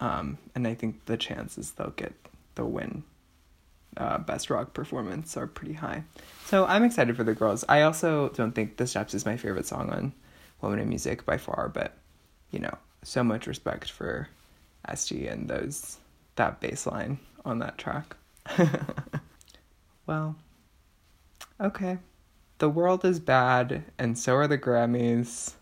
Um, 0.00 0.38
and 0.54 0.66
I 0.66 0.74
think 0.74 1.04
the 1.04 1.18
chances 1.18 1.72
they'll 1.72 1.90
get 1.90 2.14
the 2.54 2.64
win, 2.64 3.04
uh, 3.98 4.18
best 4.18 4.48
rock 4.48 4.72
performance 4.72 5.36
are 5.36 5.46
pretty 5.46 5.74
high. 5.74 6.04
So 6.46 6.64
I'm 6.64 6.82
excited 6.82 7.14
for 7.16 7.24
the 7.24 7.34
girls. 7.34 7.62
I 7.68 7.82
also 7.82 8.30
don't 8.30 8.52
think 8.52 8.78
The 8.78 8.86
Steps 8.86 9.12
is 9.12 9.26
my 9.26 9.36
favorite 9.36 9.66
song 9.66 9.90
on 9.90 10.12
Women 10.62 10.80
in 10.80 10.88
Music 10.88 11.26
by 11.26 11.36
far, 11.36 11.68
but 11.68 11.94
you 12.50 12.58
know, 12.58 12.76
so 13.02 13.22
much 13.22 13.46
respect 13.46 13.90
for 13.90 14.28
Este 14.88 15.12
and 15.12 15.48
those 15.48 15.98
that 16.36 16.60
bass 16.60 16.86
line 16.86 17.18
on 17.44 17.58
that 17.58 17.76
track. 17.76 18.16
Well, 20.12 20.36
okay. 21.58 21.96
The 22.58 22.68
world 22.68 23.02
is 23.02 23.18
bad, 23.18 23.84
and 23.98 24.18
so 24.18 24.34
are 24.34 24.46
the 24.46 24.58
Grammys, 24.58 25.54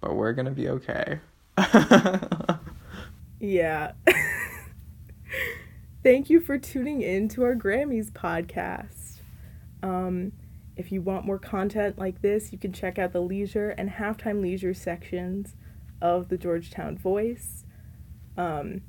but 0.00 0.16
we're 0.16 0.32
gonna 0.32 0.50
be 0.50 0.68
okay. 0.70 1.20
yeah. 3.38 3.92
Thank 6.02 6.28
you 6.30 6.40
for 6.40 6.58
tuning 6.58 7.00
in 7.02 7.28
to 7.28 7.44
our 7.44 7.54
Grammys 7.54 8.10
podcast. 8.10 9.20
Um, 9.84 10.32
if 10.74 10.90
you 10.90 11.00
want 11.00 11.24
more 11.24 11.38
content 11.38 11.96
like 11.96 12.22
this, 12.22 12.50
you 12.50 12.58
can 12.58 12.72
check 12.72 12.98
out 12.98 13.12
the 13.12 13.22
leisure 13.22 13.70
and 13.70 13.88
halftime 13.88 14.42
leisure 14.42 14.74
sections 14.74 15.54
of 16.02 16.28
the 16.28 16.36
Georgetown 16.36 16.98
Voice. 16.98 17.64
Um, 18.36 18.80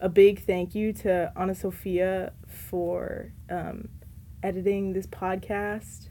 a 0.00 0.08
big 0.08 0.42
thank 0.42 0.74
you 0.74 0.94
to 0.94 1.34
Anna 1.36 1.54
Sophia 1.54 2.32
for 2.46 3.32
um, 3.50 3.88
editing 4.42 4.92
this 4.92 5.06
podcast, 5.06 6.08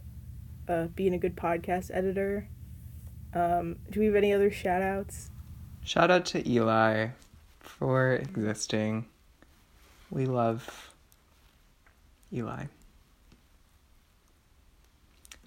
uh, 0.67 0.88
being 0.88 1.13
a 1.13 1.17
good 1.17 1.36
podcast 1.36 1.91
editor. 1.93 2.47
Um, 3.34 3.78
do 3.91 3.99
we 3.99 4.07
have 4.07 4.15
any 4.15 4.34
other 4.34 4.51
shout 4.51 4.82
outs? 4.82 5.32
Shout 5.84 6.11
out 6.11 6.25
to 6.28 6.49
Eli 6.49 7.09
for 7.59 8.13
existing. 8.13 9.05
We 10.09 10.25
love 10.25 10.93
Eli. 12.34 12.65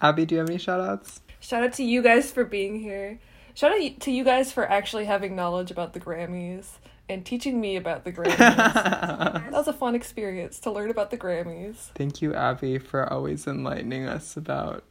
Abby, 0.01 0.25
do 0.25 0.35
you 0.35 0.39
have 0.39 0.49
any 0.49 0.57
shout 0.57 0.79
outs? 0.79 1.21
Shout 1.39 1.63
out 1.63 1.73
to 1.73 1.83
you 1.83 2.01
guys 2.01 2.31
for 2.31 2.43
being 2.43 2.79
here. 2.79 3.19
Shout 3.53 3.73
out 3.73 3.99
to 3.99 4.11
you 4.11 4.23
guys 4.23 4.51
for 4.51 4.67
actually 4.69 5.05
having 5.05 5.35
knowledge 5.35 5.71
about 5.71 5.93
the 5.93 5.99
Grammys 5.99 6.77
and 7.11 7.25
teaching 7.25 7.59
me 7.59 7.75
about 7.75 8.05
the 8.05 8.11
Grammys. 8.13 8.37
that 8.37 9.51
was 9.51 9.67
a 9.67 9.73
fun 9.73 9.95
experience 9.95 10.59
to 10.59 10.71
learn 10.71 10.89
about 10.89 11.11
the 11.11 11.17
Grammys. 11.17 11.75
Thank 11.95 12.21
you, 12.21 12.33
Abby, 12.33 12.79
for 12.79 13.11
always 13.11 13.47
enlightening 13.47 14.05
us 14.05 14.37
about 14.37 14.83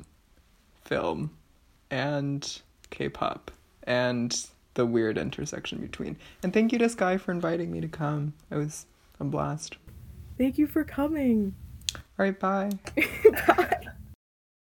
film 0.85 1.31
and 1.91 2.61
K 2.91 3.09
pop 3.09 3.51
and 3.85 4.47
the 4.75 4.87
weird 4.87 5.19
intersection 5.19 5.79
between. 5.79 6.17
And 6.43 6.53
thank 6.53 6.73
you 6.73 6.79
to 6.79 6.89
Sky 6.89 7.17
for 7.17 7.33
inviting 7.33 7.73
me 7.73 7.81
to 7.81 7.89
come. 7.89 8.35
It 8.51 8.57
was 8.57 8.87
a 9.19 9.25
blast. 9.25 9.77
Thank 10.39 10.59
you 10.59 10.67
for 10.67 10.85
coming. 10.85 11.55
All 11.95 12.01
right, 12.19 12.39
bye. 12.39 12.71
bye. 13.47 13.87